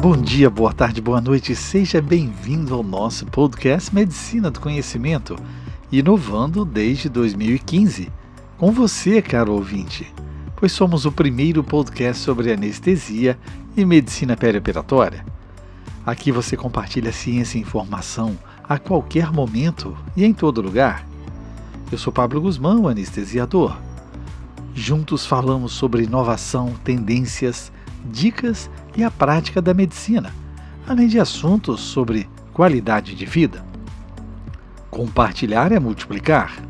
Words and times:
Bom 0.00 0.16
dia, 0.16 0.48
boa 0.48 0.72
tarde, 0.72 0.98
boa 0.98 1.20
noite, 1.20 1.54
seja 1.54 2.00
bem-vindo 2.00 2.74
ao 2.74 2.82
nosso 2.82 3.26
podcast 3.26 3.94
Medicina 3.94 4.50
do 4.50 4.58
Conhecimento, 4.58 5.36
inovando 5.92 6.64
desde 6.64 7.06
2015. 7.10 8.10
Com 8.56 8.72
você, 8.72 9.20
caro 9.20 9.52
ouvinte, 9.52 10.10
pois 10.56 10.72
somos 10.72 11.04
o 11.04 11.12
primeiro 11.12 11.62
podcast 11.62 12.22
sobre 12.22 12.50
anestesia 12.50 13.38
e 13.76 13.84
medicina 13.84 14.38
perioperatória. 14.38 15.22
Aqui 16.06 16.32
você 16.32 16.56
compartilha 16.56 17.12
ciência 17.12 17.58
e 17.58 17.60
informação 17.60 18.38
a 18.66 18.78
qualquer 18.78 19.30
momento 19.30 19.94
e 20.16 20.24
em 20.24 20.32
todo 20.32 20.62
lugar. 20.62 21.06
Eu 21.92 21.98
sou 21.98 22.10
Pablo 22.10 22.40
Guzmão, 22.40 22.88
anestesiador. 22.88 23.76
Juntos 24.74 25.26
falamos 25.26 25.72
sobre 25.72 26.04
inovação, 26.04 26.72
tendências, 26.82 27.70
dicas 28.06 28.70
e 28.96 29.04
a 29.04 29.10
prática 29.10 29.60
da 29.60 29.74
medicina, 29.74 30.34
além 30.86 31.08
de 31.08 31.18
assuntos 31.18 31.80
sobre 31.80 32.28
qualidade 32.52 33.14
de 33.14 33.26
vida. 33.26 33.64
Compartilhar 34.90 35.72
é 35.72 35.78
multiplicar. 35.78 36.60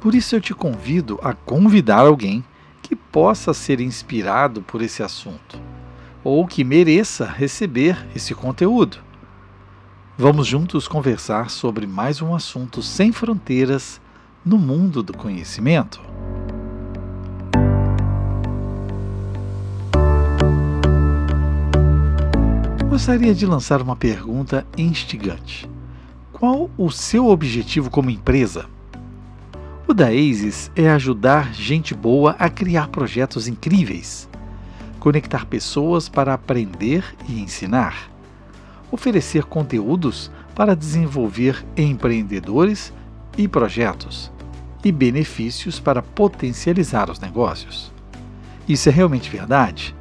Por 0.00 0.14
isso 0.14 0.36
eu 0.36 0.40
te 0.40 0.54
convido 0.54 1.18
a 1.22 1.32
convidar 1.32 2.00
alguém 2.00 2.44
que 2.82 2.94
possa 2.94 3.52
ser 3.52 3.80
inspirado 3.80 4.62
por 4.62 4.82
esse 4.82 5.02
assunto 5.02 5.58
ou 6.22 6.46
que 6.46 6.64
mereça 6.64 7.24
receber 7.24 8.06
esse 8.14 8.34
conteúdo. 8.34 8.98
Vamos 10.18 10.46
juntos 10.46 10.88
conversar 10.88 11.50
sobre 11.50 11.86
mais 11.86 12.20
um 12.20 12.34
assunto 12.34 12.82
sem 12.82 13.12
fronteiras 13.12 14.00
no 14.44 14.58
mundo 14.58 15.02
do 15.02 15.16
conhecimento. 15.16 16.00
Gostaria 22.96 23.34
de 23.34 23.44
lançar 23.44 23.82
uma 23.82 23.94
pergunta 23.94 24.66
instigante. 24.74 25.68
Qual 26.32 26.70
o 26.78 26.90
seu 26.90 27.26
objetivo 27.26 27.90
como 27.90 28.08
empresa? 28.08 28.64
O 29.86 29.92
da 29.92 30.06
ASIS 30.06 30.70
é 30.74 30.88
ajudar 30.88 31.52
gente 31.52 31.94
boa 31.94 32.34
a 32.38 32.48
criar 32.48 32.88
projetos 32.88 33.46
incríveis, 33.48 34.26
conectar 34.98 35.44
pessoas 35.44 36.08
para 36.08 36.32
aprender 36.32 37.04
e 37.28 37.38
ensinar, 37.38 38.10
oferecer 38.90 39.44
conteúdos 39.44 40.30
para 40.54 40.74
desenvolver 40.74 41.66
empreendedores 41.76 42.94
e 43.36 43.46
projetos, 43.46 44.32
e 44.82 44.90
benefícios 44.90 45.78
para 45.78 46.00
potencializar 46.00 47.10
os 47.10 47.20
negócios. 47.20 47.92
Isso 48.66 48.88
é 48.88 48.92
realmente 48.92 49.28
verdade? 49.28 49.94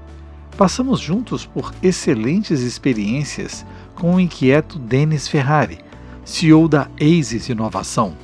Passamos 0.57 1.01
juntos 1.01 1.45
por 1.45 1.73
excelentes 1.83 2.61
experiências 2.61 3.65
com 3.93 4.15
o 4.15 4.19
inquieto 4.21 4.79
Denis 4.79 5.27
Ferrari, 5.27 5.79
CEO 6.23 6.69
da 6.69 6.87
ASIS 6.97 7.49
Inovação. 7.49 8.15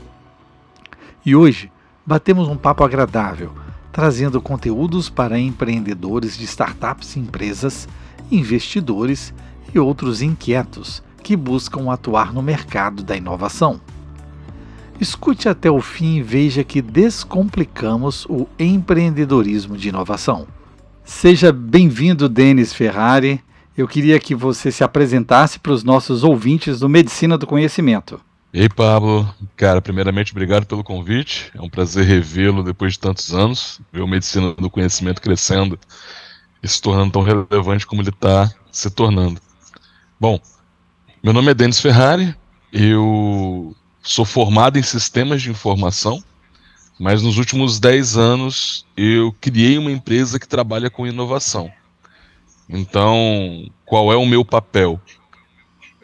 E 1.25 1.35
hoje 1.35 1.69
batemos 2.05 2.47
um 2.47 2.55
papo 2.55 2.85
agradável, 2.85 3.51
trazendo 3.91 4.41
conteúdos 4.41 5.09
para 5.09 5.37
empreendedores 5.37 6.37
de 6.37 6.45
startups 6.45 7.17
e 7.17 7.19
empresas, 7.19 7.85
investidores 8.31 9.33
e 9.75 9.77
outros 9.77 10.21
inquietos 10.21 11.03
que 11.21 11.35
buscam 11.35 11.91
atuar 11.91 12.31
no 12.31 12.41
mercado 12.41 13.03
da 13.03 13.17
inovação. 13.17 13.81
Escute 15.01 15.49
até 15.49 15.69
o 15.69 15.81
fim 15.81 16.19
e 16.19 16.23
veja 16.23 16.63
que 16.63 16.81
descomplicamos 16.81 18.25
o 18.29 18.47
empreendedorismo 18.57 19.75
de 19.75 19.89
inovação. 19.89 20.47
Seja 21.03 21.51
bem-vindo, 21.51 22.29
Denis 22.29 22.73
Ferrari. 22.73 23.41
Eu 23.75 23.87
queria 23.87 24.19
que 24.19 24.35
você 24.35 24.71
se 24.71 24.83
apresentasse 24.83 25.59
para 25.59 25.71
os 25.71 25.83
nossos 25.83 26.23
ouvintes 26.23 26.79
do 26.79 26.89
Medicina 26.89 27.37
do 27.37 27.47
Conhecimento. 27.47 28.21
E 28.53 28.61
aí, 28.61 28.69
Pablo. 28.69 29.27
Cara, 29.55 29.81
primeiramente, 29.81 30.31
obrigado 30.31 30.65
pelo 30.65 30.83
convite. 30.83 31.51
É 31.55 31.61
um 31.61 31.69
prazer 31.69 32.05
revê-lo 32.05 32.63
depois 32.63 32.93
de 32.93 32.99
tantos 32.99 33.33
anos, 33.33 33.81
ver 33.91 34.01
o 34.01 34.07
Medicina 34.07 34.53
do 34.53 34.69
Conhecimento 34.69 35.21
crescendo 35.21 35.79
e 36.61 36.67
se 36.67 36.81
tornando 36.81 37.11
tão 37.11 37.23
relevante 37.23 37.87
como 37.87 38.01
ele 38.01 38.09
está 38.09 38.51
se 38.71 38.89
tornando. 38.89 39.41
Bom, 40.19 40.39
meu 41.23 41.33
nome 41.33 41.51
é 41.51 41.53
Denis 41.53 41.79
Ferrari, 41.79 42.35
eu 42.71 43.75
sou 44.03 44.25
formado 44.25 44.77
em 44.77 44.83
Sistemas 44.83 45.41
de 45.41 45.49
Informação 45.49 46.23
mas 47.01 47.23
nos 47.23 47.39
últimos 47.39 47.79
10 47.79 48.15
anos 48.15 48.85
eu 48.95 49.35
criei 49.41 49.75
uma 49.75 49.91
empresa 49.91 50.39
que 50.39 50.47
trabalha 50.47 50.87
com 50.87 51.07
inovação. 51.07 51.71
Então, 52.69 53.67
qual 53.83 54.13
é 54.13 54.15
o 54.15 54.23
meu 54.23 54.45
papel? 54.45 55.01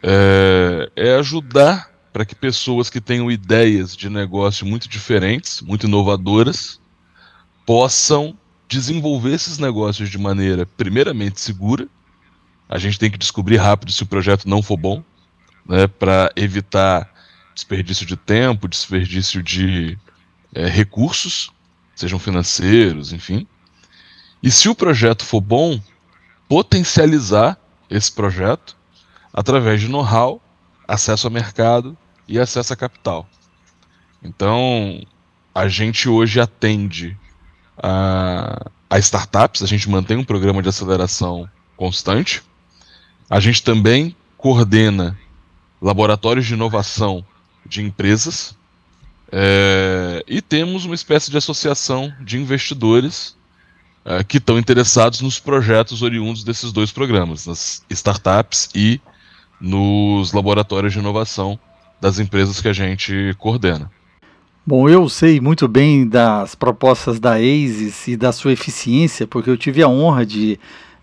É, 0.02 0.90
é 0.96 1.14
ajudar 1.14 1.88
para 2.12 2.24
que 2.24 2.34
pessoas 2.34 2.90
que 2.90 3.00
tenham 3.00 3.30
ideias 3.30 3.96
de 3.96 4.10
negócio 4.10 4.66
muito 4.66 4.88
diferentes, 4.88 5.62
muito 5.62 5.86
inovadoras, 5.86 6.80
possam 7.64 8.36
desenvolver 8.66 9.34
esses 9.34 9.56
negócios 9.56 10.10
de 10.10 10.18
maneira, 10.18 10.66
primeiramente, 10.66 11.40
segura. 11.40 11.86
A 12.68 12.76
gente 12.76 12.98
tem 12.98 13.08
que 13.08 13.18
descobrir 13.18 13.58
rápido 13.58 13.92
se 13.92 14.02
o 14.02 14.06
projeto 14.06 14.48
não 14.48 14.64
for 14.64 14.76
bom, 14.76 15.04
né, 15.64 15.86
para 15.86 16.32
evitar 16.34 17.08
desperdício 17.54 18.04
de 18.04 18.16
tempo, 18.16 18.66
desperdício 18.66 19.40
de 19.44 19.96
é, 20.54 20.66
recursos, 20.66 21.50
sejam 21.94 22.18
financeiros, 22.18 23.12
enfim. 23.12 23.46
E 24.42 24.50
se 24.50 24.68
o 24.68 24.74
projeto 24.74 25.24
for 25.24 25.40
bom, 25.40 25.80
potencializar 26.48 27.58
esse 27.90 28.10
projeto 28.10 28.76
através 29.32 29.80
de 29.80 29.88
know-how, 29.88 30.40
acesso 30.86 31.26
a 31.26 31.30
mercado 31.30 31.96
e 32.26 32.38
acesso 32.38 32.72
a 32.72 32.76
capital. 32.76 33.28
Então, 34.22 35.04
a 35.54 35.68
gente 35.68 36.08
hoje 36.08 36.40
atende 36.40 37.16
a, 37.76 38.70
a 38.88 38.98
startups, 38.98 39.62
a 39.62 39.66
gente 39.66 39.88
mantém 39.88 40.16
um 40.16 40.24
programa 40.24 40.62
de 40.62 40.68
aceleração 40.68 41.48
constante. 41.76 42.42
A 43.30 43.38
gente 43.38 43.62
também 43.62 44.16
coordena 44.36 45.18
laboratórios 45.80 46.46
de 46.46 46.54
inovação 46.54 47.24
de 47.64 47.82
empresas 47.82 48.57
é, 49.30 50.24
e 50.26 50.40
temos 50.40 50.84
uma 50.84 50.94
espécie 50.94 51.30
de 51.30 51.36
associação 51.36 52.12
de 52.20 52.38
investidores 52.38 53.36
é, 54.04 54.24
que 54.24 54.38
estão 54.38 54.58
interessados 54.58 55.20
nos 55.20 55.38
projetos 55.38 56.02
oriundos 56.02 56.42
desses 56.42 56.72
dois 56.72 56.90
programas, 56.90 57.46
nas 57.46 57.82
startups 57.90 58.70
e 58.74 59.00
nos 59.60 60.32
laboratórios 60.32 60.92
de 60.92 60.98
inovação 60.98 61.58
das 62.00 62.18
empresas 62.18 62.60
que 62.60 62.68
a 62.68 62.72
gente 62.72 63.34
coordena. 63.38 63.90
Bom, 64.66 64.88
eu 64.88 65.08
sei 65.08 65.40
muito 65.40 65.66
bem 65.66 66.06
das 66.06 66.54
propostas 66.54 67.18
da 67.18 67.36
ASIS 67.36 68.08
e 68.08 68.16
da 68.16 68.32
sua 68.32 68.52
eficiência, 68.52 69.26
porque 69.26 69.48
eu 69.48 69.56
tive 69.56 69.82
a 69.82 69.88
honra 69.88 70.26
de, 70.26 70.60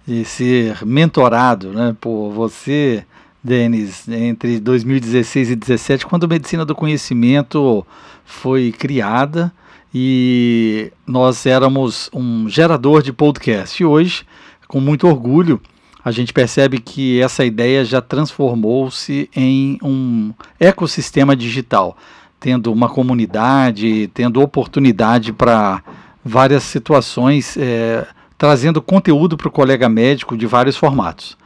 de 0.08 0.24
ser 0.24 0.86
mentorado 0.86 1.74
né, 1.74 1.96
por 2.00 2.32
você, 2.32 3.06
Denis, 3.46 4.10
entre 4.10 4.60
2016 4.60 5.52
e 5.52 5.56
2017, 5.56 6.06
quando 6.08 6.24
a 6.24 6.28
Medicina 6.28 6.66
do 6.66 6.74
Conhecimento 6.74 7.86
foi 8.26 8.72
criada 8.72 9.54
e 9.94 10.92
nós 11.06 11.46
éramos 11.46 12.10
um 12.12 12.50
gerador 12.50 13.04
de 13.04 13.14
podcast. 13.14 13.82
E 13.82 13.86
hoje, 13.86 14.26
com 14.68 14.82
muito 14.82 15.08
orgulho, 15.08 15.62
a 16.04 16.10
gente 16.10 16.34
percebe 16.34 16.80
que 16.80 17.22
essa 17.22 17.46
ideia 17.46 17.86
já 17.86 18.02
transformou-se 18.02 19.30
em 19.36 19.78
um 19.84 20.34
ecossistema 20.60 21.36
digital, 21.36 21.96
tendo 22.40 22.74
uma 22.74 22.90
comunidade, 22.90 24.10
tendo 24.12 24.42
oportunidade 24.42 25.32
para 25.32 25.84
várias 26.24 26.64
situações, 26.64 27.56
é, 27.58 28.08
trazendo 28.40 28.82
conteúdo 28.82 29.38
para 29.38 29.48
o 29.48 29.52
colega 29.52 29.88
médico 29.88 30.36
de 30.36 30.48
vários 30.48 30.76
formatos. 30.76 31.38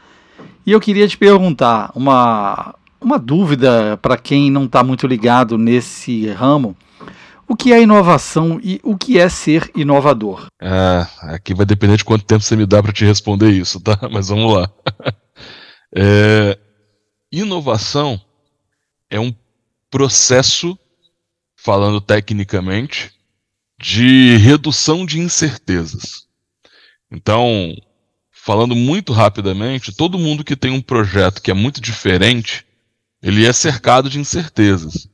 E 0.70 0.72
eu 0.72 0.80
queria 0.80 1.08
te 1.08 1.18
perguntar 1.18 1.92
uma, 1.96 2.76
uma 3.02 3.18
dúvida 3.18 3.98
para 3.98 4.16
quem 4.16 4.52
não 4.52 4.66
está 4.66 4.84
muito 4.84 5.08
ligado 5.08 5.58
nesse 5.58 6.28
ramo. 6.30 6.78
O 7.48 7.56
que 7.56 7.74
é 7.74 7.82
inovação 7.82 8.60
e 8.64 8.80
o 8.84 8.96
que 8.96 9.18
é 9.18 9.28
ser 9.30 9.72
inovador? 9.76 10.46
Ah, 10.62 11.10
aqui 11.24 11.56
vai 11.56 11.66
depender 11.66 11.98
de 11.98 12.06
quanto 12.06 12.24
tempo 12.24 12.44
você 12.44 12.56
me 12.56 12.68
dá 12.68 12.84
para 12.84 12.94
te 12.94 13.04
responder 13.04 13.50
isso, 13.50 13.82
tá? 13.82 13.98
Mas 14.14 14.28
vamos 14.28 14.54
lá. 14.54 14.72
é, 15.98 16.56
inovação 17.32 18.22
é 19.10 19.20
um 19.20 19.34
processo, 19.90 20.78
falando 21.56 22.00
tecnicamente, 22.00 23.12
de 23.82 24.38
redução 24.38 25.04
de 25.04 25.20
incertezas. 25.20 26.28
Então, 27.12 27.76
falando 28.50 28.76
muito 28.76 29.14
rapidamente, 29.14 29.92
todo 29.92 30.18
mundo 30.18 30.44
que 30.44 30.56
tem 30.56 30.72
um 30.72 30.82
projeto 30.82 31.40
que 31.40 31.52
é 31.52 31.54
muito 31.54 31.80
diferente, 31.80 32.66
ele 33.22 33.46
é 33.46 33.54
cercado 33.54 34.10
de 34.10 34.20
incertezas. 34.20 35.08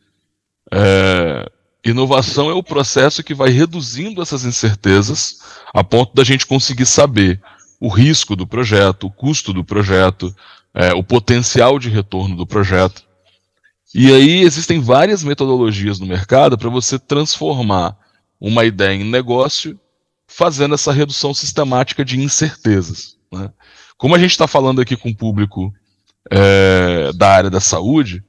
É, 0.72 1.52
inovação 1.84 2.50
é 2.50 2.54
o 2.54 2.64
processo 2.64 3.22
que 3.22 3.34
vai 3.34 3.50
reduzindo 3.50 4.22
essas 4.22 4.46
incertezas 4.46 5.40
a 5.74 5.84
ponto 5.84 6.16
da 6.16 6.24
gente 6.24 6.46
conseguir 6.46 6.86
saber 6.86 7.42
o 7.78 7.90
risco 7.90 8.38
do 8.38 8.48
projeto, 8.48 9.08
o 9.08 9.12
custo 9.12 9.52
do 9.52 9.66
projeto, 9.66 10.34
é, 10.74 10.94
o 10.94 11.04
potencial 11.04 11.78
de 11.78 11.90
retorno 11.90 12.38
do 12.38 12.48
projeto. 12.48 13.04
E 13.94 14.14
aí 14.14 14.44
existem 14.44 14.80
várias 14.80 15.26
metodologias 15.26 16.00
no 16.00 16.06
mercado 16.06 16.58
para 16.58 16.70
você 16.70 16.98
transformar 16.98 17.98
uma 18.40 18.64
ideia 18.64 18.96
em 18.96 19.04
negócio, 19.04 19.78
fazendo 20.26 20.74
essa 20.74 20.94
redução 20.94 21.34
sistemática 21.34 22.06
de 22.06 22.18
incertezas. 22.18 23.16
Né? 23.36 23.52
Como 23.98 24.16
a 24.16 24.20
gente 24.20 24.32
está 24.32 24.48
falando 24.48 24.82
aqui 24.82 24.96
com 24.96 25.10
o 25.10 25.16
público 25.16 25.74
é, 26.32 27.12
da 27.14 27.30
área 27.30 27.50
da 27.50 27.60
saúde, 27.60 28.24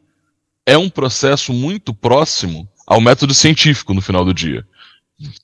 é 0.65 0.77
um 0.77 0.91
processo 0.91 1.53
muito 1.53 1.95
próximo 1.95 2.69
ao 2.87 3.01
método 3.01 3.33
científico 3.33 3.95
no 3.95 4.03
final 4.03 4.25
do 4.25 4.35
dia. 4.35 4.67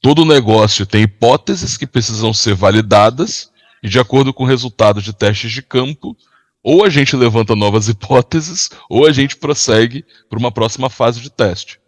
Todo 0.01 0.25
negócio 0.25 0.85
tem 0.85 1.03
hipóteses 1.03 1.77
que 1.77 1.87
precisam 1.87 2.35
ser 2.35 2.55
validadas 2.55 3.51
e, 3.83 3.89
de 3.89 3.99
acordo 3.99 4.33
com 4.33 4.45
o 4.45 4.47
resultado 4.47 5.01
de 5.01 5.13
testes 5.13 5.51
de 5.51 5.63
campo, 5.63 6.17
ou 6.63 6.85
a 6.85 6.91
gente 6.91 7.17
levanta 7.17 7.57
novas 7.57 7.89
hipóteses, 7.91 8.69
ou 8.89 9.07
a 9.07 9.13
gente 9.13 9.37
prossegue 9.37 10.05
para 10.29 10.39
uma 10.39 10.53
próxima 10.53 10.91
fase 10.91 11.21
de 11.21 11.31
teste. 11.31 11.81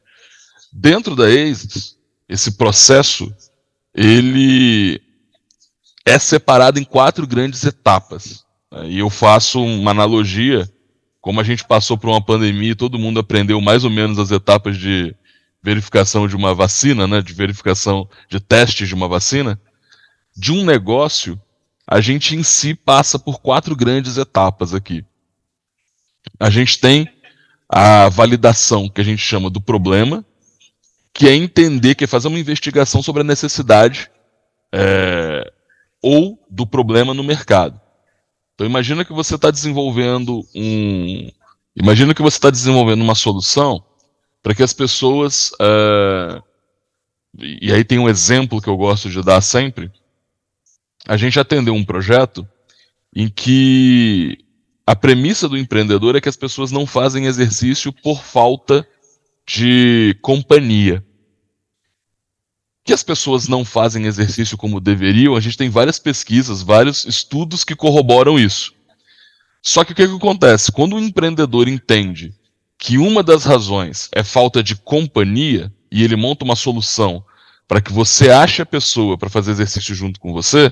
Dentro 0.72 1.14
da 1.14 1.26
ASIS, 1.26 1.96
esse 2.28 2.52
processo 2.52 3.32
ele 3.94 5.00
é 6.04 6.18
separado 6.18 6.78
em 6.78 6.84
quatro 6.84 7.26
grandes 7.26 7.64
etapas. 7.64 8.44
Né? 8.70 8.90
E 8.90 8.98
eu 8.98 9.08
faço 9.08 9.64
uma 9.64 9.90
analogia, 9.90 10.68
como 11.20 11.40
a 11.40 11.44
gente 11.44 11.64
passou 11.64 11.96
por 11.96 12.10
uma 12.10 12.24
pandemia 12.24 12.72
e 12.72 12.76
todo 12.76 12.98
mundo 12.98 13.20
aprendeu 13.20 13.60
mais 13.60 13.84
ou 13.84 13.90
menos 13.90 14.18
as 14.18 14.30
etapas 14.30 14.76
de 14.76 15.14
verificação 15.62 16.28
de 16.28 16.36
uma 16.36 16.54
vacina, 16.54 17.06
né, 17.06 17.22
de 17.22 17.32
verificação 17.32 18.06
de 18.28 18.38
testes 18.38 18.86
de 18.86 18.94
uma 18.94 19.08
vacina, 19.08 19.58
de 20.36 20.52
um 20.52 20.62
negócio 20.62 21.40
a 21.86 22.00
gente 22.00 22.34
em 22.34 22.42
si 22.42 22.74
passa 22.74 23.18
por 23.18 23.40
quatro 23.40 23.76
grandes 23.76 24.16
etapas 24.16 24.74
aqui. 24.74 25.04
A 26.40 26.48
gente 26.48 26.80
tem 26.80 27.08
a 27.68 28.08
validação 28.08 28.88
que 28.88 29.00
a 29.00 29.04
gente 29.04 29.20
chama 29.20 29.50
do 29.50 29.60
problema, 29.60 30.24
que 31.12 31.28
é 31.28 31.34
entender, 31.34 31.94
que 31.94 32.04
é 32.04 32.06
fazer 32.06 32.28
uma 32.28 32.38
investigação 32.38 33.02
sobre 33.02 33.20
a 33.20 33.24
necessidade 33.24 34.10
é, 34.72 35.52
ou 36.04 36.38
do 36.50 36.66
problema 36.66 37.14
no 37.14 37.24
mercado. 37.24 37.80
Então 38.54 38.66
imagina 38.66 39.04
que 39.04 39.12
você 39.12 39.36
está 39.36 39.50
desenvolvendo 39.50 40.44
um, 40.54 41.30
imagina 41.74 42.14
que 42.14 42.22
você 42.22 42.36
está 42.36 42.50
desenvolvendo 42.50 43.02
uma 43.02 43.14
solução 43.14 43.82
para 44.42 44.54
que 44.54 44.62
as 44.62 44.74
pessoas, 44.74 45.50
é, 45.58 46.42
e 47.38 47.72
aí 47.72 47.82
tem 47.82 47.98
um 47.98 48.08
exemplo 48.08 48.60
que 48.60 48.68
eu 48.68 48.76
gosto 48.76 49.08
de 49.08 49.22
dar 49.22 49.40
sempre 49.40 49.90
a 51.06 51.16
gente 51.16 51.38
atendeu 51.38 51.74
um 51.74 51.84
projeto 51.84 52.46
em 53.14 53.28
que 53.28 54.38
a 54.86 54.96
premissa 54.96 55.48
do 55.48 55.56
empreendedor 55.56 56.16
é 56.16 56.20
que 56.20 56.28
as 56.28 56.36
pessoas 56.36 56.70
não 56.70 56.86
fazem 56.86 57.26
exercício 57.26 57.92
por 57.92 58.22
falta 58.22 58.86
de 59.46 60.16
companhia. 60.20 61.04
Que 62.84 62.92
as 62.92 63.02
pessoas 63.02 63.48
não 63.48 63.64
fazem 63.64 64.04
exercício 64.04 64.56
como 64.56 64.80
deveriam, 64.80 65.34
a 65.34 65.40
gente 65.40 65.56
tem 65.56 65.70
várias 65.70 65.98
pesquisas, 65.98 66.62
vários 66.62 67.04
estudos 67.06 67.64
que 67.64 67.74
corroboram 67.74 68.38
isso. 68.38 68.74
Só 69.62 69.82
que 69.82 69.92
o 69.92 69.94
que, 69.94 70.06
que 70.06 70.14
acontece? 70.14 70.70
Quando 70.70 70.94
o 70.94 71.00
empreendedor 71.00 71.66
entende 71.66 72.34
que 72.78 72.98
uma 72.98 73.22
das 73.22 73.44
razões 73.44 74.10
é 74.12 74.22
falta 74.22 74.62
de 74.62 74.76
companhia 74.76 75.72
e 75.90 76.04
ele 76.04 76.16
monta 76.16 76.44
uma 76.44 76.54
solução 76.54 77.24
para 77.66 77.80
que 77.80 77.90
você 77.90 78.30
ache 78.30 78.60
a 78.60 78.66
pessoa 78.66 79.16
para 79.16 79.30
fazer 79.30 79.52
exercício 79.52 79.94
junto 79.94 80.20
com 80.20 80.34
você, 80.34 80.70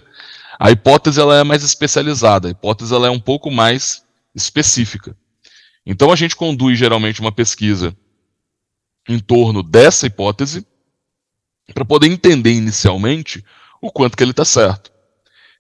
a 0.58 0.70
hipótese 0.70 1.19
ela 1.19 1.38
é 1.38 1.43
mais 1.43 1.62
especializada, 1.62 2.49
a 2.49 2.50
hipótese 2.50 2.94
ela 2.94 3.06
é 3.06 3.11
um 3.11 3.19
pouco 3.19 3.50
mais 3.50 4.05
específica. 4.35 5.17
Então 5.87 6.12
a 6.12 6.17
gente 6.17 6.37
conduz 6.37 6.79
geralmente 6.79 7.20
uma 7.20 7.32
pesquisa 7.32 7.97
em 9.08 9.19
torno 9.19 9.62
dessa 9.62 10.06
hipótese 10.06 10.67
para 11.75 11.85
poder 11.85 12.09
entender 12.09 12.53
inicialmente 12.53 13.44
o 13.81 13.91
quanto 13.91 14.17
que 14.17 14.23
ele 14.23 14.31
está 14.32 14.44
certo. 14.44 14.91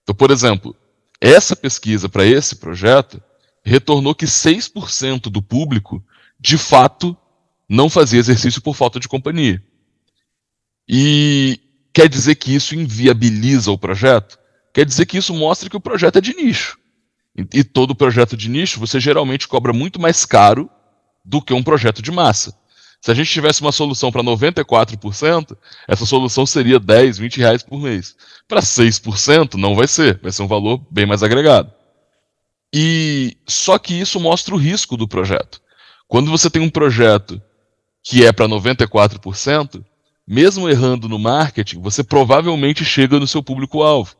Então, 0.02 0.14
por 0.14 0.30
exemplo, 0.30 0.76
essa 1.20 1.54
pesquisa 1.54 2.08
para 2.08 2.26
esse 2.26 2.56
projeto 2.56 3.22
retornou 3.64 4.14
que 4.14 4.26
6% 4.26 5.22
do 5.30 5.40
público 5.40 6.04
de 6.38 6.58
fato 6.58 7.16
não 7.68 7.88
fazia 7.88 8.18
exercício 8.18 8.60
por 8.60 8.74
falta 8.74 8.98
de 8.98 9.08
companhia. 9.08 9.62
E 10.88 11.60
quer 11.92 12.08
dizer 12.08 12.34
que 12.34 12.54
isso 12.54 12.74
inviabiliza 12.74 13.70
o 13.70 13.78
projeto? 13.78 14.38
Quer 14.74 14.84
dizer 14.84 15.06
que 15.06 15.18
isso 15.18 15.32
mostra 15.32 15.70
que 15.70 15.76
o 15.76 15.80
projeto 15.80 16.18
é 16.18 16.20
de 16.20 16.34
nicho. 16.34 16.78
E, 17.36 17.60
e 17.60 17.64
todo 17.64 17.94
projeto 17.94 18.36
de 18.36 18.48
nicho 18.48 18.80
você 18.80 18.98
geralmente 18.98 19.46
cobra 19.46 19.72
muito 19.72 20.00
mais 20.00 20.24
caro 20.24 20.68
do 21.24 21.40
que 21.40 21.54
um 21.54 21.62
projeto 21.62 22.02
de 22.02 22.10
massa. 22.10 22.54
Se 23.02 23.10
a 23.10 23.14
gente 23.14 23.32
tivesse 23.32 23.60
uma 23.60 23.72
solução 23.72 24.12
para 24.12 24.22
94%, 24.22 25.56
essa 25.88 26.06
solução 26.06 26.46
seria 26.46 26.78
10, 26.78 27.18
20 27.18 27.38
reais 27.38 27.60
por 27.60 27.80
mês. 27.80 28.14
Para 28.46 28.60
6%, 28.60 29.54
não 29.54 29.74
vai 29.74 29.88
ser. 29.88 30.20
Vai 30.22 30.30
ser 30.30 30.42
um 30.42 30.46
valor 30.46 30.80
bem 30.88 31.04
mais 31.04 31.20
agregado. 31.20 31.72
E 32.72 33.36
só 33.44 33.76
que 33.76 33.92
isso 33.92 34.20
mostra 34.20 34.54
o 34.54 34.58
risco 34.58 34.96
do 34.96 35.08
projeto. 35.08 35.60
Quando 36.06 36.30
você 36.30 36.48
tem 36.48 36.62
um 36.62 36.70
projeto 36.70 37.42
que 38.04 38.24
é 38.24 38.32
para 38.32 38.46
94%, 38.46 39.84
mesmo 40.24 40.70
errando 40.70 41.08
no 41.08 41.18
marketing, 41.18 41.80
você 41.80 42.04
provavelmente 42.04 42.84
chega 42.84 43.18
no 43.18 43.26
seu 43.26 43.42
público-alvo. 43.42 44.14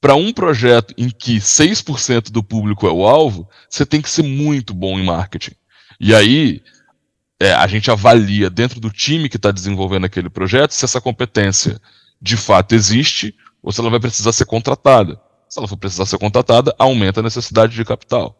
Para 0.00 0.14
um 0.14 0.32
projeto 0.32 0.94
em 0.96 1.10
que 1.10 1.38
6% 1.38 2.30
do 2.30 2.42
público 2.42 2.86
é 2.86 2.92
o 2.92 3.04
alvo, 3.04 3.48
você 3.68 3.84
tem 3.84 4.00
que 4.00 4.08
ser 4.08 4.22
muito 4.22 4.72
bom 4.72 4.96
em 4.96 5.04
marketing. 5.04 5.56
E 5.98 6.14
aí, 6.14 6.62
é, 7.40 7.54
a 7.54 7.66
gente 7.66 7.90
avalia 7.90 8.50
dentro 8.50 8.78
do 8.78 8.90
time 8.90 9.28
que 9.28 9.36
está 9.36 9.50
desenvolvendo 9.50 10.04
aquele 10.04 10.28
projeto 10.28 10.72
se 10.72 10.84
essa 10.84 11.00
competência 11.00 11.80
de 12.20 12.36
fato 12.36 12.74
existe 12.74 13.34
ou 13.62 13.72
se 13.72 13.80
ela 13.80 13.88
vai 13.88 13.98
precisar 13.98 14.32
ser 14.32 14.44
contratada. 14.44 15.18
Se 15.48 15.58
ela 15.58 15.66
for 15.66 15.78
precisar 15.78 16.04
ser 16.04 16.18
contratada, 16.18 16.74
aumenta 16.78 17.20
a 17.20 17.22
necessidade 17.22 17.74
de 17.74 17.84
capital. 17.84 18.36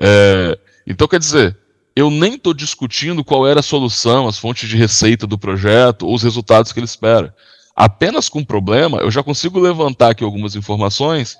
É, 0.00 0.56
então, 0.86 1.08
quer 1.08 1.18
dizer, 1.18 1.58
eu 1.94 2.10
nem 2.10 2.34
estou 2.34 2.54
discutindo 2.54 3.24
qual 3.24 3.46
era 3.46 3.60
a 3.60 3.62
solução, 3.62 4.28
as 4.28 4.38
fontes 4.38 4.68
de 4.68 4.76
receita 4.76 5.26
do 5.26 5.36
projeto 5.36 6.06
ou 6.06 6.14
os 6.14 6.22
resultados 6.22 6.72
que 6.72 6.78
ele 6.78 6.86
espera. 6.86 7.34
Apenas 7.74 8.28
com 8.28 8.44
problema, 8.44 8.98
eu 8.98 9.10
já 9.10 9.22
consigo 9.22 9.58
levantar 9.58 10.10
aqui 10.10 10.22
algumas 10.22 10.54
informações 10.54 11.36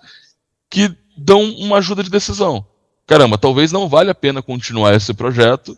que 0.69 0.95
dão 1.17 1.43
uma 1.43 1.79
ajuda 1.79 2.03
de 2.03 2.11
decisão. 2.11 2.67
Caramba, 3.07 3.39
talvez 3.39 3.71
não 3.71 3.89
valha 3.89 4.13
a 4.13 4.15
pena 4.15 4.43
continuar 4.43 4.95
esse 4.95 5.15
projeto, 5.15 5.77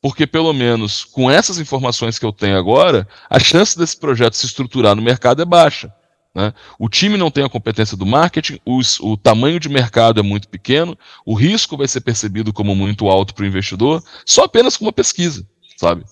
porque 0.00 0.26
pelo 0.26 0.52
menos 0.52 1.04
com 1.04 1.30
essas 1.30 1.58
informações 1.58 2.18
que 2.18 2.24
eu 2.24 2.32
tenho 2.32 2.56
agora, 2.56 3.06
a 3.28 3.38
chance 3.38 3.78
desse 3.78 3.96
projeto 3.96 4.34
se 4.34 4.46
estruturar 4.46 4.96
no 4.96 5.02
mercado 5.02 5.42
é 5.42 5.44
baixa. 5.44 5.92
Né? 6.34 6.54
O 6.78 6.88
time 6.88 7.16
não 7.16 7.30
tem 7.30 7.44
a 7.44 7.48
competência 7.48 7.96
do 7.96 8.06
marketing, 8.06 8.60
os, 8.64 9.00
o 9.00 9.16
tamanho 9.16 9.58
de 9.58 9.68
mercado 9.68 10.20
é 10.20 10.22
muito 10.22 10.48
pequeno, 10.48 10.96
o 11.26 11.34
risco 11.34 11.76
vai 11.76 11.88
ser 11.88 12.00
percebido 12.00 12.52
como 12.52 12.74
muito 12.74 13.08
alto 13.08 13.34
para 13.34 13.42
o 13.42 13.46
investidor, 13.46 14.02
só 14.24 14.44
apenas 14.44 14.76
com 14.76 14.84
uma 14.84 14.92
pesquisa, 14.92 15.46
sabe? 15.76 16.04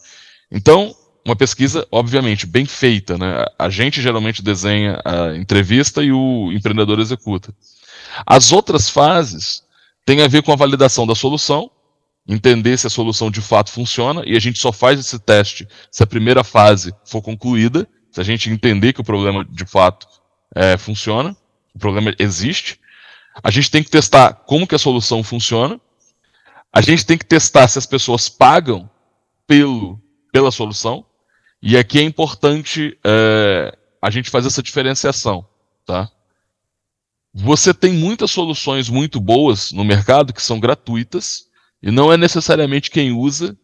Então, 0.50 0.94
uma 1.24 1.36
pesquisa, 1.36 1.86
obviamente, 1.92 2.46
bem 2.46 2.64
feita. 2.64 3.16
Né? 3.18 3.44
A 3.58 3.68
gente 3.68 4.00
geralmente 4.00 4.42
desenha 4.42 5.00
a 5.04 5.36
entrevista 5.36 6.02
e 6.02 6.10
o 6.10 6.50
empreendedor 6.52 6.98
executa. 6.98 7.54
As 8.26 8.50
outras 8.50 8.88
fases 8.88 9.62
têm 10.04 10.22
a 10.22 10.28
ver 10.28 10.42
com 10.42 10.52
a 10.52 10.56
validação 10.56 11.06
da 11.06 11.14
solução, 11.14 11.70
entender 12.28 12.76
se 12.76 12.86
a 12.86 12.90
solução 12.90 13.30
de 13.30 13.40
fato 13.40 13.72
funciona, 13.72 14.22
e 14.26 14.36
a 14.36 14.38
gente 14.38 14.58
só 14.58 14.70
faz 14.70 15.00
esse 15.00 15.18
teste 15.18 15.66
se 15.90 16.02
a 16.02 16.06
primeira 16.06 16.44
fase 16.44 16.94
for 17.06 17.22
concluída, 17.22 17.88
se 18.12 18.20
a 18.20 18.24
gente 18.24 18.50
entender 18.50 18.92
que 18.92 19.00
o 19.00 19.04
problema 19.04 19.44
de 19.44 19.64
fato 19.64 20.06
é, 20.54 20.76
funciona, 20.76 21.34
o 21.74 21.78
problema 21.78 22.14
existe, 22.18 22.78
a 23.42 23.50
gente 23.50 23.70
tem 23.70 23.82
que 23.82 23.90
testar 23.90 24.34
como 24.34 24.66
que 24.66 24.74
a 24.74 24.78
solução 24.78 25.22
funciona, 25.24 25.80
a 26.70 26.82
gente 26.82 27.06
tem 27.06 27.16
que 27.16 27.24
testar 27.24 27.66
se 27.66 27.78
as 27.78 27.86
pessoas 27.86 28.28
pagam 28.28 28.90
pelo, 29.46 29.98
pela 30.30 30.50
solução, 30.50 31.06
e 31.62 31.78
aqui 31.78 31.98
é 31.98 32.02
importante 32.02 32.98
é, 33.02 33.76
a 34.02 34.10
gente 34.10 34.28
fazer 34.28 34.48
essa 34.48 34.62
diferenciação, 34.62 35.46
tá? 35.86 36.10
Você 37.32 37.72
tem 37.72 37.92
muitas 37.92 38.30
soluções 38.30 38.88
muito 38.88 39.20
boas 39.20 39.72
no 39.72 39.84
mercado 39.84 40.32
que 40.32 40.42
são 40.42 40.58
gratuitas 40.60 41.47
e 41.82 41.90
não 41.90 42.12
é 42.12 42.16
necessariamente 42.16 42.90
quem 42.90 43.12
usa 43.12 43.56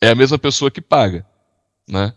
é 0.00 0.10
a 0.10 0.14
mesma 0.14 0.38
pessoa 0.38 0.70
que 0.70 0.80
paga, 0.80 1.26
né? 1.88 2.12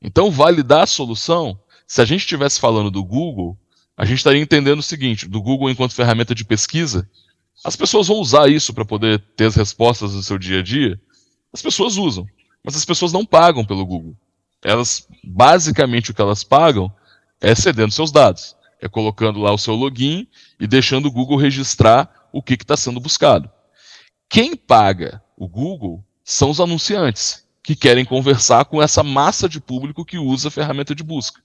Então, 0.00 0.30
validar 0.30 0.82
a 0.82 0.86
solução, 0.86 1.58
se 1.86 2.00
a 2.00 2.04
gente 2.04 2.22
estivesse 2.22 2.58
falando 2.58 2.90
do 2.90 3.04
Google, 3.04 3.56
a 3.96 4.04
gente 4.04 4.18
estaria 4.18 4.40
entendendo 4.40 4.80
o 4.80 4.82
seguinte: 4.82 5.28
do 5.28 5.40
Google 5.40 5.70
enquanto 5.70 5.94
ferramenta 5.94 6.34
de 6.34 6.44
pesquisa, 6.44 7.08
as 7.64 7.76
pessoas 7.76 8.08
vão 8.08 8.16
usar 8.16 8.48
isso 8.48 8.74
para 8.74 8.84
poder 8.84 9.20
ter 9.36 9.46
as 9.46 9.54
respostas 9.54 10.12
do 10.12 10.22
seu 10.22 10.38
dia 10.38 10.58
a 10.58 10.62
dia. 10.62 11.00
As 11.52 11.62
pessoas 11.62 11.96
usam, 11.96 12.26
mas 12.64 12.74
as 12.74 12.84
pessoas 12.84 13.12
não 13.12 13.24
pagam 13.24 13.64
pelo 13.64 13.86
Google. 13.86 14.16
Elas, 14.64 15.06
basicamente, 15.22 16.10
o 16.10 16.14
que 16.14 16.20
elas 16.20 16.42
pagam 16.42 16.92
é 17.40 17.54
cedendo 17.54 17.92
seus 17.92 18.10
dados, 18.10 18.56
é 18.80 18.88
colocando 18.88 19.40
lá 19.40 19.52
o 19.52 19.58
seu 19.58 19.74
login 19.74 20.26
e 20.58 20.66
deixando 20.66 21.06
o 21.06 21.12
Google 21.12 21.36
registrar 21.36 22.28
o 22.32 22.42
que 22.42 22.54
está 22.54 22.76
sendo 22.76 23.00
buscado. 23.00 23.50
Quem 24.32 24.56
paga 24.56 25.22
o 25.36 25.46
Google 25.46 26.02
são 26.24 26.48
os 26.48 26.58
anunciantes, 26.58 27.46
que 27.62 27.76
querem 27.76 28.02
conversar 28.02 28.64
com 28.64 28.82
essa 28.82 29.02
massa 29.02 29.46
de 29.46 29.60
público 29.60 30.06
que 30.06 30.16
usa 30.16 30.48
a 30.48 30.50
ferramenta 30.50 30.94
de 30.94 31.02
busca. 31.02 31.38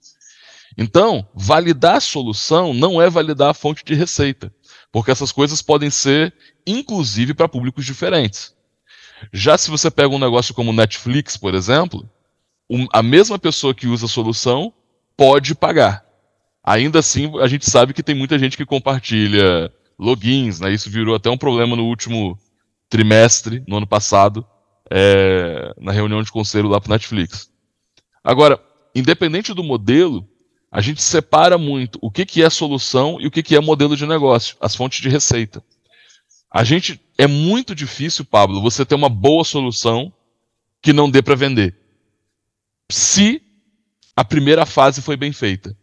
Então, 0.77 1.27
validar 1.35 1.97
a 1.97 1.99
solução 1.99 2.73
não 2.73 3.01
é 3.01 3.09
validar 3.09 3.49
a 3.49 3.53
fonte 3.53 3.83
de 3.83 3.93
receita, 3.93 4.53
porque 4.89 5.11
essas 5.11 5.33
coisas 5.33 5.61
podem 5.61 5.89
ser, 5.89 6.33
inclusive, 6.65 7.33
para 7.33 7.49
públicos 7.49 7.85
diferentes. 7.85 8.55
Já 9.33 9.57
se 9.57 9.69
você 9.69 9.91
pega 9.91 10.15
um 10.15 10.19
negócio 10.19 10.53
como 10.53 10.71
Netflix, 10.71 11.35
por 11.35 11.55
exemplo, 11.55 12.09
um, 12.69 12.87
a 12.93 13.03
mesma 13.03 13.37
pessoa 13.37 13.75
que 13.75 13.87
usa 13.87 14.05
a 14.05 14.09
solução 14.09 14.73
pode 15.17 15.53
pagar. 15.53 16.05
Ainda 16.63 16.99
assim, 16.99 17.37
a 17.41 17.47
gente 17.47 17.69
sabe 17.69 17.93
que 17.93 18.03
tem 18.03 18.15
muita 18.15 18.39
gente 18.39 18.55
que 18.55 18.65
compartilha 18.65 19.69
logins, 19.99 20.61
né? 20.61 20.71
Isso 20.71 20.89
virou 20.89 21.15
até 21.15 21.29
um 21.29 21.37
problema 21.37 21.75
no 21.75 21.83
último 21.83 22.39
trimestre, 22.89 23.63
no 23.67 23.77
ano 23.77 23.87
passado, 23.87 24.45
é, 24.89 25.73
na 25.77 25.91
reunião 25.91 26.21
de 26.23 26.31
conselho 26.31 26.69
lá 26.69 26.79
para 26.79 26.93
Netflix. 26.93 27.51
Agora, 28.23 28.61
independente 28.95 29.53
do 29.53 29.63
modelo, 29.63 30.27
a 30.71 30.81
gente 30.81 31.01
separa 31.01 31.57
muito 31.57 31.97
o 32.01 32.11
que, 32.11 32.25
que 32.25 32.43
é 32.43 32.49
solução 32.49 33.19
e 33.19 33.27
o 33.27 33.31
que, 33.31 33.43
que 33.43 33.55
é 33.55 33.59
modelo 33.59 33.95
de 33.95 34.05
negócio, 34.05 34.57
as 34.59 34.75
fontes 34.75 35.01
de 35.01 35.09
receita. 35.09 35.63
A 36.51 36.63
gente 36.63 36.99
é 37.17 37.27
muito 37.27 37.75
difícil, 37.75 38.25
Pablo, 38.25 38.61
você 38.61 38.85
ter 38.85 38.95
uma 38.95 39.09
boa 39.09 39.43
solução 39.43 40.13
que 40.81 40.93
não 40.93 41.09
dê 41.09 41.21
para 41.21 41.35
vender. 41.35 41.75
Se 42.89 43.41
a 44.15 44.23
primeira 44.23 44.65
fase 44.65 45.01
foi 45.01 45.15
bem 45.15 45.31
feita. 45.31 45.77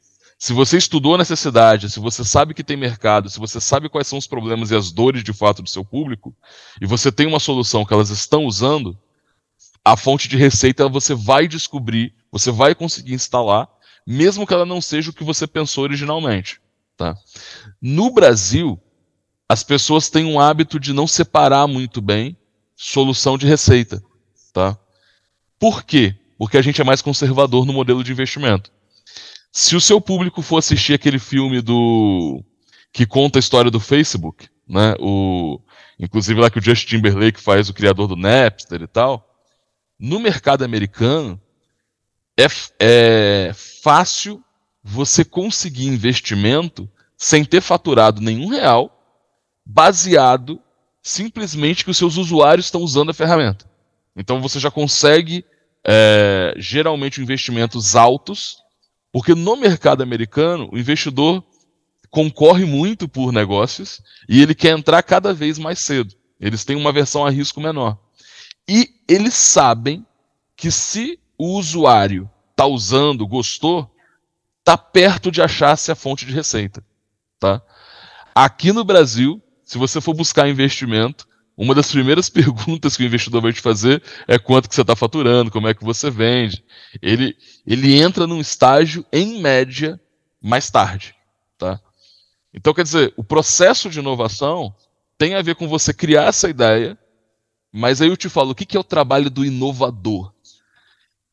Se 0.44 0.52
você 0.52 0.76
estudou 0.76 1.14
a 1.14 1.16
necessidade, 1.16 1.88
se 1.88 1.98
você 1.98 2.22
sabe 2.22 2.52
que 2.52 2.62
tem 2.62 2.76
mercado, 2.76 3.30
se 3.30 3.38
você 3.40 3.58
sabe 3.58 3.88
quais 3.88 4.06
são 4.06 4.18
os 4.18 4.26
problemas 4.26 4.70
e 4.70 4.76
as 4.76 4.92
dores 4.92 5.24
de 5.24 5.32
fato 5.32 5.62
do 5.62 5.70
seu 5.70 5.82
público, 5.82 6.36
e 6.82 6.86
você 6.86 7.10
tem 7.10 7.26
uma 7.26 7.40
solução 7.40 7.82
que 7.82 7.94
elas 7.94 8.10
estão 8.10 8.44
usando, 8.44 8.94
a 9.82 9.96
fonte 9.96 10.28
de 10.28 10.36
receita 10.36 10.86
você 10.86 11.14
vai 11.14 11.48
descobrir, 11.48 12.12
você 12.30 12.50
vai 12.50 12.74
conseguir 12.74 13.14
instalar, 13.14 13.66
mesmo 14.06 14.46
que 14.46 14.52
ela 14.52 14.66
não 14.66 14.82
seja 14.82 15.08
o 15.08 15.14
que 15.14 15.24
você 15.24 15.46
pensou 15.46 15.84
originalmente. 15.84 16.60
Tá? 16.94 17.16
No 17.80 18.10
Brasil, 18.10 18.78
as 19.48 19.64
pessoas 19.64 20.10
têm 20.10 20.26
um 20.26 20.38
hábito 20.38 20.78
de 20.78 20.92
não 20.92 21.06
separar 21.06 21.66
muito 21.66 22.02
bem 22.02 22.36
solução 22.76 23.38
de 23.38 23.46
receita. 23.46 24.04
Tá? 24.52 24.76
Por 25.58 25.84
quê? 25.84 26.14
Porque 26.36 26.58
a 26.58 26.62
gente 26.62 26.82
é 26.82 26.84
mais 26.84 27.00
conservador 27.00 27.64
no 27.64 27.72
modelo 27.72 28.04
de 28.04 28.12
investimento. 28.12 28.73
Se 29.56 29.76
o 29.76 29.80
seu 29.80 30.00
público 30.00 30.42
for 30.42 30.58
assistir 30.58 30.94
aquele 30.94 31.20
filme 31.20 31.62
do 31.62 32.42
que 32.92 33.06
conta 33.06 33.38
a 33.38 33.40
história 33.40 33.70
do 33.70 33.78
Facebook, 33.78 34.48
né? 34.68 34.96
O 34.98 35.60
inclusive 35.96 36.40
lá 36.40 36.50
que 36.50 36.58
o 36.58 36.62
Justin 36.62 36.96
Timberlake 36.96 37.40
faz 37.40 37.68
o 37.68 37.72
criador 37.72 38.08
do 38.08 38.16
Napster 38.16 38.82
e 38.82 38.88
tal, 38.88 39.32
no 39.96 40.18
mercado 40.18 40.64
americano 40.64 41.40
é, 42.36 42.46
é 42.80 43.52
fácil 43.80 44.42
você 44.82 45.24
conseguir 45.24 45.86
investimento 45.86 46.90
sem 47.16 47.44
ter 47.44 47.60
faturado 47.60 48.20
nenhum 48.20 48.48
real, 48.48 48.90
baseado 49.64 50.60
simplesmente 51.00 51.84
que 51.84 51.92
os 51.92 51.96
seus 51.96 52.16
usuários 52.16 52.66
estão 52.66 52.80
usando 52.80 53.10
a 53.10 53.14
ferramenta. 53.14 53.70
Então 54.16 54.42
você 54.42 54.58
já 54.58 54.70
consegue 54.70 55.44
é, 55.86 56.54
geralmente 56.56 57.20
investimentos 57.20 57.94
altos 57.94 58.63
porque 59.14 59.32
no 59.32 59.54
mercado 59.54 60.02
americano, 60.02 60.68
o 60.72 60.76
investidor 60.76 61.40
concorre 62.10 62.64
muito 62.64 63.08
por 63.08 63.32
negócios 63.32 64.02
e 64.28 64.42
ele 64.42 64.56
quer 64.56 64.76
entrar 64.76 65.00
cada 65.04 65.32
vez 65.32 65.56
mais 65.56 65.78
cedo. 65.78 66.12
Eles 66.40 66.64
têm 66.64 66.74
uma 66.74 66.92
versão 66.92 67.24
a 67.24 67.30
risco 67.30 67.60
menor. 67.60 67.96
E 68.68 68.90
eles 69.06 69.34
sabem 69.34 70.04
que 70.56 70.68
se 70.68 71.16
o 71.38 71.56
usuário 71.56 72.28
está 72.50 72.66
usando, 72.66 73.24
gostou, 73.24 73.88
está 74.58 74.76
perto 74.76 75.30
de 75.30 75.40
achar-se 75.40 75.92
a 75.92 75.94
fonte 75.94 76.26
de 76.26 76.32
receita. 76.32 76.84
Tá? 77.38 77.62
Aqui 78.34 78.72
no 78.72 78.82
Brasil, 78.82 79.40
se 79.62 79.78
você 79.78 80.00
for 80.00 80.14
buscar 80.14 80.48
investimento, 80.48 81.24
uma 81.56 81.74
das 81.74 81.90
primeiras 81.90 82.28
perguntas 82.30 82.96
que 82.96 83.02
o 83.02 83.06
investidor 83.06 83.42
vai 83.42 83.52
te 83.52 83.60
fazer 83.60 84.02
é 84.26 84.38
quanto 84.38 84.68
que 84.68 84.74
você 84.74 84.80
está 84.82 84.96
faturando, 84.96 85.50
como 85.50 85.68
é 85.68 85.74
que 85.74 85.84
você 85.84 86.10
vende. 86.10 86.64
Ele, 87.00 87.36
ele 87.66 88.00
entra 88.00 88.26
num 88.26 88.40
estágio, 88.40 89.04
em 89.12 89.40
média, 89.40 90.00
mais 90.40 90.70
tarde. 90.70 91.14
Tá? 91.58 91.80
Então, 92.52 92.74
quer 92.74 92.82
dizer, 92.82 93.12
o 93.16 93.24
processo 93.24 93.88
de 93.88 93.98
inovação 93.98 94.74
tem 95.16 95.34
a 95.34 95.42
ver 95.42 95.54
com 95.54 95.68
você 95.68 95.92
criar 95.92 96.24
essa 96.24 96.48
ideia, 96.48 96.98
mas 97.72 98.00
aí 98.00 98.08
eu 98.08 98.16
te 98.16 98.28
falo, 98.28 98.50
o 98.50 98.54
que 98.54 98.76
é 98.76 98.80
o 98.80 98.84
trabalho 98.84 99.30
do 99.30 99.44
inovador? 99.44 100.32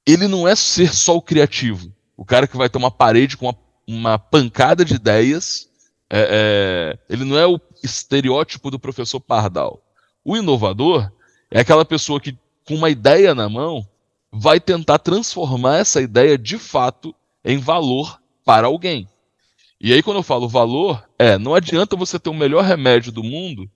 Ele 0.06 0.28
não 0.28 0.48
é 0.48 0.56
ser 0.56 0.94
só 0.94 1.16
o 1.16 1.22
criativo, 1.22 1.94
o 2.18 2.25
cara 2.25 2.48
que 2.48 2.58
vai 2.58 2.70
ter 2.70 2.78
uma 2.78 2.90
parede 2.90 3.38
com 3.38 3.46
uma, 3.48 3.58
uma 3.88 4.20
pancada 4.20 4.84
de 4.84 4.96
ideias. 4.96 5.70
É, 6.10 6.98
é, 7.00 7.13
ele 7.13 7.24
não 7.24 7.38
é 7.38 7.46
o 7.48 7.60
estereótipo 7.84 8.70
do 8.70 8.80
professor 8.80 9.20
Pardal. 9.20 9.82
O 10.24 10.38
inovador 10.38 11.12
é 11.50 11.62
aquela 11.62 11.84
pessoa 11.84 12.20
que, 12.20 12.38
com 12.66 12.75
uma 12.75 12.90
ideia 12.90 13.34
na 13.34 13.50
mão, 13.50 13.86
vai 14.32 14.60
tentar 14.60 15.00
transformar 15.00 15.78
essa 15.78 16.01
ideia 16.01 16.38
de 16.38 16.58
fato 16.58 17.13
em 17.44 17.58
valor 17.58 18.22
para 18.46 18.68
alguém. 18.68 19.08
E 19.80 19.92
aí, 19.92 20.04
quando 20.04 20.18
eu 20.18 20.24
falo 20.24 20.48
valor, 20.48 21.04
é 21.18 21.38
não 21.38 21.56
adianta 21.56 21.96
você 21.96 22.20
ter 22.20 22.30
o 22.30 22.36
melhor 22.36 22.63
remédio 22.63 23.12
do 23.12 23.24
mundo 23.24 23.70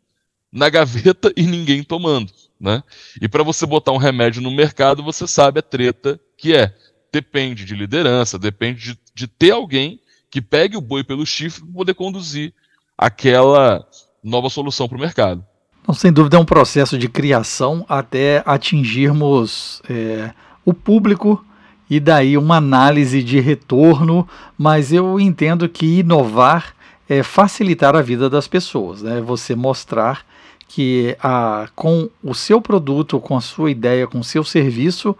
na 0.51 0.69
gaveta 0.69 1.33
e 1.35 1.43
ninguém 1.43 1.83
tomando. 1.83 2.31
Né? 2.59 2.81
E 3.19 3.27
para 3.27 3.43
você 3.43 3.65
botar 3.65 3.91
um 3.91 3.97
remédio 3.97 4.41
no 4.41 4.51
mercado, 4.51 5.03
você 5.03 5.27
sabe 5.27 5.59
a 5.59 5.63
treta 5.63 6.19
que 6.37 6.55
é. 6.55 6.73
Depende 7.11 7.65
de 7.65 7.75
liderança, 7.75 8.37
depende 8.37 8.93
de, 8.93 8.99
de 9.13 9.27
ter 9.27 9.51
alguém 9.51 9.99
que 10.29 10.41
pegue 10.41 10.75
o 10.75 10.81
boi 10.81 11.03
pelo 11.03 11.25
chifre 11.25 11.63
para 11.63 11.73
poder 11.73 11.93
conduzir 11.93 12.53
aquela 12.97 13.87
nova 14.21 14.49
solução 14.49 14.87
para 14.87 14.97
o 14.97 15.01
mercado. 15.01 15.45
Então, 15.85 15.93
sem 15.93 16.11
dúvida, 16.11 16.35
é 16.35 16.39
um 16.39 16.45
processo 16.45 16.97
de 16.97 17.07
criação 17.07 17.85
até 17.87 18.41
atingirmos 18.43 19.83
é, 19.87 20.31
o 20.65 20.73
público 20.73 21.45
e 21.87 21.99
daí 21.99 22.39
uma 22.39 22.57
análise 22.57 23.21
de 23.21 23.39
retorno, 23.39 24.27
mas 24.57 24.91
eu 24.91 25.19
entendo 25.19 25.69
que 25.69 25.99
inovar 25.99 26.73
é 27.07 27.21
facilitar 27.21 27.95
a 27.95 28.01
vida 28.01 28.27
das 28.27 28.47
pessoas, 28.47 29.03
né? 29.03 29.21
Você 29.21 29.53
mostrar 29.53 30.25
que 30.67 31.15
a, 31.21 31.67
com 31.75 32.09
o 32.23 32.33
seu 32.33 32.59
produto, 32.59 33.19
com 33.19 33.37
a 33.37 33.41
sua 33.41 33.69
ideia, 33.69 34.07
com 34.07 34.21
o 34.21 34.23
seu 34.23 34.43
serviço, 34.43 35.15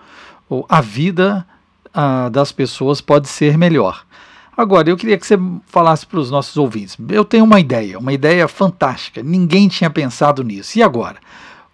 a 0.68 0.82
vida 0.82 1.46
a, 1.94 2.28
das 2.30 2.52
pessoas 2.52 3.00
pode 3.00 3.30
ser 3.30 3.56
melhor. 3.56 4.04
Agora, 4.58 4.90
eu 4.90 4.96
queria 4.96 5.18
que 5.18 5.28
você 5.28 5.38
falasse 5.68 6.06
para 6.06 6.20
os 6.20 6.32
nossos 6.32 6.56
ouvintes. 6.56 6.96
Eu 7.10 7.26
tenho 7.26 7.44
uma 7.44 7.60
ideia, 7.60 8.00
uma 8.00 8.14
ideia 8.14 8.48
fantástica. 8.48 9.22
Ninguém 9.22 9.68
tinha 9.68 9.90
pensado 9.90 10.44
nisso. 10.44 10.80
E 10.80 10.84
agora? 10.84 11.18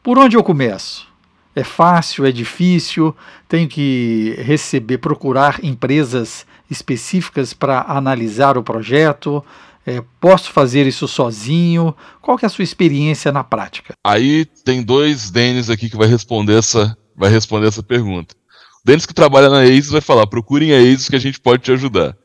Por 0.02 0.18
onde 0.18 0.36
eu 0.36 0.44
começo? 0.44 1.08
É 1.56 1.64
fácil? 1.64 2.26
É 2.26 2.32
difícil? 2.32 3.16
Tenho 3.48 3.68
que 3.68 4.36
receber, 4.40 4.98
procurar 4.98 5.64
empresas 5.64 6.46
específicas 6.70 7.54
para 7.54 7.82
analisar 7.88 8.58
o 8.58 8.64
projeto? 8.64 9.44
É, 9.86 10.02
posso 10.20 10.52
fazer 10.52 10.88
isso 10.88 11.08
sozinho? 11.08 11.96
Qual 12.22 12.38
que 12.38 12.46
é 12.46 12.48
a 12.48 12.50
sua 12.50 12.64
experiência 12.64 13.32
na 13.32 13.44
prática? 13.44 13.94
Aí 14.04 14.46
tem 14.64 14.82
dois 14.82 15.30
Denis 15.30 15.70
aqui 15.70 15.90
que 15.90 15.98
vai 15.98 16.08
responder 16.08 16.58
essa, 16.58 16.98
vai 17.16 17.30
responder 17.30 17.68
essa 17.68 17.84
pergunta. 17.84 18.36
O 18.84 18.86
Denis 18.86 19.06
que 19.06 19.14
trabalha 19.14 19.50
na 19.50 19.64
ACES 19.64 19.92
vai 19.92 20.02
falar: 20.02 20.26
procurem 20.28 20.74
a 20.74 20.80
ACES 20.80 21.10
que 21.10 21.16
a 21.16 21.20
gente 21.20 21.40
pode 21.40 21.64
te 21.64 21.72
ajudar. 21.72 22.16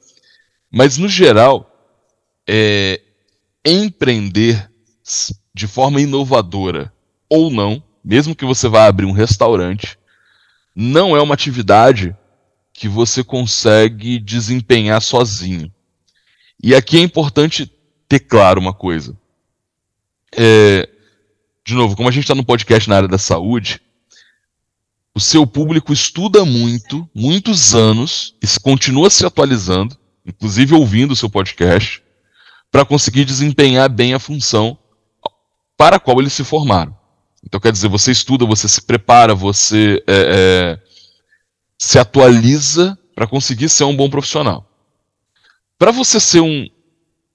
Mas, 0.76 0.98
no 0.98 1.08
geral, 1.08 1.74
é, 2.46 3.00
empreender 3.64 4.70
de 5.54 5.66
forma 5.66 6.02
inovadora 6.02 6.92
ou 7.30 7.50
não, 7.50 7.82
mesmo 8.04 8.36
que 8.36 8.44
você 8.44 8.68
vá 8.68 8.84
abrir 8.84 9.06
um 9.06 9.12
restaurante, 9.12 9.98
não 10.74 11.16
é 11.16 11.22
uma 11.22 11.32
atividade 11.32 12.14
que 12.74 12.88
você 12.88 13.24
consegue 13.24 14.18
desempenhar 14.18 15.00
sozinho. 15.00 15.72
E 16.62 16.74
aqui 16.74 16.98
é 16.98 17.00
importante 17.00 17.72
ter 18.06 18.20
claro 18.20 18.60
uma 18.60 18.74
coisa. 18.74 19.16
É, 20.36 20.86
de 21.64 21.72
novo, 21.72 21.96
como 21.96 22.10
a 22.10 22.12
gente 22.12 22.24
está 22.24 22.34
no 22.34 22.44
podcast 22.44 22.86
na 22.86 22.96
área 22.96 23.08
da 23.08 23.16
saúde, 23.16 23.80
o 25.14 25.20
seu 25.20 25.46
público 25.46 25.90
estuda 25.90 26.44
muito, 26.44 27.08
muitos 27.14 27.74
anos, 27.74 28.34
e 28.42 28.60
continua 28.60 29.08
se 29.08 29.24
atualizando, 29.24 29.96
inclusive 30.26 30.74
ouvindo 30.74 31.12
o 31.12 31.16
seu 31.16 31.30
podcast, 31.30 32.02
para 32.70 32.84
conseguir 32.84 33.24
desempenhar 33.24 33.88
bem 33.88 34.12
a 34.12 34.18
função 34.18 34.76
para 35.76 35.96
a 35.96 36.00
qual 36.00 36.20
eles 36.20 36.32
se 36.32 36.44
formaram. 36.44 36.96
Então, 37.44 37.60
quer 37.60 37.70
dizer, 37.70 37.88
você 37.88 38.10
estuda, 38.10 38.44
você 38.44 38.66
se 38.68 38.82
prepara, 38.82 39.34
você 39.34 40.02
é, 40.06 40.14
é, 40.16 40.78
se 41.78 41.98
atualiza 41.98 42.98
para 43.14 43.26
conseguir 43.26 43.68
ser 43.68 43.84
um 43.84 43.96
bom 43.96 44.10
profissional. 44.10 44.68
Para 45.78 45.92
você 45.92 46.18
ser 46.18 46.40
um 46.40 46.66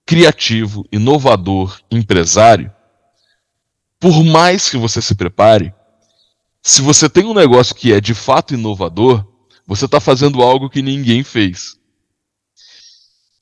criativo, 0.05 0.85
inovador, 0.91 1.79
empresário, 1.89 2.71
por 3.99 4.23
mais 4.23 4.69
que 4.69 4.77
você 4.77 5.01
se 5.01 5.15
prepare, 5.15 5.73
se 6.61 6.81
você 6.81 7.07
tem 7.07 7.23
um 7.25 7.33
negócio 7.33 7.73
que 7.73 7.93
é 7.93 8.01
de 8.01 8.13
fato 8.13 8.53
inovador, 8.53 9.25
você 9.65 9.85
está 9.85 9.99
fazendo 9.99 10.41
algo 10.41 10.69
que 10.69 10.81
ninguém 10.81 11.23
fez. 11.23 11.77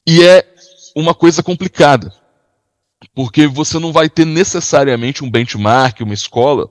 E 0.05 0.23
é 0.23 0.45
uma 0.95 1.13
coisa 1.13 1.43
complicada, 1.43 2.13
porque 3.13 3.47
você 3.47 3.79
não 3.79 3.91
vai 3.91 4.09
ter 4.09 4.25
necessariamente 4.25 5.23
um 5.23 5.29
benchmark, 5.29 6.01
uma 6.01 6.13
escola, 6.13 6.69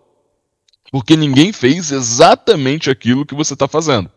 porque 0.90 1.16
ninguém 1.16 1.52
fez 1.52 1.92
exatamente 1.92 2.90
aquilo 2.90 3.26
que 3.26 3.34
você 3.34 3.54
está 3.54 3.68
fazendo. 3.68 4.10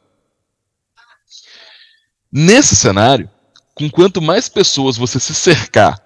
Nesse 2.31 2.75
cenário, 2.75 3.29
com 3.75 3.89
quanto 3.89 4.21
mais 4.21 4.47
pessoas 4.47 4.97
você 4.97 5.19
se 5.19 5.33
cercar 5.33 6.01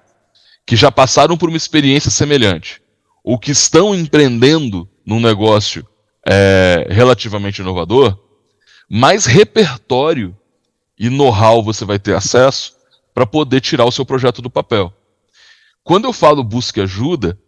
que 0.66 0.76
já 0.76 0.92
passaram 0.92 1.38
por 1.38 1.50
uma 1.50 1.58
experiência 1.58 2.10
semelhante, 2.10 2.82
ou 3.24 3.38
que 3.38 3.52
estão 3.52 3.94
empreendendo 3.94 4.90
num 5.06 5.20
negócio 5.20 5.88
é, 6.26 6.88
relativamente 6.90 7.62
inovador, 7.62 8.18
mais 8.90 9.26
repertório 9.26 10.36
e 10.98 11.10
know-how 11.10 11.64
você 11.64 11.86
vai 11.86 12.00
ter 12.00 12.16
acesso 12.16 12.75
para 13.16 13.26
poder 13.26 13.62
tirar 13.62 13.86
o 13.86 13.92
seu 13.92 14.06
projeto 14.06 14.42
do 14.42 14.50
papel. 14.50 14.94
Quando 15.86 16.04
eu 16.04 16.12
falo 16.12 16.44
busque 16.44 16.82
ajuda, 16.82 17.40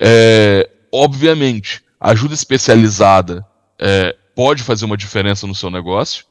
é, 0.00 0.70
obviamente, 0.92 1.82
ajuda 1.98 2.32
especializada 2.32 3.44
é, 3.76 4.16
pode 4.36 4.62
fazer 4.62 4.84
uma 4.84 4.96
diferença 4.96 5.48
no 5.48 5.54
seu 5.54 5.68
negócio, 5.68 6.24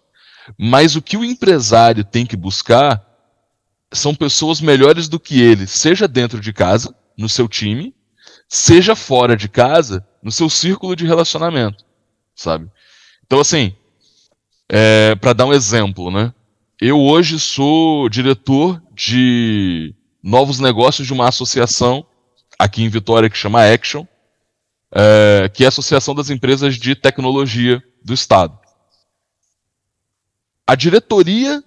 mas 0.57 0.95
o 0.95 1.01
que 1.01 1.17
o 1.17 1.25
empresário 1.25 2.05
tem 2.05 2.25
que 2.25 2.37
buscar 2.37 3.05
são 3.91 4.15
pessoas 4.15 4.61
melhores 4.61 5.09
do 5.09 5.19
que 5.19 5.41
ele, 5.41 5.67
seja 5.67 6.07
dentro 6.07 6.39
de 6.39 6.53
casa, 6.53 6.95
no 7.17 7.27
seu 7.27 7.49
time, 7.49 7.93
seja 8.47 8.95
fora 8.95 9.35
de 9.35 9.49
casa, 9.49 10.07
no 10.23 10.31
seu 10.31 10.49
círculo 10.49 10.95
de 10.95 11.05
relacionamento, 11.05 11.83
sabe? 12.33 12.69
Então, 13.25 13.41
assim, 13.41 13.75
é, 14.69 15.15
para 15.15 15.33
dar 15.33 15.45
um 15.47 15.53
exemplo, 15.53 16.09
né? 16.09 16.33
Eu 16.81 16.97
hoje 16.97 17.37
sou 17.37 18.07
diretor 18.07 18.81
de 18.93 19.93
novos 20.23 20.61
negócios 20.61 21.05
de 21.05 21.11
uma 21.11 21.27
associação 21.27 22.05
aqui 22.57 22.81
em 22.81 22.87
Vitória 22.87 23.29
que 23.29 23.37
chama 23.37 23.69
Action, 23.69 24.05
é, 24.89 25.51
que 25.53 25.63
é 25.63 25.65
a 25.65 25.69
Associação 25.69 26.15
das 26.15 26.29
Empresas 26.29 26.77
de 26.77 26.95
Tecnologia 26.95 27.83
do 28.01 28.13
Estado. 28.13 28.57
A 30.65 30.73
diretoria 30.73 31.61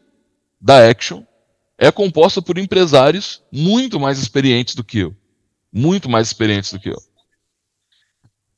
da 0.58 0.88
Action 0.88 1.22
é 1.76 1.92
composta 1.92 2.40
por 2.40 2.56
empresários 2.56 3.42
muito 3.52 4.00
mais 4.00 4.18
experientes 4.18 4.74
do 4.74 4.82
que 4.82 5.00
eu. 5.00 5.14
Muito 5.70 6.08
mais 6.08 6.28
experientes 6.28 6.72
do 6.72 6.80
que 6.80 6.88
eu. 6.88 7.02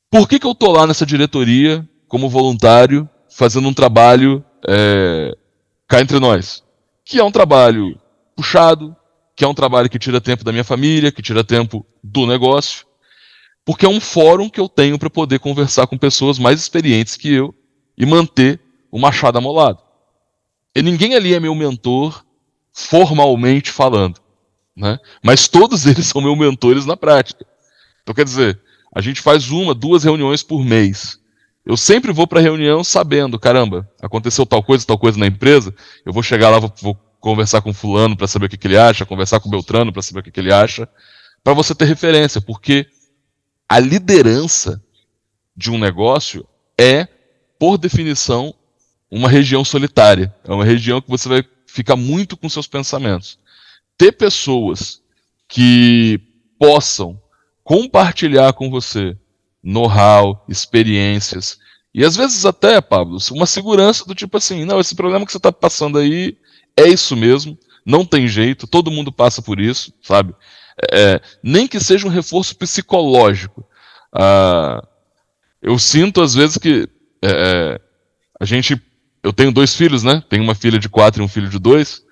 Por 0.09 0.25
que, 0.25 0.39
que 0.39 0.47
eu 0.47 0.55
tô 0.55 0.71
lá 0.71 0.87
nessa 0.87 1.05
diretoria, 1.05 1.85
como 2.07 2.29
voluntário, 2.29 3.09
fazendo 3.29 3.67
um 3.67 3.73
trabalho 3.73 4.41
é, 4.65 5.35
cá 5.87 6.01
entre 6.01 6.19
nós? 6.19 6.63
Que 7.03 7.19
é 7.19 7.23
um 7.23 7.31
trabalho 7.31 7.99
puxado, 8.35 8.95
que 9.35 9.43
é 9.43 9.47
um 9.47 9.53
trabalho 9.53 9.89
que 9.89 9.99
tira 9.99 10.21
tempo 10.21 10.43
da 10.43 10.51
minha 10.51 10.63
família, 10.63 11.11
que 11.11 11.21
tira 11.21 11.43
tempo 11.43 11.85
do 12.03 12.25
negócio, 12.25 12.85
porque 13.65 13.85
é 13.85 13.89
um 13.89 13.99
fórum 13.99 14.49
que 14.49 14.59
eu 14.59 14.69
tenho 14.69 14.97
para 14.97 15.09
poder 15.09 15.39
conversar 15.39 15.87
com 15.87 15.97
pessoas 15.97 16.37
mais 16.37 16.59
experientes 16.59 17.15
que 17.15 17.33
eu 17.33 17.53
e 17.97 18.05
manter 18.05 18.61
o 18.91 18.99
machado 18.99 19.37
amolado. 19.37 19.79
E 20.75 20.81
ninguém 20.81 21.15
ali 21.15 21.33
é 21.33 21.39
meu 21.39 21.55
mentor, 21.55 22.23
formalmente 22.71 23.71
falando. 23.71 24.19
Né? 24.75 24.99
Mas 25.23 25.47
todos 25.47 25.85
eles 25.87 26.05
são 26.07 26.21
meus 26.21 26.37
mentores 26.37 26.85
na 26.85 26.95
prática. 26.95 27.45
Então, 28.03 28.13
quer 28.13 28.25
dizer, 28.25 28.61
a 28.93 29.01
gente 29.01 29.21
faz 29.21 29.49
uma, 29.49 29.73
duas 29.73 30.03
reuniões 30.03 30.43
por 30.43 30.63
mês. 30.63 31.19
Eu 31.65 31.75
sempre 31.75 32.11
vou 32.11 32.27
para 32.27 32.39
a 32.39 32.43
reunião 32.43 32.83
sabendo, 32.83 33.39
caramba, 33.39 33.89
aconteceu 34.01 34.45
tal 34.45 34.61
coisa, 34.61 34.85
tal 34.85 34.99
coisa 34.99 35.17
na 35.17 35.25
empresa, 35.25 35.73
eu 36.05 36.13
vou 36.13 36.21
chegar 36.21 36.49
lá, 36.49 36.59
vou, 36.59 36.71
vou 36.81 36.95
conversar 37.19 37.61
com 37.61 37.73
fulano 37.73 38.15
para 38.15 38.27
saber 38.27 38.45
o 38.45 38.49
que, 38.49 38.57
que, 38.57 38.67
ele 38.67 38.77
acha, 38.77 39.05
conversar 39.05 39.39
com 39.39 39.49
Beltrano 39.49 39.91
para 39.91 40.01
saber 40.01 40.19
o 40.19 40.23
que, 40.23 40.31
que 40.31 40.39
ele 40.39 40.53
acha, 40.53 40.87
para 41.43 41.53
você 41.53 41.73
ter 41.73 41.85
referência, 41.85 42.39
porque 42.39 42.87
a 43.67 43.79
liderança 43.79 44.81
de 45.57 45.71
um 45.71 45.79
negócio 45.79 46.47
é, 46.79 47.07
por 47.57 47.77
definição, 47.77 48.53
uma 49.09 49.29
região 49.29 49.63
solitária. 49.63 50.35
É 50.43 50.53
uma 50.53 50.65
região 50.65 51.01
que 51.01 51.09
você 51.09 51.27
vai 51.27 51.43
fica 51.75 51.95
muito 51.95 52.37
com 52.37 52.47
seus 52.47 52.67
pensamentos. 52.67 53.37
Ter 53.97 54.13
pessoas 54.13 55.01
que 55.47 56.19
possam 56.57 57.19
compartilhar 57.63 58.53
com 58.53 58.69
você 58.69 59.17
know-how, 59.65 60.45
experiências, 60.47 61.57
e 61.93 62.03
às 62.03 62.15
vezes 62.15 62.45
até, 62.45 62.81
Pablo, 62.81 63.17
uma 63.31 63.45
segurança 63.45 64.05
do 64.05 64.13
tipo 64.13 64.37
assim, 64.37 64.65
não, 64.65 64.79
esse 64.79 64.93
problema 64.93 65.25
que 65.25 65.31
você 65.31 65.37
está 65.37 65.51
passando 65.51 65.97
aí 65.97 66.37
é 66.77 66.87
isso 66.87 67.15
mesmo, 67.15 67.57
não 67.85 68.05
tem 68.05 68.27
jeito, 68.27 68.67
todo 68.67 68.91
mundo 68.91 69.11
passa 69.11 69.41
por 69.41 69.59
isso, 69.59 69.93
sabe? 70.01 70.35
É, 70.91 71.21
nem 71.41 71.67
que 71.67 71.79
seja 71.79 72.05
um 72.05 72.09
reforço 72.09 72.55
psicológico. 72.57 73.65
Ah, 74.13 74.85
eu 75.61 75.79
sinto 75.79 76.21
às 76.21 76.33
vezes 76.35 76.57
que 76.57 76.89
é, 77.21 77.29
é 77.29 77.79
a 78.39 78.43
gente 78.43 78.81
eu 79.23 79.31
tenho 79.31 79.51
dois 79.51 79.73
filhos, 79.73 80.03
né? 80.03 80.21
Tenho 80.29 80.43
uma 80.43 80.53
filha 80.53 80.77
de 80.77 80.89
quatro 80.89 81.21
e 81.21 81.25
um 81.25 81.29
filho 81.29 81.49
de 81.49 81.57
dois. 81.57 82.03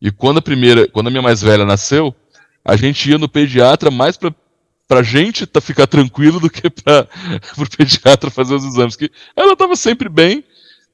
E 0.00 0.12
quando 0.12 0.38
a 0.38 0.42
primeira, 0.42 0.86
quando 0.86 1.08
a 1.08 1.10
minha 1.10 1.22
mais 1.22 1.40
velha 1.40 1.64
nasceu, 1.64 2.14
a 2.64 2.76
gente 2.76 3.10
ia 3.10 3.18
no 3.18 3.28
pediatra 3.28 3.90
mais 3.90 4.16
para 4.16 4.32
pra 4.86 5.02
gente 5.02 5.46
tá, 5.46 5.60
ficar 5.60 5.86
tranquilo 5.86 6.40
do 6.40 6.50
que 6.50 6.68
para 6.68 7.08
o 7.58 7.68
pediatra 7.68 8.30
fazer 8.30 8.54
os 8.54 8.64
exames. 8.64 8.96
Que 8.96 9.10
ela 9.36 9.52
estava 9.52 9.76
sempre 9.76 10.08
bem, 10.08 10.44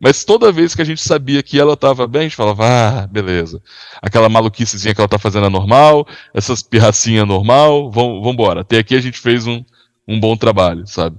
mas 0.00 0.24
toda 0.24 0.52
vez 0.52 0.74
que 0.74 0.82
a 0.82 0.84
gente 0.84 1.02
sabia 1.02 1.42
que 1.42 1.58
ela 1.58 1.74
estava 1.74 2.06
bem, 2.06 2.20
a 2.20 2.24
gente 2.24 2.36
falava, 2.36 2.64
ah, 2.66 3.06
beleza. 3.06 3.60
Aquela 4.00 4.28
maluquicezinha 4.28 4.94
que 4.94 5.00
ela 5.00 5.06
está 5.06 5.18
fazendo 5.18 5.46
é 5.46 5.50
normal, 5.50 6.06
essas 6.32 6.62
pirracinhas 6.62 7.22
é 7.22 7.26
normal, 7.26 7.90
vamos 7.90 8.32
embora. 8.32 8.60
Até 8.60 8.78
aqui 8.78 8.94
a 8.94 9.00
gente 9.00 9.18
fez 9.18 9.46
um, 9.46 9.64
um 10.06 10.20
bom 10.20 10.36
trabalho, 10.36 10.86
sabe? 10.86 11.18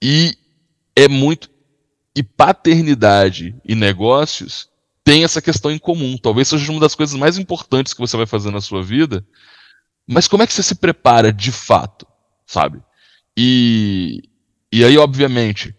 E 0.00 0.36
é 0.94 1.08
muito 1.08 1.50
e 2.14 2.22
paternidade 2.22 3.54
e 3.64 3.74
negócios 3.74 4.68
têm 5.02 5.24
essa 5.24 5.40
questão 5.40 5.70
em 5.70 5.78
comum. 5.78 6.16
Talvez 6.18 6.48
seja 6.48 6.70
uma 6.70 6.80
das 6.80 6.94
coisas 6.94 7.18
mais 7.18 7.38
importantes 7.38 7.94
que 7.94 8.00
você 8.00 8.16
vai 8.16 8.26
fazer 8.26 8.50
na 8.50 8.60
sua 8.60 8.82
vida. 8.82 9.24
Mas 10.06 10.28
como 10.28 10.42
é 10.42 10.46
que 10.46 10.52
você 10.52 10.62
se 10.62 10.74
prepara 10.74 11.32
de 11.32 11.52
fato, 11.52 12.06
sabe? 12.46 12.80
E, 13.36 14.22
e 14.72 14.84
aí, 14.84 14.98
obviamente, 14.98 15.74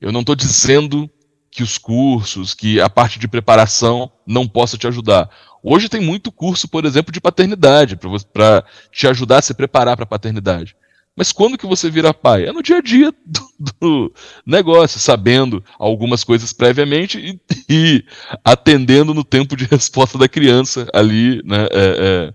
eu 0.00 0.12
não 0.12 0.20
estou 0.20 0.34
dizendo 0.34 1.10
que 1.50 1.62
os 1.62 1.78
cursos, 1.78 2.54
que 2.54 2.80
a 2.80 2.88
parte 2.88 3.18
de 3.18 3.26
preparação 3.26 4.10
não 4.26 4.46
possa 4.46 4.76
te 4.76 4.86
ajudar. 4.86 5.28
Hoje 5.62 5.88
tem 5.88 6.00
muito 6.00 6.30
curso, 6.30 6.68
por 6.68 6.84
exemplo, 6.84 7.12
de 7.12 7.20
paternidade, 7.20 7.98
para 8.32 8.64
te 8.92 9.06
ajudar 9.08 9.38
a 9.38 9.42
se 9.42 9.54
preparar 9.54 9.96
para 9.96 10.04
a 10.04 10.08
paternidade. 10.08 10.76
Mas 11.16 11.32
quando 11.32 11.58
que 11.58 11.66
você 11.66 11.90
vira 11.90 12.14
pai? 12.14 12.46
É 12.46 12.52
no 12.52 12.62
dia 12.62 12.76
a 12.76 12.80
dia 12.80 13.12
do, 13.26 13.50
do 13.80 14.14
negócio, 14.46 15.00
sabendo 15.00 15.64
algumas 15.76 16.22
coisas 16.22 16.52
previamente 16.52 17.18
e, 17.18 17.40
e, 17.68 18.04
atendendo 18.44 19.12
no 19.12 19.24
tempo 19.24 19.56
de 19.56 19.64
resposta 19.64 20.16
da 20.16 20.28
criança 20.28 20.86
ali, 20.94 21.42
né, 21.44 21.66
é, 21.72 21.72
é, 21.72 22.34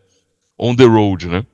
on 0.63 0.73
the 0.73 0.85
road, 0.85 1.27
né? 1.27 1.45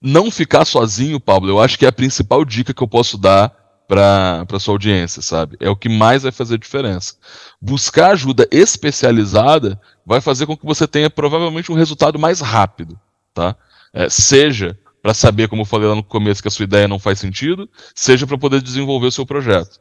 Não 0.00 0.30
ficar 0.30 0.66
sozinho, 0.66 1.18
Pablo, 1.18 1.48
eu 1.48 1.60
acho 1.60 1.78
que 1.78 1.86
é 1.86 1.88
a 1.88 1.92
principal 1.92 2.44
dica 2.44 2.74
que 2.74 2.82
eu 2.82 2.88
posso 2.88 3.16
dar 3.16 3.50
para 3.88 4.58
sua 4.58 4.74
audiência, 4.74 5.22
sabe? 5.22 5.56
É 5.60 5.70
o 5.70 5.76
que 5.76 5.88
mais 5.88 6.22
vai 6.22 6.32
fazer 6.32 6.58
diferença. 6.58 7.14
Buscar 7.60 8.12
ajuda 8.12 8.46
especializada 8.50 9.80
vai 10.04 10.20
fazer 10.20 10.46
com 10.46 10.56
que 10.56 10.66
você 10.66 10.86
tenha 10.86 11.08
provavelmente 11.08 11.70
um 11.70 11.74
resultado 11.74 12.18
mais 12.18 12.40
rápido, 12.40 12.98
tá? 13.32 13.56
É, 13.92 14.08
seja 14.08 14.78
para 15.02 15.14
saber, 15.14 15.48
como 15.48 15.62
eu 15.62 15.66
falei 15.66 15.88
lá 15.88 15.94
no 15.94 16.02
começo, 16.02 16.42
que 16.42 16.48
a 16.48 16.50
sua 16.50 16.64
ideia 16.64 16.88
não 16.88 16.98
faz 16.98 17.18
sentido, 17.18 17.68
seja 17.94 18.26
para 18.26 18.38
poder 18.38 18.60
desenvolver 18.62 19.06
o 19.06 19.12
seu 19.12 19.26
projeto. 19.26 19.80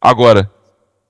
Agora, 0.00 0.50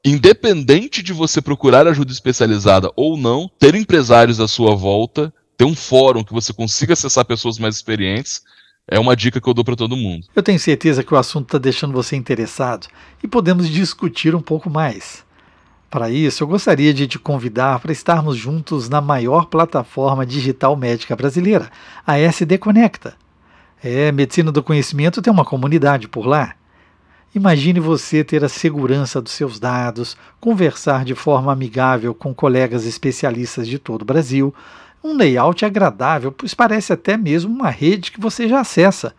independente 0.04 1.02
de 1.02 1.12
você 1.12 1.40
procurar 1.40 1.86
ajuda 1.86 2.12
especializada 2.12 2.90
ou 2.96 3.16
não, 3.16 3.50
ter 3.58 3.74
empresários 3.74 4.40
à 4.40 4.48
sua 4.48 4.74
volta, 4.74 5.32
ter 5.62 5.66
um 5.66 5.76
fórum 5.76 6.24
que 6.24 6.32
você 6.32 6.52
consiga 6.52 6.94
acessar 6.94 7.24
pessoas 7.24 7.56
mais 7.56 7.76
experientes, 7.76 8.42
é 8.88 8.98
uma 8.98 9.14
dica 9.14 9.40
que 9.40 9.48
eu 9.48 9.54
dou 9.54 9.64
para 9.64 9.76
todo 9.76 9.96
mundo. 9.96 10.26
Eu 10.34 10.42
tenho 10.42 10.58
certeza 10.58 11.04
que 11.04 11.14
o 11.14 11.16
assunto 11.16 11.46
está 11.46 11.58
deixando 11.58 11.92
você 11.92 12.16
interessado 12.16 12.88
e 13.22 13.28
podemos 13.28 13.68
discutir 13.68 14.34
um 14.34 14.40
pouco 14.40 14.68
mais. 14.68 15.24
Para 15.88 16.10
isso, 16.10 16.42
eu 16.42 16.48
gostaria 16.48 16.92
de 16.92 17.06
te 17.06 17.16
convidar 17.16 17.78
para 17.78 17.92
estarmos 17.92 18.36
juntos 18.36 18.88
na 18.88 19.00
maior 19.00 19.46
plataforma 19.46 20.26
digital 20.26 20.74
médica 20.74 21.14
brasileira, 21.14 21.70
a 22.04 22.18
SD 22.18 22.58
Conecta. 22.58 23.14
É, 23.80 24.10
medicina 24.10 24.50
do 24.50 24.64
conhecimento 24.64 25.22
tem 25.22 25.32
uma 25.32 25.44
comunidade 25.44 26.08
por 26.08 26.26
lá. 26.26 26.56
Imagine 27.32 27.78
você 27.78 28.24
ter 28.24 28.44
a 28.44 28.48
segurança 28.48 29.20
dos 29.20 29.32
seus 29.32 29.60
dados, 29.60 30.16
conversar 30.40 31.04
de 31.04 31.14
forma 31.14 31.52
amigável 31.52 32.12
com 32.12 32.34
colegas 32.34 32.84
especialistas 32.84 33.68
de 33.68 33.78
todo 33.78 34.02
o 34.02 34.04
Brasil, 34.04 34.52
um 35.02 35.16
layout 35.16 35.64
agradável, 35.64 36.30
pois 36.30 36.54
parece 36.54 36.92
até 36.92 37.16
mesmo 37.16 37.52
uma 37.52 37.70
rede 37.70 38.12
que 38.12 38.20
você 38.20 38.48
já 38.48 38.60
acessa. 38.60 39.14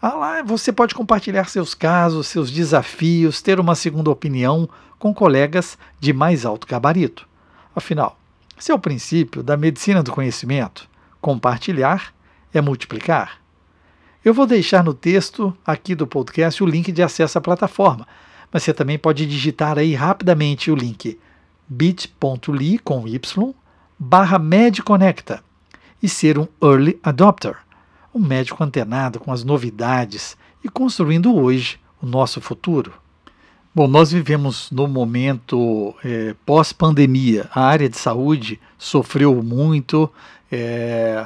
Ah, 0.00 0.14
lá 0.14 0.42
você 0.42 0.72
pode 0.72 0.94
compartilhar 0.94 1.48
seus 1.48 1.74
casos, 1.74 2.26
seus 2.26 2.50
desafios, 2.50 3.40
ter 3.40 3.60
uma 3.60 3.74
segunda 3.74 4.10
opinião 4.10 4.68
com 4.98 5.14
colegas 5.14 5.78
de 6.00 6.12
mais 6.12 6.44
alto 6.44 6.66
gabarito. 6.66 7.28
Afinal, 7.74 8.18
seu 8.58 8.78
princípio 8.78 9.42
da 9.42 9.56
medicina 9.56 10.02
do 10.02 10.12
conhecimento, 10.12 10.88
compartilhar 11.20 12.12
é 12.52 12.60
multiplicar. 12.60 13.40
Eu 14.24 14.34
vou 14.34 14.46
deixar 14.46 14.84
no 14.84 14.94
texto 14.94 15.56
aqui 15.64 15.94
do 15.94 16.06
podcast 16.06 16.62
o 16.62 16.66
link 16.66 16.92
de 16.92 17.02
acesso 17.02 17.38
à 17.38 17.40
plataforma, 17.40 18.06
mas 18.52 18.62
você 18.62 18.74
também 18.74 18.98
pode 18.98 19.26
digitar 19.26 19.78
aí 19.78 19.94
rapidamente 19.94 20.70
o 20.70 20.76
link 20.76 21.18
bit.ly 21.68 22.78
com 22.78 23.08
y 23.08 23.54
barra 24.04 24.36
medconecta 24.36 25.44
e 26.02 26.08
ser 26.08 26.36
um 26.36 26.48
early 26.60 26.98
adopter 27.04 27.56
um 28.12 28.18
médico 28.18 28.62
antenado 28.62 29.20
com 29.20 29.32
as 29.32 29.44
novidades 29.44 30.36
e 30.62 30.68
construindo 30.68 31.34
hoje 31.34 31.78
o 32.02 32.06
nosso 32.06 32.40
futuro. 32.40 32.92
Bom, 33.74 33.86
nós 33.88 34.12
vivemos 34.12 34.70
no 34.70 34.86
momento 34.86 35.94
é, 36.04 36.34
pós-pandemia. 36.44 37.48
A 37.54 37.62
área 37.62 37.88
de 37.88 37.96
saúde 37.96 38.60
sofreu 38.76 39.42
muito, 39.42 40.10
é, 40.50 41.24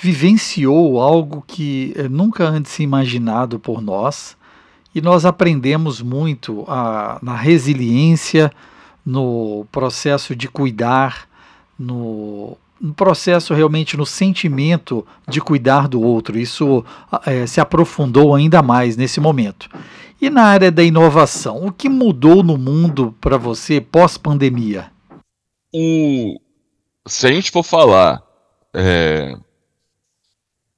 vivenciou 0.00 1.00
algo 1.00 1.42
que 1.44 1.92
é, 1.96 2.08
nunca 2.08 2.44
antes 2.44 2.78
imaginado 2.78 3.58
por 3.58 3.82
nós, 3.82 4.36
e 4.94 5.00
nós 5.00 5.24
aprendemos 5.24 6.00
muito 6.00 6.64
a, 6.68 7.18
na 7.22 7.34
resiliência, 7.34 8.52
no 9.04 9.66
processo 9.72 10.36
de 10.36 10.46
cuidar, 10.46 11.29
no 11.80 12.56
no 12.80 12.94
processo 12.94 13.52
realmente 13.52 13.96
no 13.96 14.06
sentimento 14.06 15.06
de 15.28 15.40
cuidar 15.40 15.86
do 15.86 16.00
outro. 16.00 16.38
Isso 16.38 16.82
é, 17.26 17.46
se 17.46 17.60
aprofundou 17.60 18.34
ainda 18.34 18.62
mais 18.62 18.96
nesse 18.96 19.20
momento. 19.20 19.68
E 20.20 20.30
na 20.30 20.44
área 20.44 20.70
da 20.70 20.82
inovação, 20.82 21.66
o 21.66 21.72
que 21.72 21.88
mudou 21.88 22.42
no 22.42 22.56
mundo 22.56 23.14
para 23.20 23.36
você 23.36 23.80
pós-pandemia? 23.80 24.90
se 27.06 27.26
a 27.28 27.32
gente 27.32 27.50
for 27.50 27.62
falar 27.62 28.20
é, 28.74 29.36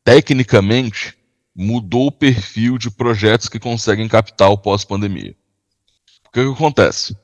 tecnicamente, 0.04 1.16
mudou 1.54 2.08
o 2.08 2.12
perfil 2.12 2.76
de 2.76 2.90
projetos 2.90 3.48
que 3.48 3.58
conseguem 3.58 4.08
capital 4.08 4.58
pós-pandemia. 4.58 5.34
O 6.26 6.30
que, 6.30 6.44
que, 6.44 6.52
acontece? 6.52 7.16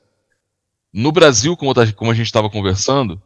No 0.91 1.11
Brasil, 1.11 1.55
como 1.55 1.71
a 2.11 2.13
gente 2.13 2.25
estava 2.25 2.49
conversando, 2.49 3.21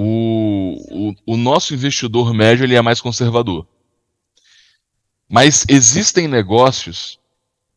o, 0.00 1.10
o, 1.10 1.34
o 1.34 1.36
nosso 1.36 1.74
investidor 1.74 2.32
médio 2.32 2.64
ele 2.64 2.76
é 2.76 2.80
mais 2.80 3.00
conservador. 3.00 3.66
Mas 5.28 5.64
existem 5.68 6.28
negócios 6.28 7.18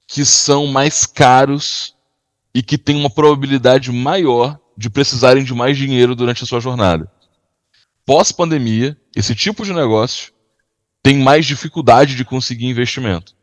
que 0.08 0.24
são 0.24 0.68
mais 0.68 1.08
caros 1.08 1.96
e 2.54 2.62
que 2.62 2.78
têm 2.78 2.96
uma 2.96 3.10
probabilidade 3.10 3.92
maior 3.92 4.60
de 4.78 4.88
precisarem 4.88 5.44
de 5.44 5.52
mais 5.56 5.76
dinheiro 5.76 6.16
durante 6.16 6.44
a 6.44 6.46
sua 6.46 6.60
jornada. 6.60 7.12
Pós-pandemia, 8.06 8.96
esse 9.16 9.34
tipo 9.34 9.66
de 9.66 9.74
negócio 9.74 10.32
tem 11.02 11.18
mais 11.18 11.44
dificuldade 11.48 12.16
de 12.16 12.24
conseguir 12.24 12.68
investimento. 12.68 13.36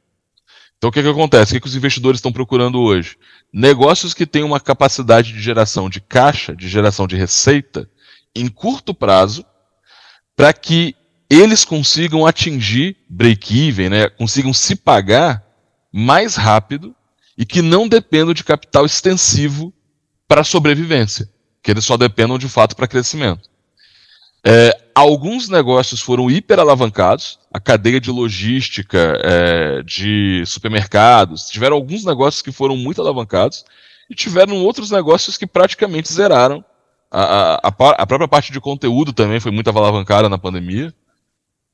Então 0.76 0.90
o 0.90 0.92
que, 0.92 1.02
que 1.02 1.08
acontece? 1.08 1.50
O 1.50 1.54
que, 1.56 1.62
que 1.62 1.66
os 1.66 1.74
investidores 1.74 2.18
estão 2.18 2.30
procurando 2.30 2.78
hoje? 2.80 3.16
Negócios 3.52 4.14
que 4.14 4.24
têm 4.24 4.44
uma 4.44 4.60
capacidade 4.60 5.32
de 5.32 5.40
geração 5.40 5.90
de 5.90 6.00
caixa, 6.00 6.54
de 6.54 6.68
geração 6.68 7.08
de 7.08 7.16
receita, 7.16 7.90
em 8.40 8.48
curto 8.48 8.94
prazo 8.94 9.44
para 10.36 10.52
que 10.52 10.94
eles 11.30 11.64
consigam 11.64 12.26
atingir 12.26 12.96
break-even, 13.08 13.90
né, 13.90 14.08
consigam 14.08 14.52
se 14.52 14.74
pagar 14.74 15.44
mais 15.92 16.36
rápido 16.36 16.94
e 17.36 17.44
que 17.44 17.60
não 17.60 17.86
dependam 17.86 18.32
de 18.32 18.44
capital 18.44 18.86
extensivo 18.86 19.72
para 20.26 20.44
sobrevivência, 20.44 21.28
que 21.62 21.70
eles 21.70 21.84
só 21.84 21.96
dependam 21.96 22.38
de 22.38 22.48
fato 22.48 22.74
para 22.74 22.88
crescimento. 22.88 23.48
É, 24.44 24.72
alguns 24.94 25.48
negócios 25.48 26.00
foram 26.00 26.30
hiperalavancados, 26.30 27.38
a 27.52 27.58
cadeia 27.58 28.00
de 28.00 28.10
logística, 28.10 29.18
é, 29.22 29.82
de 29.82 30.44
supermercados, 30.46 31.48
tiveram 31.48 31.76
alguns 31.76 32.04
negócios 32.04 32.42
que 32.42 32.52
foram 32.52 32.76
muito 32.76 33.00
alavancados 33.00 33.64
e 34.08 34.14
tiveram 34.14 34.56
outros 34.64 34.90
negócios 34.90 35.36
que 35.36 35.46
praticamente 35.46 36.12
zeraram 36.12 36.64
a, 37.10 37.54
a, 37.54 37.68
a, 37.68 38.06
própria 38.06 38.28
parte 38.28 38.52
de 38.52 38.60
conteúdo 38.60 39.12
também 39.12 39.40
foi 39.40 39.50
muito 39.50 39.68
alavancada 39.68 40.28
na 40.28 40.38
pandemia. 40.38 40.92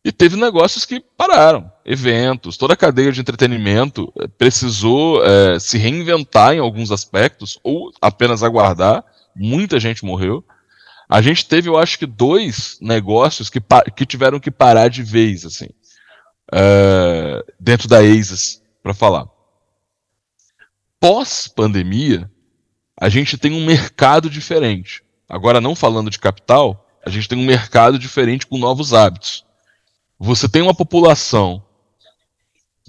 E 0.05 0.13
teve 0.13 0.37
negócios 0.37 0.85
que 0.85 1.01
pararam, 1.01 1.73
eventos, 1.85 2.59
toda 2.59 2.75
a 2.75 2.77
cadeia 2.77 3.11
de 3.11 3.21
entretenimento 3.21 4.13
eh, 4.21 4.29
precisou 4.29 5.25
é, 5.25 5.59
se 5.59 5.79
reinventar 5.79 6.53
em 6.53 6.59
alguns 6.59 6.91
aspectos, 6.91 7.59
ou 7.65 7.91
apenas 8.03 8.43
aguardar. 8.43 9.03
Muita 9.35 9.81
gente 9.81 10.05
morreu. 10.05 10.45
A 11.09 11.23
gente 11.23 11.47
teve, 11.47 11.71
eu 11.71 11.79
acho 11.79 11.99
que, 11.99 12.05
dois 12.05 12.79
negócios 12.83 13.49
que, 13.49 13.61
que 13.97 14.05
tiveram 14.05 14.39
que 14.39 14.51
parar 14.51 14.89
de 14.89 15.03
vez, 15.03 15.45
assim, 15.47 15.69
é, 16.53 17.43
dentro 17.59 17.89
da 17.89 18.01
ASIS, 18.01 18.63
para 18.83 18.93
falar. 18.93 19.27
Pós-pandemia, 21.01 22.31
a 23.01 23.09
gente 23.09 23.39
tem 23.39 23.53
um 23.53 23.65
mercado 23.65 24.29
diferente. 24.29 25.04
Agora, 25.29 25.61
não 25.61 25.75
falando 25.75 26.11
de 26.11 26.19
capital, 26.19 26.87
a 27.05 27.11
gente 27.11 27.29
tem 27.29 27.39
um 27.39 27.45
mercado 27.45 27.99
diferente 27.99 28.47
com 28.47 28.59
novos 28.59 28.93
hábitos. 28.93 29.45
Você 30.19 30.49
tem 30.49 30.63
uma 30.63 30.75
população 30.75 31.63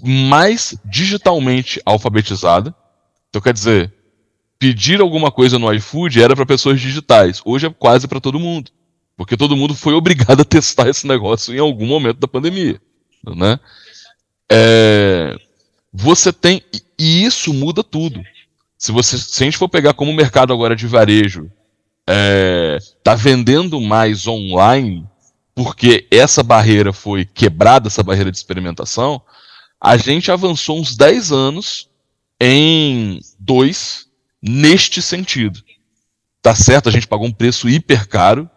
mais 0.02 0.76
digitalmente 0.84 1.80
alfabetizada. 1.84 2.74
Então, 3.28 3.40
quer 3.40 3.52
dizer, 3.52 3.92
pedir 4.58 5.00
alguma 5.00 5.30
coisa 5.30 5.58
no 5.58 5.72
iFood 5.72 6.22
era 6.22 6.34
para 6.34 6.46
pessoas 6.46 6.80
digitais. 6.80 7.40
Hoje 7.44 7.66
é 7.66 7.70
quase 7.70 8.06
para 8.06 8.20
todo 8.20 8.40
mundo. 8.40 8.70
Porque 9.16 9.36
todo 9.36 9.56
mundo 9.56 9.74
foi 9.74 9.94
obrigado 9.94 10.42
a 10.42 10.44
testar 10.44 10.88
esse 10.88 11.06
negócio 11.06 11.54
em 11.54 11.58
algum 11.58 11.86
momento 11.86 12.18
da 12.18 12.28
pandemia. 12.28 12.80
Né? 13.24 13.58
É, 14.50 15.36
você 15.92 16.32
tem. 16.32 16.62
E 16.98 17.24
isso 17.24 17.52
muda 17.52 17.82
tudo. 17.82 18.22
Se, 18.78 18.92
você, 18.92 19.18
se 19.18 19.42
a 19.42 19.46
gente 19.46 19.58
for 19.58 19.68
pegar 19.68 19.94
como 19.94 20.12
mercado 20.12 20.52
agora 20.52 20.76
de 20.76 20.86
varejo 20.86 21.50
está 22.06 23.12
é, 23.12 23.16
vendendo 23.16 23.80
mais 23.80 24.26
online 24.26 25.06
porque 25.56 26.06
essa 26.10 26.42
barreira 26.42 26.92
foi 26.92 27.24
quebrada, 27.24 27.88
essa 27.88 28.02
barreira 28.02 28.30
de 28.30 28.36
experimentação, 28.36 29.22
a 29.80 29.96
gente 29.96 30.30
avançou 30.30 30.78
uns 30.78 30.94
10 30.94 31.32
anos 31.32 31.88
em 32.38 33.20
dois 33.38 34.06
neste 34.42 35.00
sentido. 35.00 35.62
Tá 36.42 36.54
certo, 36.54 36.90
a 36.90 36.92
gente 36.92 37.08
pagou 37.08 37.26
um 37.26 37.32
preço 37.32 37.70
hiper 37.70 38.06
caro, 38.06 38.48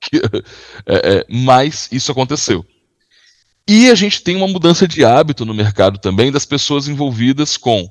que, 0.00 0.16
é, 0.86 1.18
é, 1.18 1.26
mas 1.28 1.88
isso 1.92 2.10
aconteceu. 2.10 2.66
E 3.66 3.88
a 3.88 3.94
gente 3.94 4.20
tem 4.20 4.34
uma 4.34 4.48
mudança 4.48 4.88
de 4.88 5.04
hábito 5.04 5.46
no 5.46 5.54
mercado 5.54 5.98
também 5.98 6.32
das 6.32 6.44
pessoas 6.44 6.88
envolvidas 6.88 7.56
com 7.56 7.88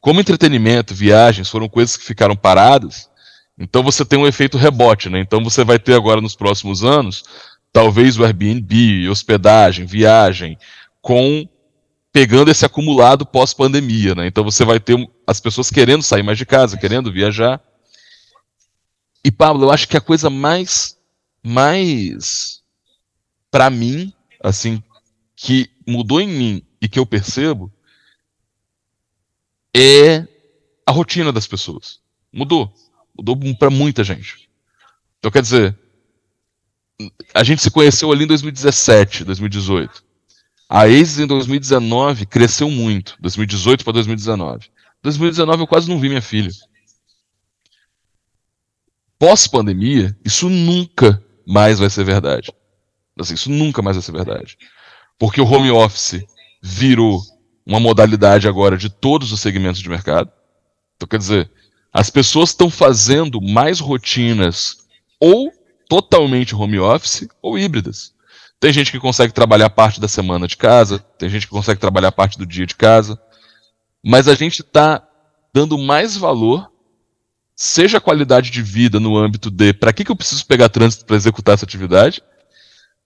como 0.00 0.18
entretenimento, 0.18 0.94
viagens 0.94 1.50
foram 1.50 1.68
coisas 1.68 1.94
que 1.94 2.04
ficaram 2.04 2.34
paradas, 2.34 3.09
então 3.60 3.82
você 3.82 4.06
tem 4.06 4.18
um 4.18 4.26
efeito 4.26 4.56
rebote, 4.56 5.10
né? 5.10 5.20
Então 5.20 5.44
você 5.44 5.62
vai 5.62 5.78
ter 5.78 5.92
agora 5.92 6.22
nos 6.22 6.34
próximos 6.34 6.82
anos, 6.82 7.22
talvez 7.70 8.18
o 8.18 8.24
Airbnb, 8.24 9.06
hospedagem, 9.10 9.84
viagem, 9.84 10.58
com 11.02 11.46
pegando 12.10 12.50
esse 12.50 12.64
acumulado 12.64 13.26
pós-pandemia, 13.26 14.14
né? 14.14 14.26
Então 14.26 14.42
você 14.42 14.64
vai 14.64 14.80
ter 14.80 14.96
as 15.26 15.38
pessoas 15.40 15.70
querendo 15.70 16.02
sair 16.02 16.22
mais 16.22 16.38
de 16.38 16.46
casa, 16.46 16.78
querendo 16.78 17.12
viajar. 17.12 17.62
E 19.22 19.30
Pablo, 19.30 19.66
eu 19.66 19.70
acho 19.70 19.86
que 19.86 19.96
a 19.96 20.00
coisa 20.00 20.30
mais 20.30 20.98
mais 21.42 22.62
para 23.50 23.68
mim, 23.68 24.12
assim, 24.42 24.82
que 25.36 25.70
mudou 25.86 26.20
em 26.20 26.28
mim 26.28 26.62
e 26.80 26.88
que 26.88 26.98
eu 26.98 27.04
percebo 27.04 27.70
é 29.76 30.26
a 30.86 30.92
rotina 30.92 31.30
das 31.30 31.46
pessoas. 31.46 32.00
Mudou. 32.32 32.72
Mudou 33.20 33.38
para 33.54 33.68
muita 33.68 34.02
gente. 34.02 34.48
Então, 35.18 35.30
quer 35.30 35.42
dizer, 35.42 35.78
a 37.34 37.44
gente 37.44 37.60
se 37.60 37.70
conheceu 37.70 38.10
ali 38.10 38.24
em 38.24 38.26
2017, 38.26 39.24
2018. 39.24 40.02
A 40.66 40.84
ASIS 40.84 41.18
em 41.18 41.26
2019 41.26 42.24
cresceu 42.24 42.70
muito, 42.70 43.18
2018 43.20 43.84
para 43.84 43.92
2019. 43.92 44.70
2019 45.02 45.62
eu 45.62 45.66
quase 45.66 45.86
não 45.86 46.00
vi 46.00 46.08
minha 46.08 46.22
filha. 46.22 46.50
Pós-pandemia, 49.18 50.16
isso 50.24 50.48
nunca 50.48 51.22
mais 51.46 51.78
vai 51.78 51.90
ser 51.90 52.04
verdade. 52.04 52.50
Assim, 53.18 53.34
isso 53.34 53.50
nunca 53.50 53.82
mais 53.82 53.96
vai 53.96 54.02
ser 54.02 54.12
verdade. 54.12 54.56
Porque 55.18 55.42
o 55.42 55.44
home 55.44 55.70
office 55.70 56.24
virou 56.62 57.20
uma 57.66 57.78
modalidade 57.78 58.48
agora 58.48 58.78
de 58.78 58.88
todos 58.88 59.30
os 59.30 59.40
segmentos 59.40 59.82
de 59.82 59.90
mercado. 59.90 60.32
Então, 60.96 61.06
quer 61.06 61.18
dizer, 61.18 61.50
as 61.92 62.08
pessoas 62.08 62.50
estão 62.50 62.70
fazendo 62.70 63.40
mais 63.40 63.80
rotinas 63.80 64.86
ou 65.18 65.52
totalmente 65.88 66.54
home 66.54 66.78
office 66.78 67.28
ou 67.42 67.58
híbridas. 67.58 68.14
Tem 68.60 68.72
gente 68.72 68.92
que 68.92 69.00
consegue 69.00 69.32
trabalhar 69.32 69.70
parte 69.70 70.00
da 70.00 70.06
semana 70.06 70.46
de 70.46 70.56
casa, 70.56 70.98
tem 71.18 71.28
gente 71.28 71.46
que 71.46 71.52
consegue 71.52 71.80
trabalhar 71.80 72.12
parte 72.12 72.38
do 72.38 72.46
dia 72.46 72.66
de 72.66 72.76
casa, 72.76 73.20
mas 74.04 74.28
a 74.28 74.34
gente 74.34 74.60
está 74.60 75.06
dando 75.52 75.76
mais 75.76 76.16
valor, 76.16 76.70
seja 77.56 77.98
a 77.98 78.00
qualidade 78.00 78.50
de 78.50 78.62
vida 78.62 79.00
no 79.00 79.16
âmbito 79.16 79.50
de 79.50 79.72
para 79.72 79.92
que, 79.92 80.04
que 80.04 80.12
eu 80.12 80.16
preciso 80.16 80.46
pegar 80.46 80.68
trânsito 80.68 81.04
para 81.04 81.16
executar 81.16 81.54
essa 81.54 81.64
atividade, 81.64 82.22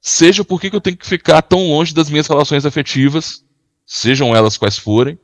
seja 0.01 0.45
por 0.45 0.61
que, 0.61 0.69
que 0.69 0.77
eu 0.77 0.81
tenho 0.81 0.97
que 0.97 1.07
ficar 1.07 1.41
tão 1.41 1.69
longe 1.69 1.95
das 1.95 2.11
minhas 2.11 2.27
relações 2.27 2.67
afetivas, 2.67 3.43
sejam 3.87 4.37
elas 4.37 4.59
quais 4.59 4.77
forem. 4.77 5.19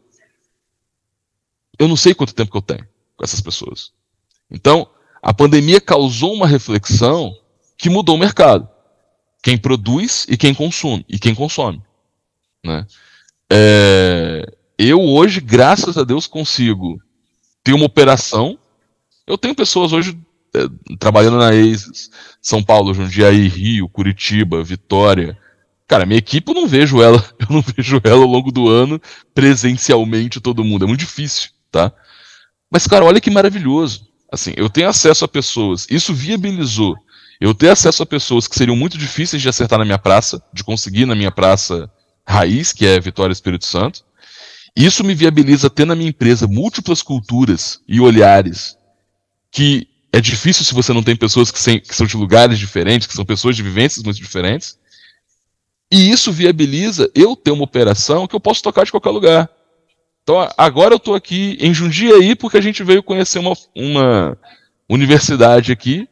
Eu 1.78 1.88
não 1.88 1.96
sei 1.96 2.14
quanto 2.14 2.34
tempo 2.34 2.50
que 2.50 2.56
eu 2.56 2.62
tenho 2.62 2.89
com 3.20 3.24
essas 3.24 3.42
pessoas. 3.42 3.92
Então, 4.50 4.88
a 5.22 5.34
pandemia 5.34 5.78
causou 5.78 6.32
uma 6.32 6.46
reflexão 6.46 7.36
que 7.76 7.90
mudou 7.90 8.16
o 8.16 8.18
mercado. 8.18 8.66
Quem 9.42 9.58
produz 9.58 10.26
e 10.26 10.38
quem 10.38 10.54
consome. 10.54 11.04
E 11.06 11.18
quem 11.18 11.34
consome. 11.34 11.82
Né? 12.64 12.86
É, 13.52 14.46
eu 14.78 15.02
hoje, 15.02 15.38
graças 15.38 15.98
a 15.98 16.04
Deus, 16.04 16.26
consigo 16.26 16.98
ter 17.62 17.74
uma 17.74 17.84
operação. 17.84 18.58
Eu 19.26 19.36
tenho 19.36 19.54
pessoas 19.54 19.92
hoje 19.92 20.18
é, 20.54 20.60
trabalhando 20.98 21.36
na 21.36 21.50
ASIS, 21.50 22.10
São 22.40 22.62
Paulo, 22.62 22.94
Jundiaí, 22.94 23.48
Rio, 23.48 23.86
Curitiba, 23.86 24.64
Vitória. 24.64 25.36
Cara, 25.86 26.06
minha 26.06 26.18
equipe 26.18 26.50
eu 26.50 26.54
não 26.54 26.66
vejo 26.66 27.02
ela, 27.02 27.22
eu 27.38 27.48
não 27.50 27.60
vejo 27.60 28.00
ela 28.02 28.22
ao 28.22 28.30
longo 28.30 28.50
do 28.50 28.66
ano 28.66 28.98
presencialmente 29.34 30.40
todo 30.40 30.64
mundo. 30.64 30.86
É 30.86 30.88
muito 30.88 31.00
difícil, 31.00 31.50
tá? 31.70 31.92
Mas, 32.70 32.86
cara, 32.86 33.04
olha 33.04 33.20
que 33.20 33.30
maravilhoso. 33.30 34.08
Assim, 34.30 34.52
eu 34.56 34.70
tenho 34.70 34.88
acesso 34.88 35.24
a 35.24 35.28
pessoas. 35.28 35.86
Isso 35.90 36.14
viabilizou 36.14 36.96
eu 37.40 37.54
ter 37.54 37.70
acesso 37.70 38.02
a 38.02 38.06
pessoas 38.06 38.46
que 38.46 38.56
seriam 38.56 38.76
muito 38.76 38.98
difíceis 38.98 39.40
de 39.40 39.48
acertar 39.48 39.78
na 39.78 39.84
minha 39.84 39.98
praça, 39.98 40.42
de 40.52 40.62
conseguir 40.62 41.06
na 41.06 41.14
minha 41.14 41.30
praça 41.30 41.90
raiz, 42.26 42.72
que 42.72 42.86
é 42.86 43.00
Vitória 43.00 43.32
Espírito 43.32 43.64
Santo. 43.64 44.04
Isso 44.76 45.02
me 45.02 45.14
viabiliza 45.14 45.68
ter 45.68 45.86
na 45.86 45.96
minha 45.96 46.10
empresa 46.10 46.46
múltiplas 46.46 47.02
culturas 47.02 47.80
e 47.88 48.00
olhares 48.00 48.76
que 49.50 49.88
é 50.12 50.20
difícil 50.20 50.64
se 50.64 50.74
você 50.74 50.92
não 50.92 51.02
tem 51.02 51.16
pessoas 51.16 51.50
que, 51.50 51.58
sem, 51.58 51.80
que 51.80 51.94
são 51.94 52.06
de 52.06 52.16
lugares 52.16 52.58
diferentes, 52.58 53.06
que 53.06 53.14
são 53.14 53.24
pessoas 53.24 53.56
de 53.56 53.62
vivências 53.62 54.02
muito 54.04 54.16
diferentes. 54.16 54.78
E 55.90 56.10
isso 56.10 56.32
viabiliza 56.32 57.10
eu 57.14 57.34
ter 57.34 57.50
uma 57.50 57.64
operação 57.64 58.26
que 58.26 58.34
eu 58.34 58.40
posso 58.40 58.62
tocar 58.62 58.84
de 58.84 58.90
qualquer 58.90 59.10
lugar. 59.10 59.48
Então 60.30 60.48
agora 60.56 60.94
eu 60.94 60.96
estou 60.96 61.16
aqui 61.16 61.58
em 61.60 61.74
Jundiaí 61.74 62.36
porque 62.36 62.56
a 62.56 62.60
gente 62.60 62.84
veio 62.84 63.02
conhecer 63.02 63.40
uma, 63.40 63.52
uma 63.74 64.38
universidade 64.88 65.72
aqui 65.72 66.08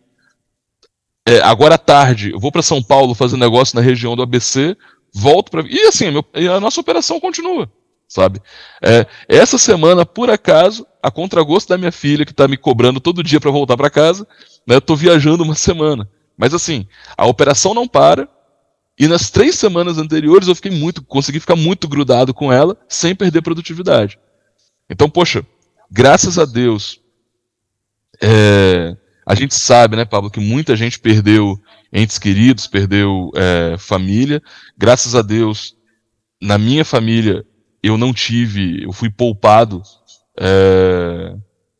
é, 1.24 1.40
agora 1.40 1.76
à 1.76 1.78
tarde, 1.78 2.32
eu 2.32 2.40
vou 2.40 2.50
para 2.50 2.62
São 2.62 2.82
Paulo 2.82 3.14
fazer 3.14 3.36
negócio 3.36 3.76
na 3.76 3.82
região 3.82 4.16
do 4.16 4.22
ABC, 4.22 4.74
volto 5.14 5.50
para. 5.50 5.62
E 5.68 5.82
assim, 5.82 6.10
meu, 6.10 6.24
a 6.56 6.58
nossa 6.58 6.80
operação 6.80 7.20
continua, 7.20 7.70
sabe? 8.08 8.40
É, 8.82 9.06
essa 9.28 9.58
semana, 9.58 10.06
por 10.06 10.30
acaso, 10.30 10.86
a 11.02 11.10
contragosto 11.10 11.68
da 11.68 11.76
minha 11.76 11.92
filha, 11.92 12.24
que 12.24 12.32
está 12.32 12.48
me 12.48 12.56
cobrando 12.56 12.98
todo 12.98 13.22
dia 13.22 13.38
para 13.38 13.50
voltar 13.50 13.76
para 13.76 13.90
casa, 13.90 14.26
né, 14.66 14.74
eu 14.74 14.78
estou 14.78 14.96
viajando 14.96 15.44
uma 15.44 15.54
semana. 15.54 16.08
Mas 16.34 16.54
assim, 16.54 16.88
a 17.14 17.26
operação 17.26 17.74
não 17.74 17.86
para, 17.86 18.26
e 18.98 19.06
nas 19.06 19.30
três 19.30 19.54
semanas 19.54 19.98
anteriores 19.98 20.48
eu 20.48 20.54
fiquei 20.54 20.72
muito, 20.72 21.02
consegui 21.02 21.38
ficar 21.38 21.56
muito 21.56 21.86
grudado 21.86 22.34
com 22.34 22.52
ela, 22.52 22.76
sem 22.88 23.14
perder 23.14 23.42
produtividade. 23.42 24.18
Então, 24.90 25.08
poxa, 25.08 25.46
graças 25.90 26.38
a 26.38 26.44
Deus, 26.44 27.00
é, 28.20 28.96
a 29.24 29.34
gente 29.34 29.54
sabe, 29.54 29.94
né, 29.94 30.04
Pablo, 30.04 30.30
que 30.30 30.40
muita 30.40 30.74
gente 30.74 30.98
perdeu 30.98 31.60
entes 31.92 32.18
queridos, 32.18 32.66
perdeu 32.66 33.30
é, 33.34 33.76
família. 33.78 34.42
Graças 34.76 35.14
a 35.14 35.22
Deus, 35.22 35.76
na 36.40 36.58
minha 36.58 36.84
família, 36.84 37.44
eu 37.82 37.96
não 37.96 38.12
tive, 38.12 38.82
eu 38.82 38.92
fui 38.92 39.10
poupado 39.10 39.82
é, 40.38 41.34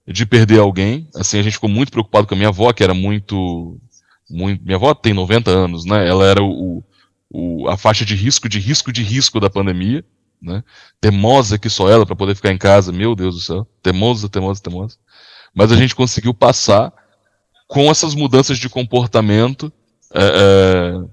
de 0.06 0.24
perder 0.24 0.60
alguém. 0.60 1.08
Assim, 1.14 1.38
a 1.38 1.42
gente 1.42 1.54
ficou 1.54 1.70
muito 1.70 1.90
preocupado 1.90 2.26
com 2.26 2.34
a 2.34 2.36
minha 2.36 2.50
avó, 2.50 2.72
que 2.72 2.84
era 2.84 2.94
muito, 2.94 3.80
muito. 4.30 4.62
Minha 4.62 4.76
avó 4.76 4.94
tem 4.94 5.12
90 5.12 5.50
anos, 5.50 5.84
né? 5.84 6.06
Ela 6.06 6.26
era 6.26 6.42
o, 6.42 6.84
o, 7.30 7.68
a 7.68 7.76
faixa 7.76 8.04
de 8.04 8.14
risco, 8.14 8.48
de 8.48 8.58
risco, 8.58 8.92
de 8.92 9.02
risco 9.02 9.40
da 9.40 9.50
pandemia. 9.50 10.04
Né? 10.40 10.62
Temosa 11.00 11.58
que 11.58 11.68
só 11.68 11.90
ela 11.90 12.06
para 12.06 12.16
poder 12.16 12.34
ficar 12.34 12.52
em 12.52 12.58
casa, 12.58 12.92
meu 12.92 13.14
Deus 13.14 13.34
do 13.34 13.40
céu. 13.40 13.66
Temosa, 13.82 14.28
temosa, 14.28 14.62
temosa. 14.62 14.96
Mas 15.54 15.72
a 15.72 15.76
gente 15.76 15.94
conseguiu 15.94 16.32
passar 16.32 16.92
com 17.66 17.90
essas 17.90 18.14
mudanças 18.14 18.58
de 18.58 18.68
comportamento 18.68 19.72
é, 20.14 20.22
é, 20.22 21.04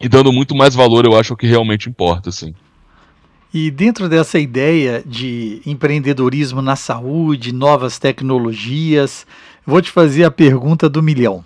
e 0.00 0.08
dando 0.08 0.32
muito 0.32 0.54
mais 0.54 0.74
valor, 0.74 1.06
eu 1.06 1.16
acho, 1.16 1.32
ao 1.32 1.36
que 1.36 1.46
realmente 1.46 1.88
importa, 1.88 2.28
assim. 2.28 2.54
E 3.54 3.70
dentro 3.70 4.08
dessa 4.08 4.38
ideia 4.38 5.02
de 5.06 5.62
empreendedorismo 5.64 6.60
na 6.60 6.76
saúde, 6.76 7.50
novas 7.50 7.98
tecnologias, 7.98 9.26
vou 9.64 9.80
te 9.80 9.90
fazer 9.90 10.24
a 10.24 10.30
pergunta 10.30 10.88
do 10.88 11.02
milhão 11.02 11.44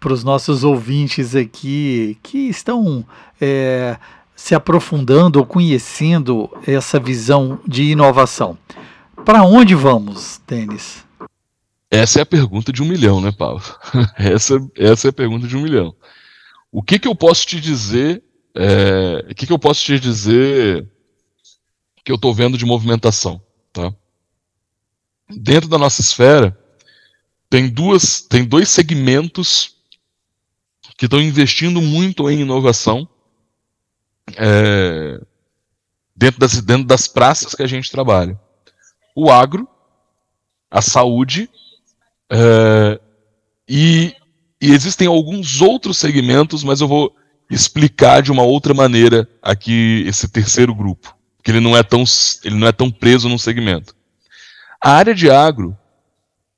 para 0.00 0.12
os 0.12 0.22
nossos 0.22 0.64
ouvintes 0.64 1.34
aqui 1.34 2.18
que 2.22 2.48
estão 2.48 3.04
é, 3.40 3.96
se 4.34 4.54
aprofundando 4.54 5.38
ou 5.38 5.46
conhecendo 5.46 6.48
essa 6.66 7.00
visão 7.00 7.60
de 7.66 7.84
inovação. 7.84 8.56
Para 9.24 9.42
onde 9.42 9.74
vamos, 9.74 10.40
Denis? 10.46 11.04
Essa 11.90 12.20
é 12.20 12.22
a 12.22 12.26
pergunta 12.26 12.72
de 12.72 12.82
um 12.82 12.86
milhão, 12.86 13.20
né, 13.20 13.32
Paulo? 13.32 13.62
essa, 14.16 14.58
essa 14.76 15.08
é 15.08 15.10
a 15.10 15.12
pergunta 15.12 15.46
de 15.46 15.56
um 15.56 15.62
milhão. 15.62 15.94
O 16.70 16.82
que, 16.82 16.98
que 16.98 17.08
eu 17.08 17.14
posso 17.14 17.46
te 17.46 17.60
dizer? 17.60 18.22
É, 18.54 19.26
o 19.30 19.34
que, 19.34 19.46
que 19.46 19.52
eu 19.52 19.58
posso 19.58 19.84
te 19.84 19.98
dizer 19.98 20.86
que 22.04 22.12
eu 22.12 22.16
estou 22.16 22.34
vendo 22.34 22.58
de 22.58 22.66
movimentação? 22.66 23.42
Tá? 23.72 23.92
Dentro 25.28 25.68
da 25.68 25.78
nossa 25.78 26.00
esfera, 26.00 26.56
tem, 27.50 27.68
duas, 27.68 28.20
tem 28.20 28.44
dois 28.44 28.68
segmentos 28.68 29.77
que 30.98 31.04
estão 31.06 31.22
investindo 31.22 31.80
muito 31.80 32.28
em 32.28 32.40
inovação 32.40 33.08
é, 34.36 35.20
dentro, 36.14 36.40
das, 36.40 36.60
dentro 36.60 36.84
das 36.84 37.06
praças 37.06 37.54
que 37.54 37.62
a 37.62 37.68
gente 37.68 37.90
trabalha. 37.90 38.38
O 39.14 39.30
agro, 39.30 39.66
a 40.68 40.82
saúde 40.82 41.48
é, 42.28 43.00
e, 43.68 44.12
e 44.60 44.72
existem 44.72 45.06
alguns 45.06 45.62
outros 45.62 45.98
segmentos, 45.98 46.64
mas 46.64 46.80
eu 46.80 46.88
vou 46.88 47.14
explicar 47.48 48.20
de 48.20 48.32
uma 48.32 48.42
outra 48.42 48.74
maneira 48.74 49.26
aqui 49.40 50.02
esse 50.04 50.28
terceiro 50.28 50.74
grupo, 50.74 51.16
que 51.44 51.52
ele 51.52 51.60
não 51.60 51.76
é 51.76 51.84
tão, 51.84 52.02
ele 52.42 52.56
não 52.56 52.66
é 52.66 52.72
tão 52.72 52.90
preso 52.90 53.28
num 53.28 53.38
segmento. 53.38 53.94
A 54.82 54.90
área 54.90 55.14
de 55.14 55.30
agro, 55.30 55.78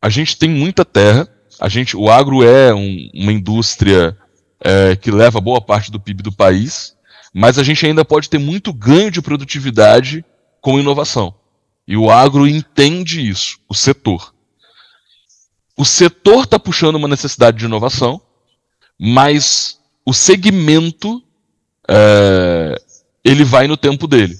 a 0.00 0.08
gente 0.08 0.38
tem 0.38 0.48
muita 0.48 0.82
terra, 0.82 1.28
a 1.60 1.68
gente, 1.68 1.94
o 1.94 2.10
agro 2.10 2.42
é 2.42 2.74
um, 2.74 3.10
uma 3.12 3.32
indústria 3.32 4.16
é, 4.60 4.96
que 4.96 5.10
leva 5.10 5.40
boa 5.40 5.60
parte 5.60 5.90
do 5.90 6.00
PIB 6.00 6.22
do 6.22 6.32
país, 6.32 6.96
mas 7.32 7.58
a 7.58 7.62
gente 7.62 7.84
ainda 7.86 8.04
pode 8.04 8.28
ter 8.28 8.38
muito 8.38 8.72
ganho 8.72 9.10
de 9.10 9.22
produtividade 9.22 10.24
com 10.60 10.78
inovação. 10.78 11.34
E 11.86 11.96
o 11.96 12.10
agro 12.10 12.46
entende 12.46 13.26
isso, 13.26 13.58
o 13.68 13.74
setor. 13.74 14.34
O 15.76 15.84
setor 15.84 16.44
está 16.44 16.58
puxando 16.58 16.96
uma 16.96 17.08
necessidade 17.08 17.58
de 17.58 17.64
inovação, 17.64 18.20
mas 18.98 19.80
o 20.04 20.12
segmento 20.12 21.22
é, 21.88 22.80
ele 23.24 23.44
vai 23.44 23.66
no 23.66 23.76
tempo 23.76 24.06
dele. 24.06 24.38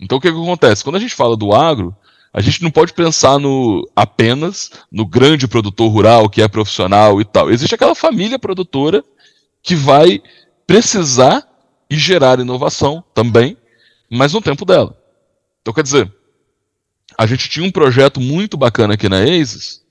Então 0.00 0.18
o 0.18 0.20
que, 0.20 0.32
que 0.32 0.36
acontece? 0.36 0.82
Quando 0.82 0.96
a 0.96 1.00
gente 1.00 1.14
fala 1.14 1.36
do 1.36 1.52
agro, 1.54 1.94
a 2.32 2.40
gente 2.40 2.62
não 2.62 2.70
pode 2.70 2.94
pensar 2.94 3.38
no 3.38 3.88
apenas 3.94 4.70
no 4.90 5.04
grande 5.04 5.46
produtor 5.46 5.92
rural 5.92 6.30
que 6.30 6.40
é 6.40 6.48
profissional 6.48 7.20
e 7.20 7.24
tal. 7.24 7.50
Existe 7.50 7.74
aquela 7.74 7.94
família 7.94 8.38
produtora 8.38 9.04
que 9.62 9.74
vai 9.74 10.20
precisar 10.66 11.46
e 11.88 11.96
gerar 11.96 12.40
inovação 12.40 13.04
também, 13.14 13.56
mas 14.10 14.32
no 14.32 14.40
tempo 14.40 14.64
dela. 14.64 14.96
Então 15.60 15.72
quer 15.72 15.82
dizer, 15.82 16.12
a 17.16 17.26
gente 17.26 17.48
tinha 17.48 17.66
um 17.66 17.70
projeto 17.70 18.20
muito 18.20 18.56
bacana 18.56 18.94
aqui 18.94 19.08
na 19.08 19.20
ASIS, 19.20 19.82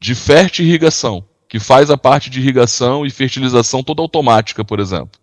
de 0.00 0.14
irrigação, 0.62 1.26
que 1.48 1.58
faz 1.58 1.90
a 1.90 1.96
parte 1.96 2.30
de 2.30 2.40
irrigação 2.40 3.04
e 3.04 3.10
fertilização 3.10 3.82
toda 3.82 4.00
automática, 4.00 4.64
por 4.64 4.80
exemplo. 4.80 5.20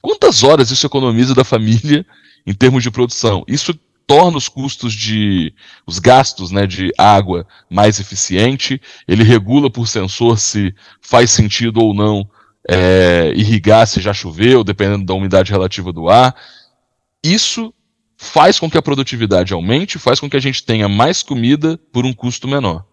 Quantas 0.00 0.42
horas 0.42 0.70
isso 0.70 0.86
economiza 0.86 1.34
da 1.34 1.44
família 1.44 2.04
em 2.46 2.54
termos 2.54 2.82
de 2.82 2.90
produção? 2.90 3.44
Isso 3.46 3.74
torna 4.06 4.36
os 4.36 4.48
custos 4.48 4.92
de 4.92 5.54
os 5.86 5.98
gastos 5.98 6.50
né, 6.50 6.66
de 6.66 6.90
água 6.98 7.46
mais 7.70 8.00
eficiente, 8.00 8.80
ele 9.06 9.22
regula 9.22 9.70
por 9.70 9.86
sensor 9.86 10.38
se 10.38 10.74
faz 11.00 11.30
sentido 11.30 11.80
ou 11.80 11.94
não 11.94 12.28
é, 12.72 13.32
irrigar 13.34 13.84
se 13.88 14.00
já 14.00 14.14
choveu, 14.14 14.62
dependendo 14.62 15.04
da 15.04 15.12
umidade 15.12 15.50
relativa 15.50 15.92
do 15.92 16.08
ar. 16.08 16.36
Isso 17.22 17.74
faz 18.16 18.60
com 18.60 18.70
que 18.70 18.78
a 18.78 18.82
produtividade 18.82 19.52
aumente, 19.52 19.98
faz 19.98 20.20
com 20.20 20.30
que 20.30 20.36
a 20.36 20.40
gente 20.40 20.62
tenha 20.62 20.88
mais 20.88 21.20
comida 21.20 21.76
por 21.92 22.06
um 22.06 22.12
custo 22.12 22.46
menor. 22.46 22.84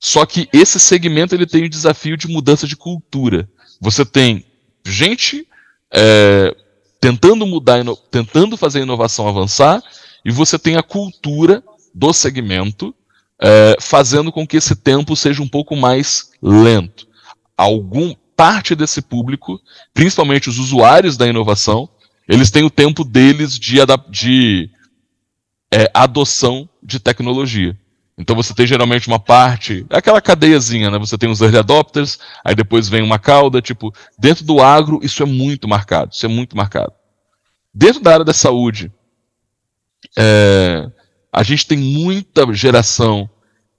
Só 0.00 0.24
que 0.24 0.48
esse 0.54 0.80
segmento 0.80 1.34
ele 1.34 1.46
tem 1.46 1.64
o 1.64 1.68
desafio 1.68 2.16
de 2.16 2.26
mudança 2.26 2.66
de 2.66 2.76
cultura. 2.76 3.46
Você 3.78 4.06
tem 4.06 4.42
gente 4.86 5.46
é, 5.92 6.56
tentando 6.98 7.46
mudar, 7.46 7.84
tentando 8.10 8.56
fazer 8.56 8.78
a 8.78 8.82
inovação 8.82 9.28
avançar, 9.28 9.82
e 10.24 10.30
você 10.30 10.58
tem 10.58 10.76
a 10.76 10.82
cultura 10.82 11.62
do 11.94 12.10
segmento 12.14 12.94
é, 13.38 13.76
fazendo 13.78 14.32
com 14.32 14.46
que 14.46 14.56
esse 14.56 14.74
tempo 14.74 15.14
seja 15.14 15.42
um 15.42 15.48
pouco 15.48 15.76
mais 15.76 16.30
lento. 16.40 17.06
Algum 17.56 18.14
parte 18.36 18.74
desse 18.74 19.00
público, 19.00 19.60
principalmente 19.92 20.48
os 20.48 20.58
usuários 20.58 21.16
da 21.16 21.26
inovação, 21.26 21.88
eles 22.28 22.50
têm 22.50 22.64
o 22.64 22.70
tempo 22.70 23.04
deles 23.04 23.58
de, 23.58 23.76
de 24.10 24.70
é, 25.72 25.90
adoção 25.92 26.68
de 26.82 26.98
tecnologia. 26.98 27.78
Então 28.16 28.36
você 28.36 28.54
tem 28.54 28.66
geralmente 28.66 29.08
uma 29.08 29.18
parte, 29.18 29.84
é 29.90 29.98
aquela 29.98 30.20
cadeiazinha, 30.20 30.90
né? 30.90 30.98
Você 30.98 31.18
tem 31.18 31.28
os 31.28 31.40
early 31.40 31.58
adopters, 31.58 32.18
aí 32.44 32.54
depois 32.54 32.88
vem 32.88 33.02
uma 33.02 33.18
cauda, 33.18 33.60
tipo, 33.60 33.92
dentro 34.16 34.44
do 34.44 34.60
agro 34.60 35.00
isso 35.02 35.22
é 35.22 35.26
muito 35.26 35.66
marcado, 35.66 36.12
isso 36.12 36.24
é 36.24 36.28
muito 36.28 36.56
marcado. 36.56 36.92
Dentro 37.74 38.00
da 38.00 38.12
área 38.12 38.24
da 38.24 38.32
saúde, 38.32 38.92
é, 40.16 40.88
a 41.32 41.42
gente 41.42 41.66
tem 41.66 41.76
muita 41.76 42.52
geração 42.54 43.28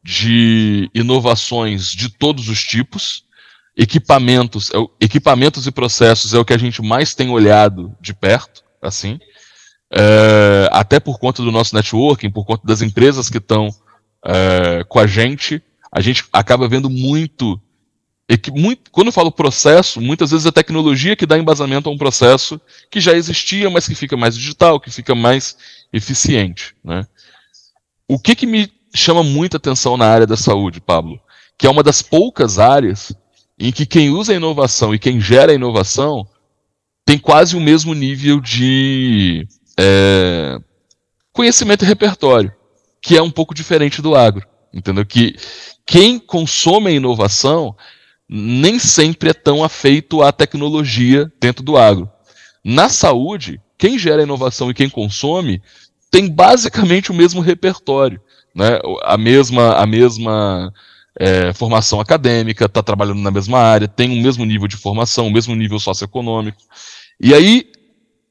de 0.03 0.89
inovações 0.93 1.91
de 1.91 2.09
todos 2.09 2.49
os 2.49 2.61
tipos, 2.61 3.24
equipamentos, 3.75 4.71
é 4.71 4.77
equipamentos 4.99 5.67
e 5.67 5.71
processos 5.71 6.33
é 6.33 6.39
o 6.39 6.45
que 6.45 6.53
a 6.53 6.57
gente 6.57 6.81
mais 6.81 7.13
tem 7.13 7.29
olhado 7.29 7.95
de 7.99 8.13
perto, 8.13 8.63
assim, 8.81 9.19
é, 9.91 10.69
até 10.71 10.99
por 10.99 11.19
conta 11.19 11.43
do 11.43 11.51
nosso 11.51 11.75
networking, 11.75 12.29
por 12.29 12.45
conta 12.45 12.65
das 12.65 12.81
empresas 12.81 13.29
que 13.29 13.37
estão 13.37 13.69
é, 14.25 14.83
com 14.87 14.99
a 14.99 15.05
gente, 15.05 15.61
a 15.91 16.01
gente 16.01 16.25
acaba 16.33 16.67
vendo 16.67 16.89
muito, 16.89 17.59
muito. 18.53 18.91
Quando 18.91 19.07
eu 19.07 19.13
falo 19.13 19.31
processo, 19.31 20.01
muitas 20.01 20.31
vezes 20.31 20.45
a 20.45 20.51
tecnologia 20.51 21.15
que 21.15 21.25
dá 21.25 21.37
embasamento 21.37 21.89
a 21.89 21.91
um 21.91 21.97
processo 21.97 22.59
que 22.89 22.99
já 22.99 23.13
existia, 23.13 23.69
mas 23.69 23.87
que 23.87 23.95
fica 23.95 24.17
mais 24.17 24.35
digital, 24.35 24.79
que 24.79 24.89
fica 24.89 25.13
mais 25.13 25.57
eficiente. 25.93 26.75
Né? 26.83 27.05
O 28.07 28.19
que, 28.19 28.35
que 28.35 28.45
me 28.45 28.71
chama 28.93 29.23
muita 29.23 29.57
atenção 29.57 29.95
na 29.95 30.07
área 30.07 30.27
da 30.27 30.35
saúde, 30.35 30.81
Pablo? 30.81 31.19
Que 31.57 31.67
é 31.67 31.69
uma 31.69 31.83
das 31.83 32.01
poucas 32.01 32.59
áreas 32.59 33.13
em 33.57 33.71
que 33.71 33.85
quem 33.85 34.09
usa 34.09 34.33
a 34.33 34.35
inovação 34.35 34.93
e 34.93 34.99
quem 34.99 35.19
gera 35.19 35.51
a 35.51 35.55
inovação 35.55 36.27
tem 37.05 37.17
quase 37.17 37.55
o 37.55 37.61
mesmo 37.61 37.93
nível 37.93 38.39
de 38.39 39.47
é, 39.79 40.57
conhecimento 41.31 41.83
e 41.83 41.87
repertório 41.87 42.51
que 43.05 43.15
é 43.15 43.21
um 43.21 43.29
pouco 43.29 43.53
diferente 43.53 44.01
do 44.01 44.15
agro. 44.15 44.47
Entendeu? 44.73 45.05
Que 45.05 45.35
quem 45.85 46.17
consome 46.17 46.89
a 46.89 46.93
inovação 46.93 47.75
nem 48.27 48.79
sempre 48.79 49.29
é 49.29 49.33
tão 49.33 49.63
afeito 49.63 50.23
à 50.23 50.31
tecnologia 50.31 51.31
dentro 51.39 51.63
do 51.63 51.77
agro. 51.77 52.09
Na 52.63 52.89
saúde, 52.89 53.61
quem 53.77 53.99
gera 53.99 54.23
inovação 54.23 54.71
e 54.71 54.73
quem 54.73 54.89
consome 54.89 55.61
tem 56.09 56.27
basicamente 56.27 57.11
o 57.11 57.13
mesmo 57.13 57.41
repertório, 57.41 58.19
né? 58.55 58.79
a 59.03 59.17
mesma, 59.17 59.75
a 59.75 59.85
mesma 59.85 60.73
é, 61.19 61.53
formação 61.53 61.99
acadêmica, 61.99 62.65
está 62.65 62.83
trabalhando 62.83 63.21
na 63.21 63.31
mesma 63.31 63.59
área, 63.59 63.87
tem 63.87 64.17
o 64.17 64.21
mesmo 64.21 64.45
nível 64.45 64.67
de 64.67 64.77
formação, 64.77 65.27
o 65.27 65.31
mesmo 65.31 65.55
nível 65.55 65.79
socioeconômico. 65.79 66.61
E 67.19 67.33
aí, 67.33 67.71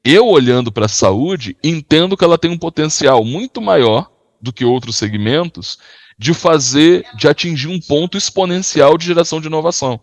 eu 0.03 0.27
olhando 0.27 0.71
para 0.71 0.85
a 0.85 0.89
saúde, 0.89 1.57
entendo 1.63 2.15
que 2.15 2.23
ela 2.23 2.37
tem 2.37 2.51
um 2.51 2.57
potencial 2.57 3.25
muito 3.25 3.59
maior 3.61 4.11
do 4.39 4.53
que 4.53 4.63
outros 4.63 4.97
segmentos 4.97 5.79
de 6.17 6.33
fazer, 6.33 7.05
de 7.17 7.27
atingir 7.27 7.67
um 7.67 7.79
ponto 7.79 8.17
exponencial 8.17 8.97
de 8.97 9.05
geração 9.05 9.41
de 9.41 9.47
inovação. 9.47 9.99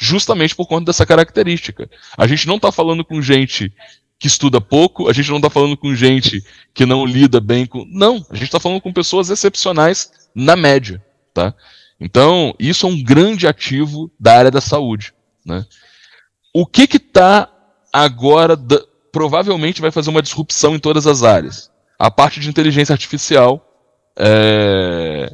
Justamente 0.00 0.56
por 0.56 0.66
conta 0.66 0.86
dessa 0.86 1.06
característica. 1.06 1.88
A 2.16 2.26
gente 2.26 2.46
não 2.46 2.56
está 2.56 2.72
falando 2.72 3.04
com 3.04 3.20
gente 3.20 3.72
que 4.18 4.26
estuda 4.26 4.60
pouco, 4.60 5.08
a 5.08 5.12
gente 5.12 5.28
não 5.28 5.36
está 5.36 5.50
falando 5.50 5.76
com 5.76 5.94
gente 5.94 6.42
que 6.72 6.86
não 6.86 7.04
lida 7.04 7.40
bem 7.40 7.66
com. 7.66 7.84
Não, 7.90 8.24
a 8.30 8.34
gente 8.34 8.46
está 8.46 8.58
falando 8.58 8.80
com 8.80 8.92
pessoas 8.92 9.30
excepcionais 9.30 10.10
na 10.34 10.56
média. 10.56 11.04
Tá? 11.34 11.54
Então, 12.02 12.52
isso 12.58 12.84
é 12.84 12.90
um 12.90 13.00
grande 13.00 13.46
ativo 13.46 14.10
da 14.18 14.36
área 14.36 14.50
da 14.50 14.60
saúde. 14.60 15.14
Né? 15.46 15.64
O 16.52 16.66
que 16.66 16.82
está 16.96 17.48
agora, 17.92 18.56
da... 18.56 18.82
provavelmente 19.12 19.80
vai 19.80 19.92
fazer 19.92 20.10
uma 20.10 20.20
disrupção 20.20 20.74
em 20.74 20.80
todas 20.80 21.06
as 21.06 21.22
áreas? 21.22 21.70
A 21.96 22.10
parte 22.10 22.40
de 22.40 22.48
inteligência 22.48 22.92
artificial 22.92 23.64
é, 24.16 25.32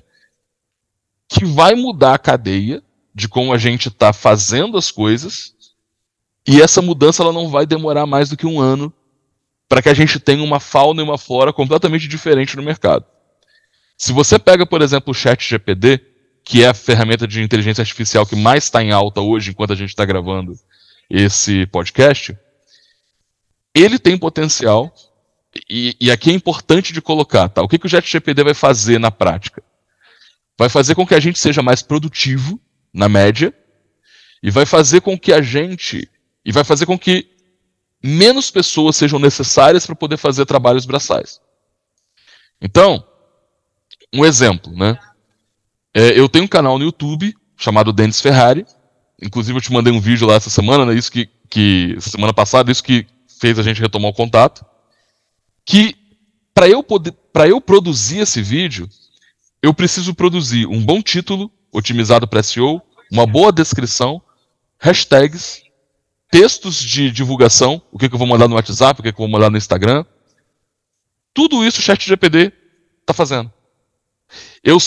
que 1.26 1.46
vai 1.46 1.74
mudar 1.74 2.12
a 2.14 2.18
cadeia 2.18 2.82
de 3.14 3.28
como 3.28 3.54
a 3.54 3.58
gente 3.58 3.88
está 3.88 4.12
fazendo 4.12 4.76
as 4.76 4.90
coisas, 4.90 5.54
e 6.46 6.60
essa 6.60 6.82
mudança 6.82 7.22
ela 7.22 7.32
não 7.32 7.48
vai 7.48 7.64
demorar 7.64 8.04
mais 8.04 8.28
do 8.28 8.36
que 8.36 8.46
um 8.46 8.60
ano 8.60 8.92
para 9.66 9.80
que 9.80 9.88
a 9.88 9.94
gente 9.94 10.20
tenha 10.20 10.42
uma 10.42 10.60
fauna 10.60 11.00
e 11.00 11.04
uma 11.04 11.16
flora 11.16 11.50
completamente 11.50 12.06
diferente 12.06 12.56
no 12.56 12.62
mercado. 12.62 13.06
Se 13.96 14.12
você 14.12 14.38
pega, 14.38 14.66
por 14.66 14.82
exemplo, 14.82 15.10
o 15.10 15.14
Chat 15.14 15.48
GPD, 15.48 16.17
que 16.48 16.64
é 16.64 16.68
a 16.68 16.74
ferramenta 16.74 17.28
de 17.28 17.42
inteligência 17.42 17.82
artificial 17.82 18.24
que 18.24 18.34
mais 18.34 18.64
está 18.64 18.82
em 18.82 18.90
alta 18.90 19.20
hoje, 19.20 19.50
enquanto 19.50 19.74
a 19.74 19.76
gente 19.76 19.90
está 19.90 20.02
gravando 20.06 20.58
esse 21.10 21.66
podcast, 21.66 22.34
ele 23.74 23.98
tem 23.98 24.16
potencial 24.16 24.90
e, 25.68 25.94
e, 26.00 26.10
aqui 26.10 26.30
é 26.30 26.32
importante 26.32 26.90
de 26.90 27.02
colocar, 27.02 27.50
tá? 27.50 27.60
O 27.60 27.68
que, 27.68 27.78
que 27.78 27.84
o 27.84 27.88
ChatGPT 27.88 28.42
vai 28.44 28.54
fazer 28.54 28.98
na 28.98 29.10
prática? 29.10 29.62
Vai 30.58 30.70
fazer 30.70 30.94
com 30.94 31.06
que 31.06 31.14
a 31.14 31.20
gente 31.20 31.38
seja 31.38 31.60
mais 31.60 31.82
produtivo, 31.82 32.58
na 32.94 33.10
média, 33.10 33.52
e 34.42 34.50
vai 34.50 34.64
fazer 34.64 35.02
com 35.02 35.18
que 35.18 35.34
a 35.34 35.42
gente. 35.42 36.10
E 36.46 36.50
vai 36.50 36.64
fazer 36.64 36.86
com 36.86 36.98
que 36.98 37.28
menos 38.02 38.50
pessoas 38.50 38.96
sejam 38.96 39.18
necessárias 39.18 39.84
para 39.84 39.94
poder 39.94 40.16
fazer 40.16 40.46
trabalhos 40.46 40.86
braçais. 40.86 41.40
Então, 42.58 43.06
um 44.14 44.24
exemplo, 44.24 44.74
né? 44.74 44.98
É, 45.98 46.16
eu 46.16 46.28
tenho 46.28 46.44
um 46.44 46.48
canal 46.48 46.78
no 46.78 46.84
YouTube 46.84 47.34
chamado 47.56 47.92
Dennis 47.92 48.20
Ferrari. 48.20 48.64
Inclusive, 49.20 49.58
eu 49.58 49.62
te 49.62 49.72
mandei 49.72 49.92
um 49.92 50.00
vídeo 50.00 50.28
lá 50.28 50.34
essa 50.34 50.48
semana, 50.48 50.86
né? 50.86 50.94
Isso 50.94 51.10
que, 51.10 51.28
que 51.50 51.96
semana 51.98 52.32
passada, 52.32 52.70
isso 52.70 52.84
que 52.84 53.04
fez 53.40 53.58
a 53.58 53.64
gente 53.64 53.80
retomar 53.80 54.08
o 54.08 54.14
contato 54.14 54.64
que 55.66 55.96
para 56.54 56.68
eu 56.68 56.84
poder, 56.84 57.12
para 57.32 57.48
eu 57.48 57.60
produzir 57.60 58.20
esse 58.20 58.40
vídeo, 58.40 58.88
eu 59.60 59.74
preciso 59.74 60.14
produzir 60.14 60.66
um 60.66 60.80
bom 60.80 61.02
título 61.02 61.50
otimizado 61.72 62.28
para 62.28 62.44
SEO, 62.44 62.80
uma 63.10 63.26
boa 63.26 63.50
descrição, 63.50 64.22
hashtags, 64.78 65.62
textos 66.30 66.80
de 66.80 67.10
divulgação, 67.10 67.82
o 67.90 67.98
que, 67.98 68.08
que 68.08 68.14
eu 68.14 68.18
vou 68.18 68.28
mandar 68.28 68.46
no 68.46 68.54
WhatsApp, 68.54 69.00
o 69.00 69.02
que, 69.02 69.12
que 69.12 69.20
eu 69.20 69.26
vou 69.26 69.32
mandar 69.32 69.50
no 69.50 69.58
Instagram. 69.58 70.04
Tudo 71.34 71.66
isso 71.66 71.80
o 71.80 71.82
ChatGPT 71.82 72.52
está 73.00 73.12
fazendo. 73.12 73.52
Eu, 74.62 74.78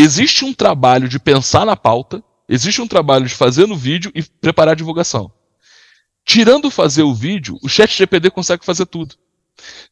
existe 0.00 0.44
um 0.44 0.52
trabalho 0.54 1.08
de 1.08 1.18
pensar 1.18 1.66
na 1.66 1.76
pauta, 1.76 2.22
existe 2.48 2.80
um 2.80 2.86
trabalho 2.86 3.26
de 3.26 3.34
fazer 3.34 3.66
no 3.66 3.76
vídeo 3.76 4.12
e 4.14 4.22
preparar 4.22 4.72
a 4.72 4.76
divulgação. 4.76 5.30
Tirando 6.24 6.70
fazer 6.70 7.02
o 7.02 7.14
vídeo, 7.14 7.58
o 7.62 7.68
ChatGPT 7.68 8.30
consegue 8.30 8.64
fazer 8.64 8.86
tudo. 8.86 9.16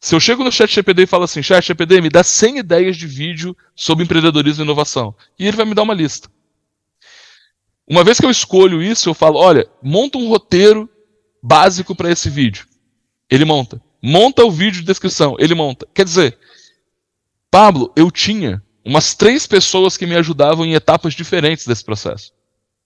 Se 0.00 0.14
eu 0.14 0.20
chego 0.20 0.44
no 0.44 0.52
chat 0.52 0.72
GPD 0.72 1.02
e 1.02 1.06
falo 1.06 1.24
assim, 1.24 1.42
chat 1.42 1.66
GPD, 1.66 2.00
me 2.00 2.08
dá 2.08 2.22
100 2.22 2.58
ideias 2.58 2.96
de 2.96 3.06
vídeo 3.06 3.56
sobre 3.74 4.04
empreendedorismo 4.04 4.62
e 4.62 4.64
inovação. 4.64 5.14
E 5.38 5.46
ele 5.46 5.56
vai 5.56 5.66
me 5.66 5.74
dar 5.74 5.82
uma 5.82 5.94
lista. 5.94 6.30
Uma 7.88 8.04
vez 8.04 8.20
que 8.20 8.26
eu 8.26 8.30
escolho 8.30 8.82
isso, 8.82 9.08
eu 9.08 9.14
falo, 9.14 9.38
olha, 9.38 9.68
monta 9.82 10.18
um 10.18 10.28
roteiro 10.28 10.88
básico 11.42 11.96
para 11.96 12.10
esse 12.10 12.30
vídeo. 12.30 12.66
Ele 13.28 13.44
monta. 13.44 13.82
Monta 14.00 14.44
o 14.44 14.50
vídeo 14.50 14.80
de 14.80 14.86
descrição. 14.86 15.36
Ele 15.38 15.54
monta. 15.54 15.86
Quer 15.92 16.04
dizer, 16.04 16.38
Pablo, 17.50 17.92
eu 17.96 18.10
tinha 18.10 18.62
umas 18.86 19.14
três 19.14 19.46
pessoas 19.46 19.96
que 19.96 20.06
me 20.06 20.14
ajudavam 20.14 20.64
em 20.64 20.74
etapas 20.74 21.12
diferentes 21.12 21.66
desse 21.66 21.84
processo. 21.84 22.32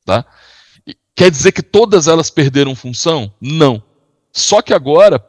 Tá? 0.04 0.24
Quer 1.14 1.30
dizer 1.30 1.52
que 1.52 1.62
todas 1.62 2.08
elas 2.08 2.30
perderam 2.30 2.74
função? 2.74 3.32
Não. 3.40 3.82
Só 4.32 4.62
que 4.62 4.72
agora, 4.72 5.24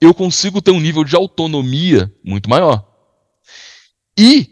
eu 0.00 0.12
consigo 0.12 0.60
ter 0.60 0.70
um 0.70 0.80
nível 0.80 1.04
de 1.04 1.16
autonomia 1.16 2.12
muito 2.22 2.50
maior. 2.50 2.86
E, 4.18 4.48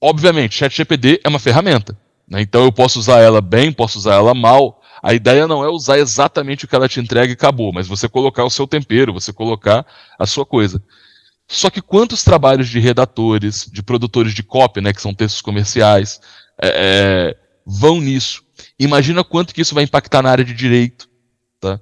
obviamente, 0.00 0.56
ChatGPT 0.56 1.20
é 1.24 1.28
uma 1.28 1.38
ferramenta. 1.38 1.98
Né? 2.28 2.42
Então 2.42 2.64
eu 2.64 2.72
posso 2.72 2.98
usar 2.98 3.20
ela 3.20 3.40
bem, 3.40 3.72
posso 3.72 3.98
usar 3.98 4.14
ela 4.14 4.34
mal. 4.34 4.82
A 5.02 5.14
ideia 5.14 5.46
não 5.46 5.64
é 5.64 5.68
usar 5.70 5.98
exatamente 5.98 6.66
o 6.66 6.68
que 6.68 6.76
ela 6.76 6.88
te 6.88 7.00
entrega 7.00 7.32
e 7.32 7.34
acabou, 7.34 7.72
mas 7.72 7.88
você 7.88 8.06
colocar 8.06 8.44
o 8.44 8.50
seu 8.50 8.66
tempero, 8.66 9.14
você 9.14 9.32
colocar 9.32 9.86
a 10.18 10.26
sua 10.26 10.44
coisa. 10.44 10.82
Só 11.52 11.68
que 11.68 11.82
quantos 11.82 12.22
trabalhos 12.22 12.68
de 12.68 12.78
redatores, 12.78 13.68
de 13.72 13.82
produtores 13.82 14.32
de 14.32 14.40
copy, 14.40 14.80
né, 14.80 14.92
que 14.92 15.02
são 15.02 15.12
textos 15.12 15.42
comerciais, 15.42 16.20
é, 16.62 16.68
é, 16.68 17.36
vão 17.66 18.00
nisso? 18.00 18.44
Imagina 18.78 19.24
quanto 19.24 19.52
que 19.52 19.60
isso 19.60 19.74
vai 19.74 19.82
impactar 19.82 20.22
na 20.22 20.30
área 20.30 20.44
de 20.44 20.54
direito. 20.54 21.08
Tá? 21.58 21.80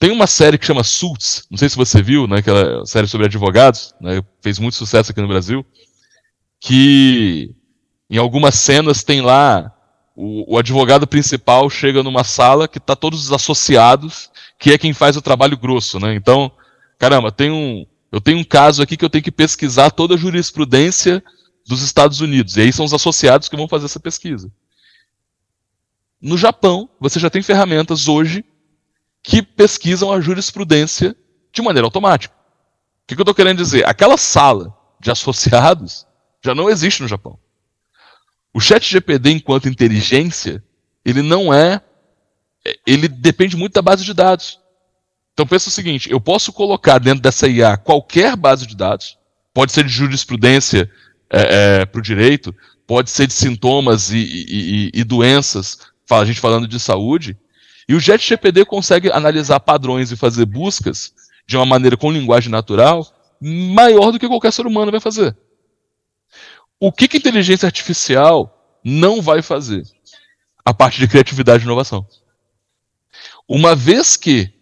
Tem 0.00 0.10
uma 0.10 0.26
série 0.26 0.56
que 0.56 0.64
chama 0.64 0.82
Suits, 0.82 1.46
não 1.50 1.58
sei 1.58 1.68
se 1.68 1.76
você 1.76 2.00
viu, 2.00 2.26
né, 2.26 2.38
aquela 2.38 2.86
série 2.86 3.06
sobre 3.06 3.26
advogados, 3.26 3.94
né, 4.00 4.22
fez 4.40 4.58
muito 4.58 4.76
sucesso 4.76 5.12
aqui 5.12 5.20
no 5.20 5.28
Brasil, 5.28 5.64
que 6.58 7.54
em 8.08 8.16
algumas 8.16 8.54
cenas 8.54 9.04
tem 9.04 9.20
lá 9.20 9.70
o, 10.16 10.54
o 10.54 10.58
advogado 10.58 11.06
principal 11.06 11.68
chega 11.68 12.02
numa 12.02 12.24
sala 12.24 12.66
que 12.66 12.78
está 12.78 12.96
todos 12.96 13.24
os 13.24 13.32
associados 13.32 14.30
que 14.58 14.72
é 14.72 14.78
quem 14.78 14.94
faz 14.94 15.18
o 15.18 15.22
trabalho 15.22 15.58
grosso, 15.58 16.00
né? 16.00 16.14
Então, 16.14 16.50
caramba, 16.98 17.30
tem 17.30 17.50
um, 17.50 17.84
eu 18.10 18.20
tenho 18.20 18.38
um 18.38 18.44
caso 18.44 18.82
aqui 18.82 18.96
que 18.96 19.04
eu 19.04 19.10
tenho 19.10 19.24
que 19.24 19.32
pesquisar 19.32 19.90
toda 19.90 20.14
a 20.14 20.18
jurisprudência 20.18 21.22
dos 21.66 21.82
Estados 21.82 22.20
Unidos. 22.20 22.56
E 22.56 22.62
aí 22.62 22.72
são 22.72 22.84
os 22.84 22.94
associados 22.94 23.48
que 23.48 23.56
vão 23.56 23.68
fazer 23.68 23.86
essa 23.86 24.00
pesquisa. 24.00 24.50
No 26.20 26.38
Japão, 26.38 26.88
você 26.98 27.18
já 27.18 27.28
tem 27.28 27.42
ferramentas 27.42 28.08
hoje 28.08 28.44
que 29.22 29.42
pesquisam 29.42 30.12
a 30.12 30.20
jurisprudência 30.20 31.16
de 31.52 31.60
maneira 31.62 31.86
automática. 31.86 32.34
O 32.34 33.06
que, 33.06 33.14
que 33.14 33.20
eu 33.20 33.24
estou 33.24 33.34
querendo 33.34 33.58
dizer? 33.58 33.86
Aquela 33.86 34.16
sala 34.16 34.76
de 35.00 35.10
associados 35.10 36.06
já 36.44 36.54
não 36.54 36.70
existe 36.70 37.02
no 37.02 37.08
Japão. 37.08 37.38
O 38.54 38.60
chat 38.60 38.88
GPD, 38.88 39.32
enquanto 39.32 39.68
inteligência, 39.68 40.64
ele 41.04 41.22
não 41.22 41.52
é. 41.52 41.80
Ele 42.86 43.06
depende 43.06 43.56
muito 43.56 43.74
da 43.74 43.82
base 43.82 44.04
de 44.04 44.14
dados. 44.14 44.58
Então 45.36 45.46
pensa 45.46 45.68
o 45.68 45.72
seguinte: 45.72 46.10
eu 46.10 46.18
posso 46.18 46.50
colocar 46.50 46.96
dentro 46.96 47.20
dessa 47.20 47.46
IA 47.46 47.76
qualquer 47.76 48.34
base 48.36 48.66
de 48.66 48.74
dados, 48.74 49.18
pode 49.52 49.70
ser 49.70 49.84
de 49.84 49.90
jurisprudência 49.90 50.90
é, 51.28 51.80
é, 51.80 51.86
para 51.86 51.98
o 51.98 52.02
direito, 52.02 52.54
pode 52.86 53.10
ser 53.10 53.26
de 53.26 53.34
sintomas 53.34 54.10
e, 54.10 54.16
e, 54.16 54.90
e, 54.94 55.04
doenças, 55.04 55.78
a 56.10 56.24
gente 56.24 56.40
falando 56.40 56.66
de 56.66 56.80
saúde, 56.80 57.36
e 57.86 57.94
o 57.94 58.00
GPD 58.00 58.64
consegue 58.64 59.12
analisar 59.12 59.60
padrões 59.60 60.10
e 60.10 60.16
fazer 60.16 60.46
buscas 60.46 61.12
de 61.46 61.54
uma 61.54 61.66
maneira 61.66 61.98
com 61.98 62.10
linguagem 62.10 62.50
natural 62.50 63.06
maior 63.38 64.12
do 64.12 64.18
que 64.18 64.26
qualquer 64.26 64.54
ser 64.54 64.66
humano 64.66 64.90
vai 64.90 65.00
fazer. 65.00 65.36
O 66.80 66.90
que, 66.90 67.06
que 67.06 67.18
inteligência 67.18 67.66
artificial 67.66 68.80
não 68.82 69.20
vai 69.20 69.42
fazer? 69.42 69.82
A 70.64 70.72
parte 70.72 70.98
de 70.98 71.06
criatividade 71.06 71.62
e 71.62 71.66
inovação. 71.66 72.06
Uma 73.46 73.76
vez 73.76 74.16
que 74.16 74.55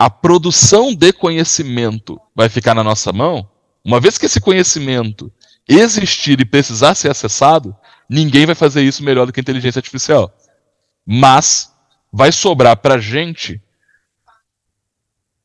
a 0.00 0.08
produção 0.08 0.94
de 0.94 1.12
conhecimento 1.12 2.18
vai 2.34 2.48
ficar 2.48 2.74
na 2.74 2.82
nossa 2.82 3.12
mão, 3.12 3.46
uma 3.84 4.00
vez 4.00 4.16
que 4.16 4.24
esse 4.24 4.40
conhecimento 4.40 5.30
existir 5.68 6.40
e 6.40 6.44
precisar 6.46 6.94
ser 6.94 7.10
acessado, 7.10 7.76
ninguém 8.08 8.46
vai 8.46 8.54
fazer 8.54 8.80
isso 8.80 9.04
melhor 9.04 9.26
do 9.26 9.32
que 9.32 9.40
a 9.40 9.42
inteligência 9.42 9.78
artificial. 9.78 10.34
Mas 11.06 11.70
vai 12.10 12.32
sobrar 12.32 12.78
para 12.78 12.98
gente 12.98 13.60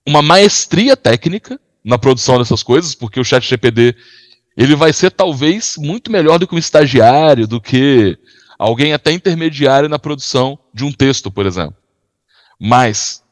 uma 0.08 0.22
maestria 0.22 0.96
técnica 0.96 1.60
na 1.84 1.98
produção 1.98 2.38
dessas 2.38 2.64
coisas, 2.64 2.96
porque 2.96 3.20
o 3.20 3.26
chat 3.26 3.46
GPD 3.46 3.94
ele 4.56 4.74
vai 4.74 4.94
ser 4.94 5.12
talvez 5.12 5.76
muito 5.78 6.10
melhor 6.10 6.40
do 6.40 6.48
que 6.48 6.56
um 6.56 6.60
estagiário, 6.60 7.46
do 7.46 7.60
que 7.60 8.18
alguém 8.58 8.94
até 8.94 9.12
intermediário 9.12 9.90
na 9.90 10.00
produção 10.00 10.58
de 10.74 10.86
um 10.86 10.94
texto, 10.94 11.30
por 11.30 11.46
exemplo. 11.46 11.76
Mas 12.58 13.25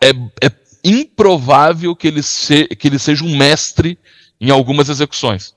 é, 0.00 0.10
é 0.46 0.50
improvável 0.84 1.94
que 1.96 2.06
ele, 2.06 2.22
se, 2.22 2.66
que 2.68 2.88
ele 2.88 2.98
seja 2.98 3.24
um 3.24 3.36
mestre 3.36 3.98
em 4.40 4.50
algumas 4.50 4.88
execuções. 4.88 5.54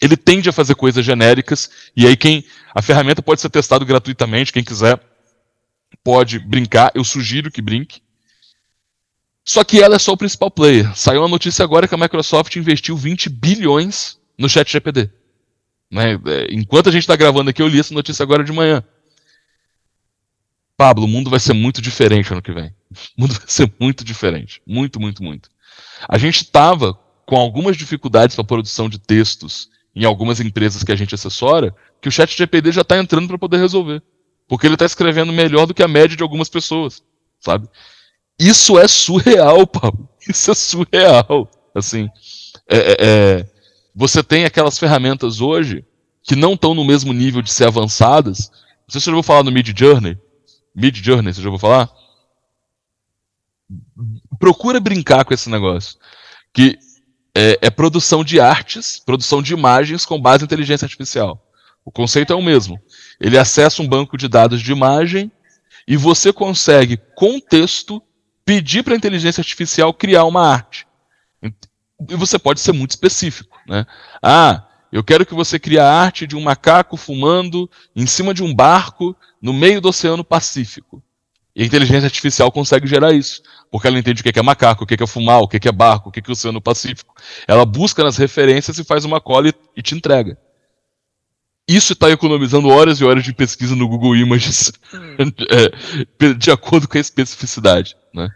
Ele 0.00 0.16
tende 0.16 0.48
a 0.48 0.52
fazer 0.52 0.74
coisas 0.74 1.04
genéricas, 1.04 1.70
e 1.96 2.06
aí 2.06 2.16
quem. 2.16 2.44
A 2.74 2.82
ferramenta 2.82 3.22
pode 3.22 3.40
ser 3.40 3.50
testada 3.50 3.84
gratuitamente, 3.84 4.52
quem 4.52 4.62
quiser 4.62 5.00
pode 6.04 6.38
brincar, 6.38 6.92
eu 6.94 7.02
sugiro 7.02 7.50
que 7.50 7.60
brinque. 7.60 8.00
Só 9.44 9.64
que 9.64 9.82
ela 9.82 9.96
é 9.96 9.98
só 9.98 10.12
o 10.12 10.16
principal 10.16 10.50
player. 10.50 10.94
Saiu 10.94 11.22
uma 11.22 11.28
notícia 11.28 11.64
agora 11.64 11.88
que 11.88 11.94
a 11.94 11.98
Microsoft 11.98 12.54
investiu 12.56 12.96
20 12.96 13.30
bilhões 13.30 14.18
no 14.36 14.48
chat 14.48 14.70
GPD. 14.70 15.10
Né? 15.90 16.20
É, 16.26 16.48
enquanto 16.50 16.90
a 16.90 16.92
gente 16.92 17.02
está 17.02 17.16
gravando 17.16 17.50
aqui, 17.50 17.62
eu 17.62 17.68
li 17.68 17.80
essa 17.80 17.94
notícia 17.94 18.22
agora 18.22 18.44
de 18.44 18.52
manhã. 18.52 18.84
Pablo, 20.78 21.06
o 21.06 21.08
mundo 21.08 21.28
vai 21.28 21.40
ser 21.40 21.54
muito 21.54 21.82
diferente 21.82 22.32
ano 22.32 22.40
que 22.40 22.52
vem. 22.52 22.72
O 23.16 23.22
mundo 23.22 23.34
vai 23.34 23.48
ser 23.48 23.70
muito 23.80 24.04
diferente. 24.04 24.62
Muito, 24.64 25.00
muito, 25.00 25.24
muito. 25.24 25.50
A 26.08 26.16
gente 26.16 26.44
estava 26.44 26.96
com 27.26 27.36
algumas 27.36 27.76
dificuldades 27.76 28.36
para 28.36 28.44
a 28.44 28.46
produção 28.46 28.88
de 28.88 28.96
textos 28.96 29.68
em 29.94 30.04
algumas 30.04 30.38
empresas 30.38 30.84
que 30.84 30.92
a 30.92 30.96
gente 30.96 31.16
assessora, 31.16 31.74
que 32.00 32.08
o 32.08 32.12
chat 32.12 32.38
GPD 32.38 32.70
já 32.70 32.82
está 32.82 32.96
entrando 32.96 33.26
para 33.26 33.36
poder 33.36 33.58
resolver. 33.58 34.00
Porque 34.46 34.68
ele 34.68 34.76
está 34.76 34.86
escrevendo 34.86 35.32
melhor 35.32 35.66
do 35.66 35.74
que 35.74 35.82
a 35.82 35.88
média 35.88 36.16
de 36.16 36.22
algumas 36.22 36.48
pessoas, 36.48 37.02
sabe? 37.40 37.68
Isso 38.38 38.78
é 38.78 38.86
surreal, 38.86 39.66
Pablo. 39.66 40.08
Isso 40.28 40.52
é 40.52 40.54
surreal. 40.54 41.50
Assim, 41.74 42.08
é, 42.68 42.78
é, 42.78 42.96
é 43.00 43.46
você 43.92 44.22
tem 44.22 44.44
aquelas 44.44 44.78
ferramentas 44.78 45.40
hoje 45.40 45.84
que 46.22 46.36
não 46.36 46.52
estão 46.52 46.72
no 46.72 46.84
mesmo 46.84 47.12
nível 47.12 47.42
de 47.42 47.50
ser 47.50 47.66
avançadas. 47.66 48.48
Você 48.86 49.00
já 49.00 49.10
ouviu 49.10 49.24
falar 49.24 49.42
no 49.42 49.50
Mid 49.50 49.76
Journey? 49.76 50.16
Mid 50.74 50.96
Journey, 50.96 51.32
você 51.32 51.42
já 51.42 51.48
ouviu 51.48 51.60
falar? 51.60 51.90
Procura 54.38 54.80
brincar 54.80 55.24
com 55.24 55.34
esse 55.34 55.50
negócio. 55.50 55.98
Que 56.52 56.78
é, 57.34 57.58
é, 57.62 57.70
produção 57.70 58.24
de 58.24 58.40
artes, 58.40 59.00
produção 59.04 59.42
de 59.42 59.52
imagens 59.52 60.04
com 60.04 60.20
base 60.20 60.42
em 60.42 60.46
inteligência 60.46 60.84
artificial. 60.84 61.44
O 61.84 61.90
conceito 61.90 62.32
é 62.32 62.36
o 62.36 62.42
mesmo. 62.42 62.80
Ele 63.20 63.38
acessa 63.38 63.82
um 63.82 63.88
banco 63.88 64.16
de 64.16 64.28
dados 64.28 64.60
de 64.60 64.72
imagem 64.72 65.30
e 65.86 65.96
você 65.96 66.32
consegue, 66.32 66.98
com 67.16 67.40
texto, 67.40 68.02
pedir 68.44 68.82
para 68.82 68.94
a 68.94 68.96
inteligência 68.96 69.40
artificial 69.40 69.94
criar 69.94 70.24
uma 70.24 70.46
arte. 70.46 70.86
E 71.42 72.14
você 72.14 72.38
pode 72.38 72.60
ser 72.60 72.72
muito 72.72 72.90
específico. 72.90 73.58
Né? 73.66 73.86
Ah, 74.22 74.67
eu 74.90 75.04
quero 75.04 75.26
que 75.26 75.34
você 75.34 75.58
crie 75.58 75.78
a 75.78 75.90
arte 75.90 76.26
de 76.26 76.36
um 76.36 76.40
macaco 76.40 76.96
fumando 76.96 77.70
em 77.94 78.06
cima 78.06 78.32
de 78.32 78.42
um 78.42 78.54
barco 78.54 79.14
no 79.40 79.52
meio 79.52 79.80
do 79.80 79.88
Oceano 79.88 80.24
Pacífico. 80.24 81.02
E 81.54 81.62
a 81.62 81.66
inteligência 81.66 82.06
artificial 82.06 82.52
consegue 82.52 82.86
gerar 82.86 83.12
isso, 83.12 83.42
porque 83.70 83.86
ela 83.86 83.98
entende 83.98 84.20
o 84.20 84.24
que 84.24 84.38
é 84.38 84.42
macaco, 84.42 84.84
o 84.84 84.86
que 84.86 85.02
é 85.02 85.06
fumar, 85.06 85.40
o 85.40 85.48
que 85.48 85.68
é 85.68 85.72
barco, 85.72 86.08
o 86.08 86.12
que 86.12 86.20
é 86.20 86.22
o 86.28 86.32
Oceano 86.32 86.60
Pacífico. 86.60 87.14
Ela 87.46 87.66
busca 87.66 88.04
nas 88.04 88.16
referências 88.16 88.78
e 88.78 88.84
faz 88.84 89.04
uma 89.04 89.20
cola 89.20 89.52
e 89.76 89.82
te 89.82 89.94
entrega. 89.94 90.38
Isso 91.68 91.92
está 91.92 92.08
economizando 92.10 92.68
horas 92.68 92.98
e 92.98 93.04
horas 93.04 93.24
de 93.24 93.34
pesquisa 93.34 93.76
no 93.76 93.86
Google 93.86 94.16
Images, 94.16 94.72
é, 95.50 96.34
de 96.34 96.50
acordo 96.50 96.88
com 96.88 96.96
a 96.96 97.00
especificidade. 97.00 97.94
Né? 98.14 98.30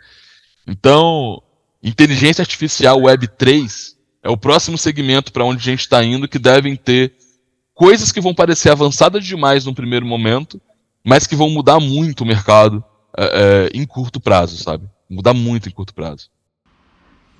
Então, 0.66 1.42
inteligência 1.82 2.42
artificial 2.42 3.00
Web 3.00 3.28
3 3.38 3.96
é 4.22 4.30
o 4.30 4.36
próximo 4.36 4.78
segmento 4.78 5.32
para 5.32 5.44
onde 5.44 5.60
a 5.60 5.72
gente 5.72 5.80
está 5.80 6.02
indo 6.04 6.28
que 6.28 6.38
devem 6.38 6.76
ter 6.76 7.14
coisas 7.74 8.12
que 8.12 8.20
vão 8.20 8.34
parecer 8.34 8.70
avançadas 8.70 9.24
demais 9.24 9.64
no 9.64 9.74
primeiro 9.74 10.06
momento, 10.06 10.60
mas 11.04 11.26
que 11.26 11.34
vão 11.34 11.50
mudar 11.50 11.80
muito 11.80 12.22
o 12.22 12.26
mercado 12.26 12.84
é, 13.16 13.24
é, 13.74 13.78
em 13.78 13.84
curto 13.84 14.20
prazo, 14.20 14.56
sabe? 14.62 14.86
Mudar 15.10 15.34
muito 15.34 15.68
em 15.68 15.72
curto 15.72 15.92
prazo. 15.92 16.30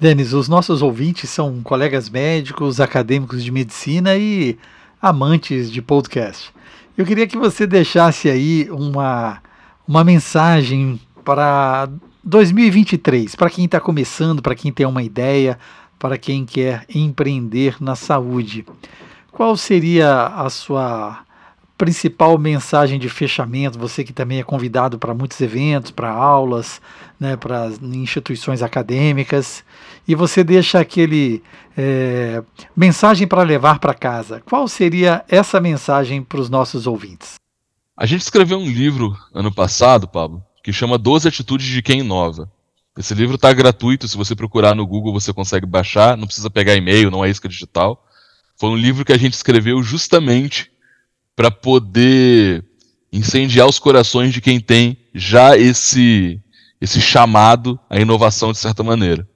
Denis, 0.01 0.33
os 0.33 0.49
nossos 0.49 0.83
ouvintes 0.83 1.31
são 1.31 1.63
colegas 1.63 2.11
médicos, 2.11 2.81
acadêmicos 2.81 3.45
de 3.45 3.53
medicina 3.53 4.17
e 4.17 4.59
amantes 5.01 5.71
de 5.71 5.81
podcast. 5.81 6.51
Eu 6.99 7.07
queria 7.07 7.27
que 7.27 7.39
você 7.39 7.67
deixasse 7.67 8.29
aí 8.29 8.69
uma, 8.71 9.41
uma 9.87 10.03
mensagem 10.03 11.01
para 11.25 11.89
2023, 12.25 13.35
para 13.37 13.49
quem 13.49 13.65
está 13.65 13.81
começando, 13.81 14.43
para 14.43 14.55
quem 14.55 14.73
tem 14.73 14.85
uma 14.85 15.03
ideia, 15.03 15.59
para 16.03 16.19
quem 16.19 16.45
quer 16.45 16.85
empreender 16.93 17.77
na 17.81 17.95
saúde. 17.95 18.67
Qual 19.31 19.57
seria 19.57 20.27
a 20.27 20.51
sua 20.51 21.25
principal 21.79 22.37
mensagem 22.37 22.99
de 22.99 23.09
fechamento? 23.09 23.79
Você 23.79 24.03
que 24.03 24.13
também 24.13 24.41
é 24.41 24.43
convidado 24.43 24.99
para 24.99 25.15
muitos 25.15 25.41
eventos, 25.41 25.93
para 25.93 26.11
aulas, 26.11 26.83
né, 27.21 27.37
para 27.37 27.71
instituições 27.81 28.65
acadêmicas, 28.65 29.63
e 30.07 30.17
você 30.17 30.43
deixa 30.43 30.81
aquele 30.81 31.41
é, 31.79 32.43
mensagem 32.77 33.29
para 33.29 33.45
levar 33.45 33.79
para 33.79 33.95
casa. 33.95 34.43
Qual 34.45 34.67
seria 34.67 35.25
essa 35.29 35.61
mensagem 35.61 36.21
para 36.21 36.41
os 36.41 36.51
nossos 36.51 36.89
ouvintes? 36.89 37.35
A 37.97 38.07
gente 38.07 38.23
escreveu 38.23 38.59
um 38.59 38.69
livro 38.69 39.17
ano 39.33 39.55
passado, 39.55 40.09
Pablo, 40.09 40.43
que 40.65 40.73
chama 40.73 40.99
12 40.99 41.29
Atitudes 41.29 41.69
de 41.69 41.81
Quem 41.81 42.01
Inova. 42.01 42.51
Esse 42.97 43.15
livro 43.15 43.37
está 43.37 43.53
gratuito, 43.53 44.07
se 44.07 44.17
você 44.17 44.35
procurar 44.35 44.75
no 44.75 44.87
Google 44.87 45.13
você 45.13 45.33
consegue 45.33 45.65
baixar, 45.65 46.17
não 46.17 46.27
precisa 46.27 46.51
pegar 46.51 46.75
e-mail, 46.75 47.11
não 47.11 47.25
é 47.25 47.31
isca 47.31 47.49
digital. 47.49 48.07
Foi 48.57 48.69
um 48.69 48.77
livro 48.77 49.05
que 49.05 49.13
a 49.13 49.19
gente 49.19 49.33
escreveu 49.33 49.83
justamente 49.83 50.71
para 51.35 51.51
poder 51.51 52.65
incendiar 53.11 53.67
os 53.67 53.79
corações 53.79 54.33
de 54.33 54.41
quem 54.41 54.61
tem 54.61 54.99
já 55.15 55.57
esse 55.57 56.41
esse 56.81 57.01
chamado 57.01 57.79
à 57.89 58.01
inovação 58.01 58.51
de 58.51 58.59
certa 58.59 58.83
maneira. 58.83 59.27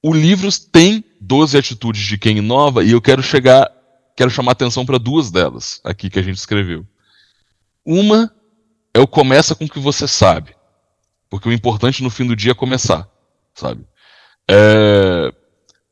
O 0.00 0.14
livro 0.14 0.48
tem 0.72 1.04
12 1.20 1.58
atitudes 1.58 2.02
de 2.06 2.16
quem 2.16 2.38
inova 2.38 2.84
e 2.84 2.92
eu 2.92 3.02
quero 3.02 3.20
chegar, 3.20 3.68
quero 4.16 4.30
chamar 4.30 4.52
atenção 4.52 4.86
para 4.86 4.96
duas 4.96 5.30
delas 5.30 5.80
aqui 5.84 6.08
que 6.08 6.20
a 6.20 6.22
gente 6.22 6.38
escreveu. 6.38 6.86
Uma 7.84 8.32
é 8.94 9.00
o 9.00 9.08
começa 9.08 9.56
com 9.56 9.64
o 9.64 9.68
que 9.68 9.80
você 9.80 10.06
sabe. 10.06 10.54
Porque 11.30 11.48
o 11.48 11.52
importante 11.52 12.02
no 12.02 12.10
fim 12.10 12.26
do 12.26 12.34
dia 12.34 12.50
é 12.50 12.54
começar, 12.54 13.08
sabe? 13.54 13.86
É, 14.50 15.32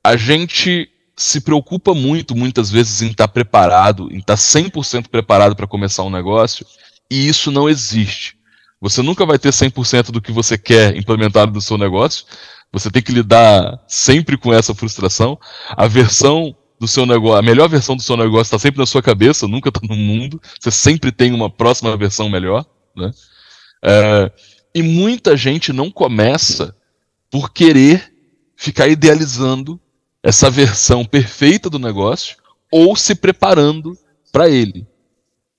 a 0.04 0.16
gente 0.16 0.90
se 1.16 1.40
preocupa 1.40 1.94
muito, 1.94 2.36
muitas 2.36 2.70
vezes, 2.70 3.02
em 3.02 3.10
estar 3.10 3.28
tá 3.28 3.32
preparado, 3.32 4.08
em 4.12 4.18
estar 4.18 4.36
tá 4.36 4.42
100% 4.42 5.08
preparado 5.08 5.54
para 5.54 5.66
começar 5.66 6.02
um 6.02 6.10
negócio, 6.10 6.66
e 7.10 7.28
isso 7.28 7.50
não 7.50 7.68
existe. 7.68 8.36
Você 8.80 9.02
nunca 9.02 9.26
vai 9.26 9.38
ter 9.38 9.50
100% 9.50 10.10
do 10.10 10.20
que 10.20 10.30
você 10.30 10.56
quer 10.56 10.96
implementado 10.96 11.52
no 11.52 11.60
seu 11.60 11.76
negócio. 11.76 12.24
Você 12.72 12.90
tem 12.90 13.02
que 13.02 13.12
lidar 13.12 13.82
sempre 13.88 14.36
com 14.36 14.52
essa 14.52 14.74
frustração. 14.74 15.38
A 15.70 15.88
versão 15.88 16.54
do 16.78 16.86
seu 16.86 17.04
negócio, 17.04 17.38
a 17.38 17.42
melhor 17.42 17.68
versão 17.68 17.96
do 17.96 18.02
seu 18.02 18.16
negócio 18.16 18.42
está 18.42 18.58
sempre 18.58 18.78
na 18.78 18.86
sua 18.86 19.02
cabeça, 19.02 19.48
nunca 19.48 19.70
está 19.70 19.80
no 19.82 19.96
mundo. 19.96 20.40
Você 20.60 20.70
sempre 20.70 21.10
tem 21.10 21.32
uma 21.32 21.50
próxima 21.50 21.96
versão 21.96 22.28
melhor, 22.28 22.64
né? 22.96 23.10
É, 23.82 24.30
e 24.78 24.82
muita 24.82 25.36
gente 25.36 25.72
não 25.72 25.90
começa 25.90 26.72
por 27.28 27.52
querer 27.52 28.14
ficar 28.54 28.86
idealizando 28.86 29.80
essa 30.22 30.48
versão 30.48 31.04
perfeita 31.04 31.68
do 31.68 31.80
negócio 31.80 32.36
ou 32.70 32.94
se 32.94 33.16
preparando 33.16 33.98
para 34.30 34.48
ele. 34.48 34.86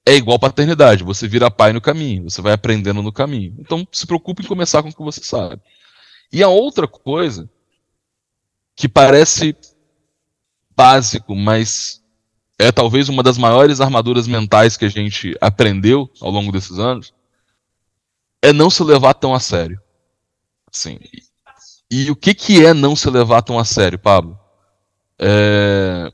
É 0.06 0.16
igual 0.16 0.40
paternidade, 0.40 1.04
você 1.04 1.28
vira 1.28 1.52
pai 1.52 1.74
no 1.74 1.82
caminho, 1.82 2.30
você 2.30 2.42
vai 2.42 2.54
aprendendo 2.54 3.04
no 3.04 3.12
caminho. 3.12 3.54
Então 3.60 3.86
se 3.92 4.08
preocupe 4.08 4.42
em 4.42 4.48
começar 4.48 4.82
com 4.82 4.88
o 4.88 4.94
que 4.94 5.04
você 5.04 5.22
sabe. 5.22 5.62
E 6.32 6.42
a 6.42 6.48
outra 6.48 6.88
coisa 6.88 7.50
que 8.74 8.88
parece 8.88 9.54
básico, 10.78 11.36
mas 11.36 12.02
é 12.58 12.72
talvez 12.72 13.10
uma 13.10 13.22
das 13.22 13.38
maiores 13.38 13.82
armaduras 13.82 14.30
mentais 14.30 14.78
que 14.78 14.86
a 14.86 14.90
gente 14.90 15.36
aprendeu 15.42 16.10
ao 16.22 16.32
longo 16.32 16.54
desses 16.54 16.80
anos, 16.80 17.14
é 18.42 18.54
não 18.54 18.70
se 18.70 18.84
levar 18.84 19.14
tão 19.14 19.34
a 19.34 19.40
sério. 19.40 19.80
Assim, 20.74 21.00
e 21.90 22.12
o 22.12 22.16
que, 22.16 22.34
que 22.34 22.66
é 22.66 22.74
não 22.74 22.96
se 22.96 23.10
levar 23.10 23.42
tão 23.42 23.58
a 23.58 23.66
sério, 23.66 23.98
Pablo? 23.98 24.38
É... 25.20 26.12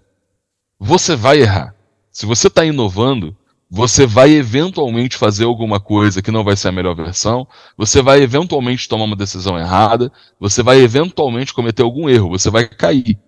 Você 0.80 1.16
vai 1.16 1.42
errar. 1.42 1.76
Se 2.12 2.26
você 2.26 2.48
está 2.48 2.64
inovando, 2.66 3.36
você 3.70 4.06
vai 4.06 4.32
eventualmente 4.32 5.18
fazer 5.18 5.46
alguma 5.46 5.80
coisa 5.80 6.22
que 6.22 6.32
não 6.32 6.44
vai 6.44 6.56
ser 6.56 6.70
a 6.70 6.72
melhor 6.72 6.96
versão, 6.96 7.48
você 7.78 8.02
vai 8.02 8.22
eventualmente 8.22 8.88
tomar 8.88 9.04
uma 9.06 9.16
decisão 9.16 9.60
errada, 9.60 10.12
você 10.40 10.64
vai 10.64 10.80
eventualmente 10.80 11.54
cometer 11.54 11.84
algum 11.84 12.08
erro, 12.08 12.30
você 12.30 12.50
vai 12.50 12.68
cair 12.68 13.20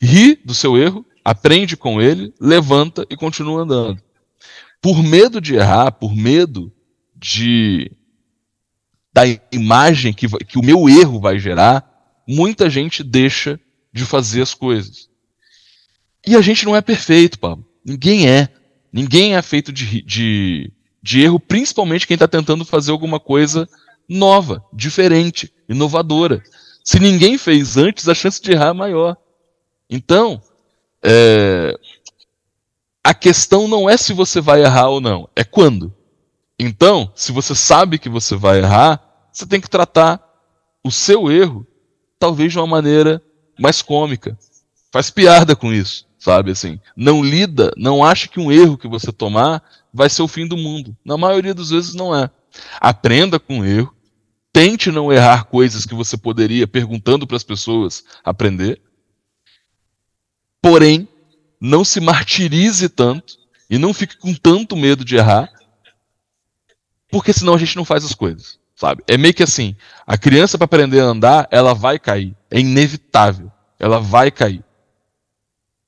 ri 0.00 0.36
do 0.44 0.54
seu 0.54 0.76
erro, 0.76 1.04
aprende 1.24 1.76
com 1.76 2.00
ele, 2.00 2.32
levanta 2.40 3.04
e 3.10 3.16
continua 3.16 3.62
andando. 3.62 4.00
Por 4.80 5.02
medo 5.02 5.40
de 5.40 5.56
errar, 5.56 5.92
por 5.92 6.14
medo 6.14 6.72
de 7.18 7.90
da 9.12 9.22
imagem 9.50 10.12
que, 10.12 10.28
que 10.44 10.58
o 10.58 10.64
meu 10.64 10.88
erro 10.88 11.20
vai 11.20 11.38
gerar, 11.38 11.84
muita 12.26 12.70
gente 12.70 13.02
deixa 13.02 13.58
de 13.92 14.04
fazer 14.04 14.42
as 14.42 14.54
coisas. 14.54 15.08
E 16.26 16.36
a 16.36 16.40
gente 16.40 16.64
não 16.64 16.76
é 16.76 16.80
perfeito, 16.80 17.38
Pablo. 17.38 17.66
Ninguém 17.84 18.28
é. 18.28 18.48
Ninguém 18.92 19.34
é 19.34 19.42
feito 19.42 19.72
de, 19.72 20.02
de, 20.02 20.72
de 21.02 21.20
erro, 21.20 21.40
principalmente 21.40 22.06
quem 22.06 22.14
está 22.14 22.28
tentando 22.28 22.64
fazer 22.64 22.92
alguma 22.92 23.18
coisa 23.18 23.68
nova, 24.08 24.64
diferente, 24.72 25.52
inovadora. 25.68 26.42
Se 26.84 26.98
ninguém 26.98 27.36
fez 27.36 27.76
antes, 27.76 28.08
a 28.08 28.14
chance 28.14 28.40
de 28.40 28.52
errar 28.52 28.68
é 28.68 28.72
maior. 28.72 29.16
Então, 29.90 30.40
é, 31.02 31.78
a 33.02 33.12
questão 33.14 33.66
não 33.68 33.88
é 33.88 33.96
se 33.96 34.12
você 34.12 34.40
vai 34.40 34.62
errar 34.62 34.88
ou 34.88 35.00
não, 35.00 35.28
é 35.34 35.44
quando. 35.44 35.94
Então, 36.58 37.12
se 37.14 37.32
você 37.32 37.54
sabe 37.54 37.98
que 37.98 38.08
você 38.08 38.34
vai 38.36 38.58
errar, 38.58 39.00
você 39.32 39.46
tem 39.46 39.60
que 39.60 39.70
tratar 39.70 40.20
o 40.82 40.90
seu 40.90 41.30
erro 41.30 41.66
talvez 42.18 42.52
de 42.52 42.58
uma 42.58 42.66
maneira 42.66 43.22
mais 43.58 43.80
cômica. 43.80 44.36
Faz 44.90 45.10
piada 45.10 45.54
com 45.54 45.72
isso, 45.72 46.06
sabe 46.18 46.50
assim? 46.50 46.80
Não 46.96 47.22
lida, 47.22 47.70
não 47.76 48.04
acha 48.04 48.26
que 48.26 48.40
um 48.40 48.50
erro 48.50 48.78
que 48.78 48.88
você 48.88 49.12
tomar 49.12 49.62
vai 49.92 50.08
ser 50.08 50.22
o 50.22 50.28
fim 50.28 50.46
do 50.46 50.56
mundo. 50.56 50.96
Na 51.04 51.16
maioria 51.16 51.54
das 51.54 51.70
vezes 51.70 51.94
não 51.94 52.14
é. 52.14 52.30
Aprenda 52.80 53.38
com 53.38 53.60
o 53.60 53.64
erro, 53.64 53.94
tente 54.52 54.90
não 54.90 55.12
errar 55.12 55.44
coisas 55.44 55.86
que 55.86 55.94
você 55.94 56.16
poderia 56.16 56.66
perguntando 56.66 57.26
para 57.26 57.36
as 57.36 57.44
pessoas 57.44 58.02
aprender 58.24 58.80
Porém, 60.60 61.08
não 61.60 61.84
se 61.84 62.00
martirize 62.00 62.88
tanto 62.88 63.36
e 63.70 63.78
não 63.78 63.94
fique 63.94 64.16
com 64.16 64.34
tanto 64.34 64.76
medo 64.76 65.04
de 65.04 65.16
errar, 65.16 65.48
porque 67.10 67.32
senão 67.32 67.54
a 67.54 67.58
gente 67.58 67.76
não 67.76 67.84
faz 67.84 68.04
as 68.04 68.14
coisas, 68.14 68.58
sabe? 68.74 69.02
É 69.06 69.16
meio 69.16 69.34
que 69.34 69.42
assim, 69.42 69.76
a 70.06 70.16
criança 70.16 70.58
para 70.58 70.64
aprender 70.64 71.00
a 71.00 71.04
andar, 71.04 71.48
ela 71.50 71.74
vai 71.74 71.98
cair, 71.98 72.36
é 72.50 72.60
inevitável, 72.60 73.50
ela 73.78 74.00
vai 74.00 74.30
cair. 74.30 74.64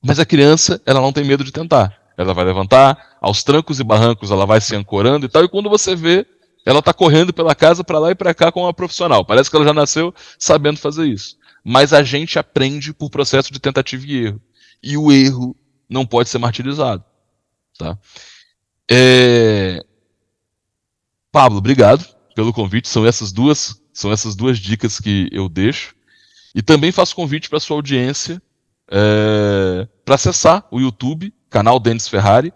Mas 0.03 0.19
a 0.19 0.27
criança, 0.27 0.81
ela 0.87 1.01
não 1.01 1.13
tem 1.13 1.25
medo 1.25 1.45
de 1.45 1.53
tentar. 1.53 1.99
Ela 2.17 2.35
vai 2.35 2.45
levantar, 2.45 3.17
aos 3.21 3.43
trancos 3.43 3.81
e 3.81 3.85
barrancos 3.85 4.31
ela 4.31 4.45
vai 4.47 4.61
se 4.61 4.75
ancorando 4.77 5.27
e 5.27 5.29
tal, 5.29 5.45
e 5.45 5.49
quando 5.49 5.71
você 5.71 5.95
vê, 5.95 6.27
ela 6.67 6.81
está 6.81 6.93
correndo 6.93 7.33
pela 7.33 7.55
casa 7.55 7.83
para 7.83 7.99
lá 7.99 8.11
e 8.11 8.15
para 8.15 8.35
cá 8.35 8.53
como 8.53 8.67
uma 8.67 8.75
profissional. 8.75 9.25
Parece 9.25 9.51
que 9.51 9.57
ela 9.57 9.65
já 9.65 9.73
nasceu 9.73 10.15
sabendo 10.39 10.79
fazer 10.79 11.07
isso. 11.07 11.37
Mas 11.65 11.93
a 11.93 12.03
gente 12.03 12.39
aprende 12.39 12.93
por 12.93 13.11
processo 13.11 13.53
de 13.53 13.59
tentativa 13.59 14.05
e 14.07 14.25
erro 14.25 14.41
e 14.83 14.97
o 14.97 15.13
erro 15.13 15.57
não 15.89 16.07
pode 16.07 16.29
ser 16.29 16.39
martirizado. 16.39 17.05
Tá? 17.79 17.99
É... 18.91 19.85
Pablo, 21.33 21.59
obrigado 21.59 22.05
pelo 22.35 22.53
convite. 22.53 22.89
São 22.89 23.07
essas 23.07 23.33
duas, 23.33 23.81
são 23.93 24.13
essas 24.13 24.35
duas 24.35 24.59
dicas 24.59 24.99
que 24.99 25.29
eu 25.33 25.49
deixo. 25.49 25.95
E 26.55 26.63
também 26.63 26.91
faço 26.91 27.15
convite 27.15 27.49
para 27.49 27.61
sua 27.61 27.77
audiência 27.77 28.43
é... 28.91 29.87
para 30.05 30.17
acessar 30.17 30.67
o 30.71 30.81
YouTube, 30.81 31.33
canal 31.49 31.79
Denis 31.79 32.09
Ferrari, 32.09 32.53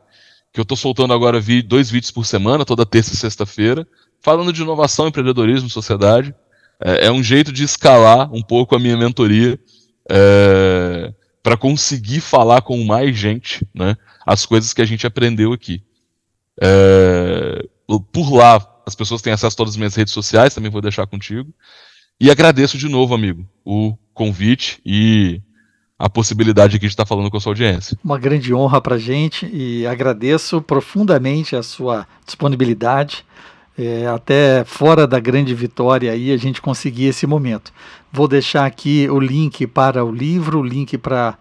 que 0.52 0.60
eu 0.60 0.62
estou 0.62 0.76
soltando 0.76 1.12
agora 1.12 1.40
vi 1.40 1.62
dois 1.62 1.90
vídeos 1.90 2.10
por 2.10 2.26
semana, 2.26 2.64
toda 2.64 2.86
terça 2.86 3.12
e 3.12 3.16
sexta-feira, 3.16 3.86
falando 4.20 4.52
de 4.52 4.62
inovação, 4.62 5.08
empreendedorismo, 5.08 5.68
sociedade. 5.68 6.34
É, 6.80 7.06
é 7.06 7.12
um 7.12 7.22
jeito 7.22 7.52
de 7.52 7.64
escalar 7.64 8.32
um 8.32 8.42
pouco 8.42 8.74
a 8.74 8.78
minha 8.78 8.96
mentoria. 8.96 9.58
É, 10.10 11.12
para 11.44 11.58
conseguir 11.58 12.22
falar 12.22 12.62
com 12.62 12.82
mais 12.84 13.14
gente, 13.14 13.68
né, 13.74 13.96
as 14.24 14.46
coisas 14.46 14.72
que 14.72 14.80
a 14.80 14.84
gente 14.86 15.06
aprendeu 15.06 15.52
aqui. 15.52 15.82
É, 16.58 17.68
por 18.12 18.32
lá, 18.32 18.60
as 18.86 18.94
pessoas 18.94 19.22
têm 19.22 19.32
acesso 19.32 19.54
a 19.54 19.56
todas 19.56 19.74
as 19.74 19.76
minhas 19.76 19.94
redes 19.94 20.12
sociais, 20.12 20.54
também 20.54 20.70
vou 20.70 20.80
deixar 20.80 21.06
contigo. 21.06 21.52
E 22.20 22.30
agradeço 22.30 22.78
de 22.78 22.88
novo, 22.88 23.14
amigo, 23.14 23.46
o 23.64 23.96
convite 24.12 24.80
e 24.84 25.42
a 25.98 26.08
possibilidade 26.08 26.76
aqui 26.76 26.86
de 26.86 26.92
estar 26.92 27.06
falando 27.06 27.30
com 27.30 27.36
a 27.36 27.40
sua 27.40 27.50
audiência. 27.50 27.96
Uma 28.04 28.18
grande 28.18 28.52
honra 28.52 28.80
para 28.80 28.98
gente 28.98 29.46
e 29.52 29.86
agradeço 29.86 30.60
profundamente 30.60 31.56
a 31.56 31.62
sua 31.62 32.06
disponibilidade. 32.24 33.24
É, 33.76 34.06
até 34.06 34.62
fora 34.64 35.04
da 35.04 35.18
grande 35.18 35.52
vitória 35.52 36.12
aí 36.12 36.30
a 36.30 36.36
gente 36.36 36.62
conseguir 36.62 37.06
esse 37.06 37.26
momento. 37.26 37.72
Vou 38.12 38.28
deixar 38.28 38.66
aqui 38.66 39.08
o 39.10 39.18
link 39.18 39.66
para 39.66 40.04
o 40.04 40.12
livro, 40.12 40.60
o 40.60 40.62
link 40.62 40.96
para 40.96 41.36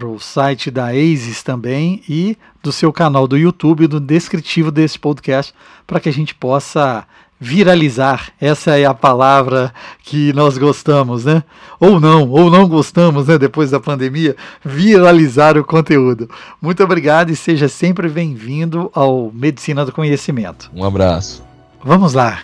o 0.00 0.18
site 0.18 0.70
da 0.70 0.86
ASIS 0.86 1.42
também 1.42 2.02
e 2.08 2.36
do 2.62 2.72
seu 2.72 2.92
canal 2.92 3.28
do 3.28 3.36
YouTube, 3.36 3.88
no 3.88 4.00
descritivo 4.00 4.70
desse 4.70 4.98
podcast, 4.98 5.52
para 5.86 6.00
que 6.00 6.08
a 6.08 6.12
gente 6.12 6.34
possa 6.34 7.04
viralizar. 7.38 8.30
Essa 8.40 8.78
é 8.78 8.84
a 8.84 8.94
palavra 8.94 9.74
que 10.02 10.32
nós 10.32 10.56
gostamos, 10.56 11.24
né? 11.24 11.42
Ou 11.80 11.98
não, 12.00 12.28
ou 12.30 12.50
não 12.50 12.68
gostamos, 12.68 13.26
né? 13.26 13.36
Depois 13.36 13.70
da 13.70 13.80
pandemia, 13.80 14.36
viralizar 14.64 15.58
o 15.58 15.64
conteúdo. 15.64 16.30
Muito 16.60 16.82
obrigado 16.82 17.30
e 17.30 17.36
seja 17.36 17.68
sempre 17.68 18.08
bem-vindo 18.08 18.90
ao 18.94 19.30
Medicina 19.34 19.84
do 19.84 19.92
Conhecimento. 19.92 20.70
Um 20.74 20.84
abraço. 20.84 21.44
Vamos 21.84 22.14
lá. 22.14 22.40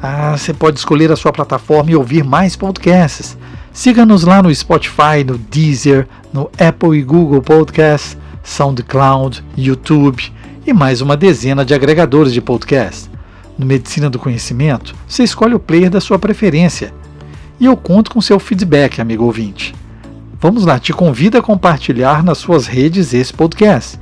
Ah, 0.03 0.35
você 0.35 0.55
pode 0.55 0.79
escolher 0.79 1.13
a 1.13 1.17
sua 1.17 1.31
plataforma 1.31 1.91
e 1.91 1.97
ouvir 1.97 2.25
mais 2.25 2.57
podcasts. 2.57 3.37
Siga-nos 3.71 4.25
lá 4.25 4.43
no 4.43 4.55
Spotify, 4.55 5.23
no 5.27 5.37
Deezer, 5.37 6.09
no 6.33 6.51
Apple 6.59 6.99
e 6.99 7.03
Google 7.03 7.43
Podcasts, 7.43 8.17
SoundCloud, 8.43 9.45
YouTube 9.59 10.33
e 10.67 10.73
mais 10.73 11.03
uma 11.03 11.17
dezena 11.17 11.65
de 11.65 11.75
agregadores 11.75 12.33
de 12.33 12.41
podcast. 12.41 13.11
No 13.59 13.67
Medicina 13.67 14.09
do 14.09 14.19
Conhecimento, 14.19 14.95
você 15.07 15.23
escolhe 15.23 15.55
o 15.55 15.61
player 15.61 15.91
da 15.91 16.01
sua 16.01 16.19
preferência. 16.19 16.95
E 17.61 17.67
eu 17.67 17.77
conto 17.77 18.11
com 18.11 18.21
seu 18.21 18.39
feedback, 18.39 19.01
amigo 19.01 19.25
ouvinte. 19.25 19.75
Vamos 20.41 20.65
lá, 20.65 20.79
te 20.79 20.93
convido 20.93 21.37
a 21.37 21.43
compartilhar 21.43 22.25
nas 22.25 22.39
suas 22.39 22.67
redes 22.67 23.13
esse 23.13 23.33
podcast. 23.33 23.99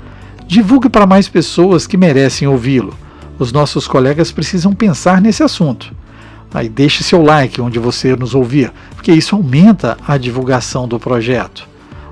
Divulgue 0.47 0.89
para 0.89 1.07
mais 1.07 1.29
pessoas 1.29 1.87
que 1.87 1.97
merecem 1.97 2.47
ouvi-lo. 2.47 2.95
Os 3.39 3.53
nossos 3.53 3.89
colegas 3.89 4.31
precisam 4.31 4.73
pensar 4.73 5.21
nesse 5.21 5.43
assunto. 5.43 5.93
Aí 6.55 6.69
deixe 6.69 7.03
seu 7.03 7.23
like 7.23 7.61
onde 7.61 7.79
você 7.79 8.15
nos 8.15 8.35
ouvir, 8.35 8.73
porque 8.95 9.11
isso 9.11 9.35
aumenta 9.35 9.97
a 10.07 10.17
divulgação 10.17 10.87
do 10.87 11.01
projeto. 11.01 11.67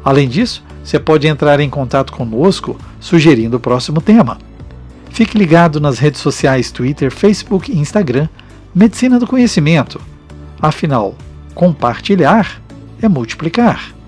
Além 0.04 0.28
disso, 0.28 0.64
você 0.90 0.98
pode 0.98 1.28
entrar 1.28 1.60
em 1.60 1.70
contato 1.70 2.12
conosco 2.12 2.76
sugerindo 2.98 3.56
o 3.56 3.60
próximo 3.60 4.00
tema. 4.00 4.38
Fique 5.10 5.38
ligado 5.38 5.80
nas 5.80 6.00
redes 6.00 6.20
sociais 6.20 6.72
Twitter, 6.72 7.12
Facebook 7.12 7.70
e 7.70 7.78
Instagram 7.78 8.28
Medicina 8.74 9.16
do 9.16 9.24
Conhecimento. 9.24 10.00
Afinal, 10.60 11.14
compartilhar 11.54 12.60
é 13.00 13.08
multiplicar. 13.08 13.99